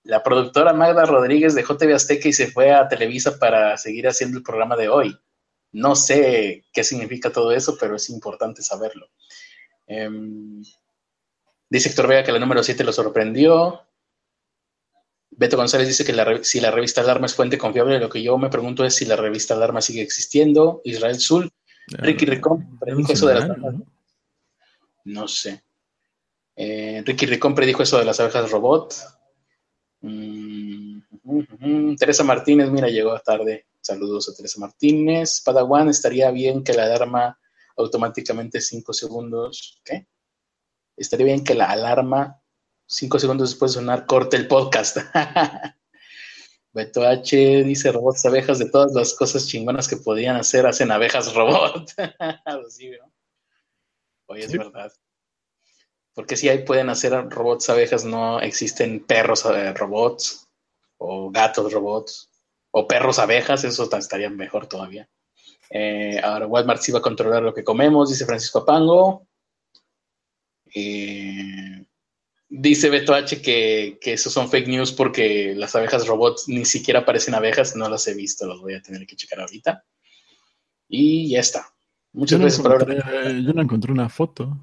la 0.04 0.24
productora 0.24 0.74
Magda 0.74 1.06
Rodríguez 1.06 1.54
dejó 1.54 1.78
TV 1.78 1.94
Azteca 1.94 2.28
y 2.28 2.34
se 2.34 2.48
fue 2.48 2.74
a 2.74 2.88
Televisa 2.88 3.38
para 3.38 3.78
seguir 3.78 4.08
haciendo 4.08 4.40
el 4.40 4.44
programa 4.44 4.76
de 4.76 4.90
hoy. 4.90 5.16
No 5.72 5.96
sé 5.96 6.66
qué 6.74 6.84
significa 6.84 7.32
todo 7.32 7.52
eso, 7.52 7.78
pero 7.80 7.96
es 7.96 8.10
importante 8.10 8.64
saberlo. 8.64 9.12
Em, 9.86 10.64
dice 11.70 11.90
Héctor 11.90 12.08
Vega 12.08 12.24
que 12.24 12.32
la 12.32 12.40
número 12.40 12.64
7 12.64 12.84
lo 12.84 12.92
sorprendió. 12.92 13.84
Beto 15.30 15.56
González 15.56 15.88
dice 15.88 16.04
que 16.04 16.44
si 16.44 16.60
la 16.60 16.72
revista 16.72 17.02
Alarma 17.02 17.28
es 17.28 17.36
fuente 17.36 17.60
confiable, 17.60 18.00
lo 18.00 18.10
que 18.10 18.24
yo 18.24 18.40
me 18.40 18.50
pregunto 18.50 18.84
es 18.84 18.96
si 18.96 19.06
la 19.06 19.16
revista 19.16 19.54
Alarma 19.54 19.82
sigue 19.82 20.02
existiendo. 20.02 20.82
Israel 20.84 21.20
Zul, 21.20 21.52
Ricky 21.90 22.26
Ricón, 22.26 22.80
predijo 22.80 23.14
eso 23.14 23.28
de 23.28 23.36
las 23.36 23.50
No 25.06 25.28
sé. 25.28 25.62
Eh, 26.62 27.01
Ricky 27.05 27.26
Ricón 27.26 27.55
predijo 27.55 27.84
eso 27.84 27.97
de 27.97 28.03
las 28.03 28.20
abejas 28.20 28.51
robot. 28.51 28.93
Mm, 30.01 31.95
Teresa 31.95 32.26
Martínez, 32.26 32.70
mira, 32.70 32.89
llegó 32.89 33.18
tarde. 33.22 33.68
Saludos 33.80 34.28
a 34.28 34.36
Teresa 34.36 34.60
Martínez. 34.60 35.39
Padawan, 35.39 35.88
estaría 35.88 36.30
bien 36.32 36.62
que 36.62 36.74
la 36.74 36.84
alarma 36.84 37.39
automáticamente 37.78 38.60
cinco 38.60 38.91
segundos. 38.91 39.80
¿Qué? 39.86 40.10
Estaría 40.97 41.28
bien 41.28 41.45
que 41.45 41.55
la 41.55 41.72
alarma 41.72 42.41
cinco 42.86 43.20
segundos 43.20 43.51
después 43.51 43.72
de 43.72 43.80
sonar 43.80 44.05
corte 44.05 44.36
el 44.36 44.49
podcast. 44.49 44.97
Beto 46.74 47.07
H 47.07 47.64
dice 47.64 47.93
robots 47.93 48.26
abejas 48.26 48.60
de 48.60 48.70
todas 48.70 48.91
las 48.91 49.14
cosas 49.14 49.47
chingonas 49.47 49.88
que 49.88 49.95
podían 49.95 50.36
hacer, 50.36 50.68
hacen 50.68 50.91
abejas 50.91 51.34
robot. 51.34 51.89
¿no? 52.45 53.14
Oye, 54.26 54.43
es 54.43 54.51
verdad. 54.51 54.91
Porque 56.20 56.36
si 56.36 56.50
ahí 56.50 56.66
pueden 56.66 56.90
hacer 56.90 57.14
robots 57.30 57.70
abejas, 57.70 58.04
no 58.04 58.42
existen 58.42 59.06
perros 59.06 59.46
eh, 59.46 59.72
robots 59.72 60.50
o 60.98 61.32
gatos 61.32 61.72
robots 61.72 62.30
o 62.72 62.86
perros 62.86 63.20
abejas, 63.20 63.64
eso 63.64 63.90
estaría 63.98 64.30
mejor 64.30 64.68
todavía. 64.68 65.10
Eh, 65.70 66.20
ahora 66.22 66.46
Walmart 66.46 66.82
sí 66.82 66.92
va 66.92 67.00
a 67.00 67.02
controlar 67.02 67.42
lo 67.42 67.54
que 67.54 67.64
comemos, 67.64 68.10
dice 68.10 68.26
Francisco 68.26 68.60
Apango. 68.60 69.30
Eh, 70.76 71.86
Dice 72.50 72.90
Beto 72.90 73.14
H 73.14 73.42
que, 73.42 73.98
que 74.02 74.12
esos 74.12 74.34
son 74.34 74.50
fake 74.50 74.68
news 74.68 74.92
porque 74.92 75.56
las 75.56 75.74
abejas 75.74 76.06
robots 76.06 76.50
ni 76.50 76.66
siquiera 76.66 77.06
parecen 77.06 77.34
abejas, 77.34 77.78
no 77.78 77.88
las 77.88 78.06
he 78.10 78.14
visto, 78.14 78.46
los 78.46 78.60
voy 78.60 78.74
a 78.74 78.82
tener 78.82 79.08
que 79.08 79.16
checar 79.16 79.40
ahorita. 79.40 79.86
Y 80.90 81.30
ya 81.30 81.40
está. 81.40 81.74
Muchas 82.12 82.42
gracias 82.42 82.62
por 82.62 82.74
ahora. 82.74 83.32
Yo 83.32 83.54
no 83.54 83.62
encontré 83.62 83.94
una 83.94 84.10
foto. 84.10 84.58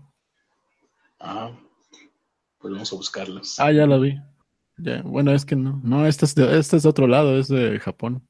Ah, 1.29 1.51
pues 2.59 2.73
vamos 2.73 2.93
a 2.93 2.97
buscarlas. 2.97 3.59
Ah, 3.59 3.73
ya 3.73 3.85
la 3.85 3.99
vi. 3.99 4.17
bueno, 5.03 5.33
es 5.33 5.45
que 5.45 5.57
no. 5.57 5.81
No, 5.83 6.07
este 6.07 6.25
es, 6.25 6.37
de, 6.37 6.57
este 6.59 6.77
es 6.77 6.85
de 6.85 6.89
otro 6.89 7.09
lado, 7.09 7.37
es 7.37 7.49
de 7.49 7.81
Japón. 7.81 8.29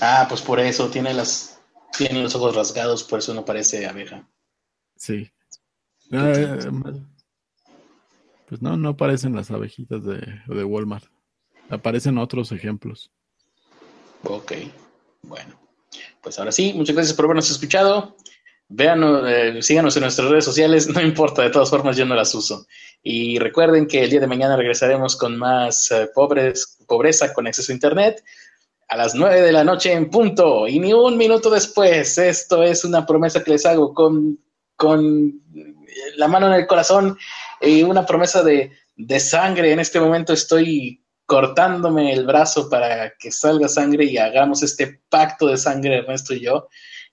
Ah, 0.00 0.26
pues 0.28 0.40
por 0.40 0.60
eso 0.60 0.88
tiene 0.88 1.12
las 1.12 1.60
tiene 1.96 2.22
los 2.22 2.34
ojos 2.36 2.54
rasgados, 2.54 3.02
por 3.02 3.18
eso 3.18 3.34
no 3.34 3.44
parece 3.44 3.86
abeja. 3.86 4.28
Sí. 4.96 5.28
Eh, 6.12 6.58
pues 8.48 8.62
no, 8.62 8.76
no 8.76 8.90
aparecen 8.90 9.34
las 9.34 9.50
abejitas 9.50 10.04
de, 10.04 10.20
de 10.46 10.64
Walmart. 10.64 11.06
Aparecen 11.68 12.16
otros 12.18 12.52
ejemplos. 12.52 13.10
Ok, 14.22 14.52
bueno. 15.22 15.60
Pues 16.22 16.38
ahora 16.38 16.52
sí, 16.52 16.72
muchas 16.74 16.94
gracias 16.94 17.16
por 17.16 17.24
habernos 17.24 17.50
escuchado. 17.50 18.16
Vean, 18.72 19.02
eh, 19.26 19.62
síganos 19.62 19.96
en 19.96 20.02
nuestras 20.02 20.28
redes 20.28 20.44
sociales, 20.44 20.88
no 20.94 21.00
importa, 21.00 21.42
de 21.42 21.50
todas 21.50 21.68
formas 21.68 21.96
yo 21.96 22.06
no 22.06 22.14
las 22.14 22.34
uso. 22.34 22.66
Y 23.02 23.38
recuerden 23.38 23.86
que 23.86 24.04
el 24.04 24.10
día 24.10 24.20
de 24.20 24.26
mañana 24.26 24.56
regresaremos 24.56 25.16
con 25.16 25.36
más 25.36 25.90
eh, 25.90 26.08
pobreza 26.14 27.32
con 27.34 27.46
acceso 27.46 27.72
a 27.72 27.74
Internet 27.74 28.22
a 28.88 28.96
las 28.96 29.14
nueve 29.14 29.40
de 29.40 29.52
la 29.52 29.62
noche 29.62 29.92
en 29.92 30.10
punto 30.10 30.66
y 30.66 30.80
ni 30.80 30.92
un 30.92 31.16
minuto 31.16 31.48
después. 31.48 32.18
Esto 32.18 32.62
es 32.62 32.84
una 32.84 33.06
promesa 33.06 33.42
que 33.42 33.52
les 33.52 33.64
hago 33.64 33.94
con, 33.94 34.38
con 34.76 35.32
la 36.16 36.26
mano 36.26 36.48
en 36.48 36.54
el 36.54 36.66
corazón 36.66 37.16
y 37.60 37.84
una 37.84 38.04
promesa 38.04 38.42
de, 38.42 38.72
de 38.96 39.20
sangre. 39.20 39.72
En 39.72 39.78
este 39.78 40.00
momento 40.00 40.32
estoy 40.32 41.04
cortándome 41.24 42.12
el 42.12 42.26
brazo 42.26 42.68
para 42.68 43.12
que 43.16 43.30
salga 43.30 43.68
sangre 43.68 44.06
y 44.06 44.18
hagamos 44.18 44.64
este 44.64 45.00
pacto 45.08 45.46
de 45.46 45.56
sangre, 45.56 45.98
Ernesto 45.98 46.34
y 46.34 46.40
yo, 46.40 46.68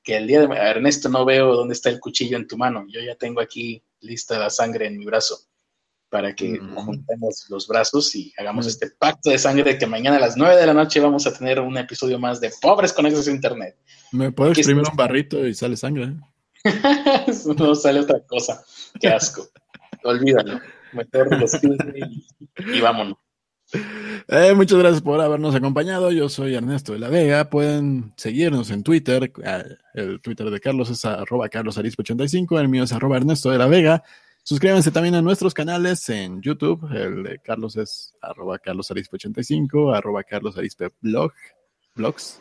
que 0.07 0.15
el 0.15 0.25
día 0.25 0.39
de 0.39 0.55
Ernesto 0.55 1.09
no 1.09 1.25
veo 1.25 1.53
dónde 1.53 1.73
está 1.73 1.89
el 1.89 1.99
cuchillo 1.99 2.37
en 2.37 2.47
tu 2.47 2.57
mano. 2.57 2.85
Yo 2.87 3.01
ya 3.01 3.15
tengo 3.15 3.41
aquí 3.41 3.83
lista 3.99 4.39
la 4.39 4.49
sangre 4.49 4.87
en 4.87 4.97
mi 4.97 5.03
brazo 5.03 5.37
para 6.07 6.33
que 6.33 6.57
juntemos 6.59 7.45
los 7.49 7.67
brazos 7.67 8.15
y 8.15 8.33
hagamos 8.37 8.67
este 8.67 8.89
pacto 8.89 9.29
de 9.29 9.37
sangre 9.37 9.73
de 9.73 9.77
que 9.77 9.85
mañana 9.85 10.15
a 10.15 10.21
las 10.21 10.37
9 10.37 10.55
de 10.55 10.65
la 10.65 10.73
noche 10.73 11.01
vamos 11.01 11.27
a 11.27 11.37
tener 11.37 11.59
un 11.59 11.77
episodio 11.77 12.17
más 12.19 12.39
de 12.39 12.53
Pobres 12.61 12.93
con 12.93 13.05
acceso 13.05 13.29
a 13.29 13.33
Internet. 13.33 13.75
Me 14.13 14.31
puedo 14.31 14.51
exprimir 14.51 14.85
un 14.89 14.95
barrito 14.95 15.45
y 15.45 15.53
sale 15.53 15.75
sangre. 15.75 16.13
no 17.57 17.75
sale 17.75 17.99
otra 17.99 18.21
cosa. 18.25 18.63
Qué 19.01 19.09
asco. 19.09 19.45
Olvídalo. 20.05 20.61
Meter 20.93 21.27
los 21.37 21.53
y, 21.61 22.77
y 22.77 22.79
vámonos. 22.79 23.17
Eh, 23.74 24.53
muchas 24.55 24.80
gracias 24.80 25.01
por 25.01 25.20
habernos 25.22 25.55
acompañado. 25.55 26.11
Yo 26.11 26.30
soy 26.30 26.55
Ernesto 26.55 26.93
de 26.93 26.99
la 26.99 27.09
Vega. 27.09 27.49
Pueden 27.49 28.13
seguirnos 28.18 28.72
en 28.72 28.84
Twitter. 28.84 29.32
Ah, 29.45 29.63
el 29.93 30.22
Twitter 30.22 30.49
de 30.49 30.59
Carlos 30.59 30.89
es 30.89 31.03
arroba 31.05 31.49
carlosarispe85. 31.49 32.59
El 32.59 32.70
mío 32.70 32.84
es 32.84 32.93
arroba 32.93 33.18
Ernesto 33.18 33.49
de 33.49 33.57
la 33.57 33.68
Vega. 33.68 34.03
Suscríbanse 34.43 34.91
también 34.91 35.15
a 35.15 35.22
nuestros 35.22 35.53
canales 35.53 36.07
en 36.09 36.41
YouTube. 36.41 36.89
El 36.93 37.24
de 37.24 37.39
Carlos 37.39 37.76
es 37.76 38.15
arroba 38.22 38.59
carlosarispe85, 38.59 39.95
arroba 39.95 40.24
carlosarispe 40.24 40.89
blog, 41.01 41.34
blogs. 41.95 42.39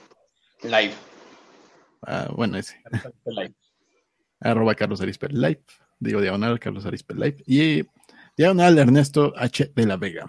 Live. 0.62 0.94
Ah, 2.02 2.28
bueno, 2.34 2.58
ese. 2.58 2.80
Live. 3.24 3.54
arroba 4.40 4.74
carlosarispe 4.74 5.28
live. 5.28 5.62
Digo 5.98 6.20
diagonal 6.20 6.58
Carlos 6.60 6.86
Arispe 6.86 7.14
live. 7.14 7.42
Y 7.46 7.82
diagonal 8.36 8.78
Ernesto 8.78 9.32
H 9.36 9.72
de 9.74 9.86
la 9.86 9.96
Vega. 9.96 10.26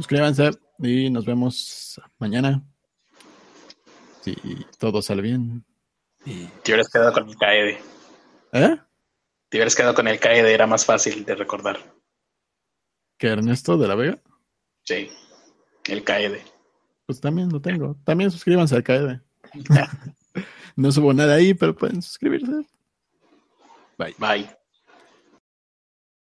Suscríbanse 0.00 0.52
y 0.78 1.10
nos 1.10 1.26
vemos 1.26 2.00
mañana. 2.18 2.62
Si 4.22 4.34
todo 4.78 5.02
sale 5.02 5.20
bien. 5.20 5.62
Y... 6.24 6.46
Te 6.62 6.72
hubieras 6.72 6.88
quedado 6.88 7.12
con 7.12 7.26
mi 7.26 7.34
KD. 7.34 7.78
¿Eh? 8.52 8.78
Te 9.50 9.58
hubieras 9.58 9.76
quedado 9.76 9.92
con 9.92 10.08
el 10.08 10.18
KD, 10.18 10.48
era 10.48 10.66
más 10.66 10.86
fácil 10.86 11.26
de 11.26 11.34
recordar. 11.34 11.80
¿Que 13.18 13.26
Ernesto 13.26 13.76
de 13.76 13.88
la 13.88 13.94
Vega? 13.94 14.18
Sí, 14.84 15.10
el 15.84 16.02
KD. 16.02 16.38
Pues 17.04 17.20
también 17.20 17.50
lo 17.50 17.60
tengo. 17.60 17.94
También 18.02 18.30
suscríbanse 18.30 18.76
al 18.76 18.82
KD. 18.82 19.20
no 20.76 20.92
subo 20.92 21.12
nada 21.12 21.34
ahí, 21.34 21.52
pero 21.52 21.76
pueden 21.76 22.00
suscribirse. 22.00 22.66
Bye. 23.98 24.14
Bye. 24.16 24.59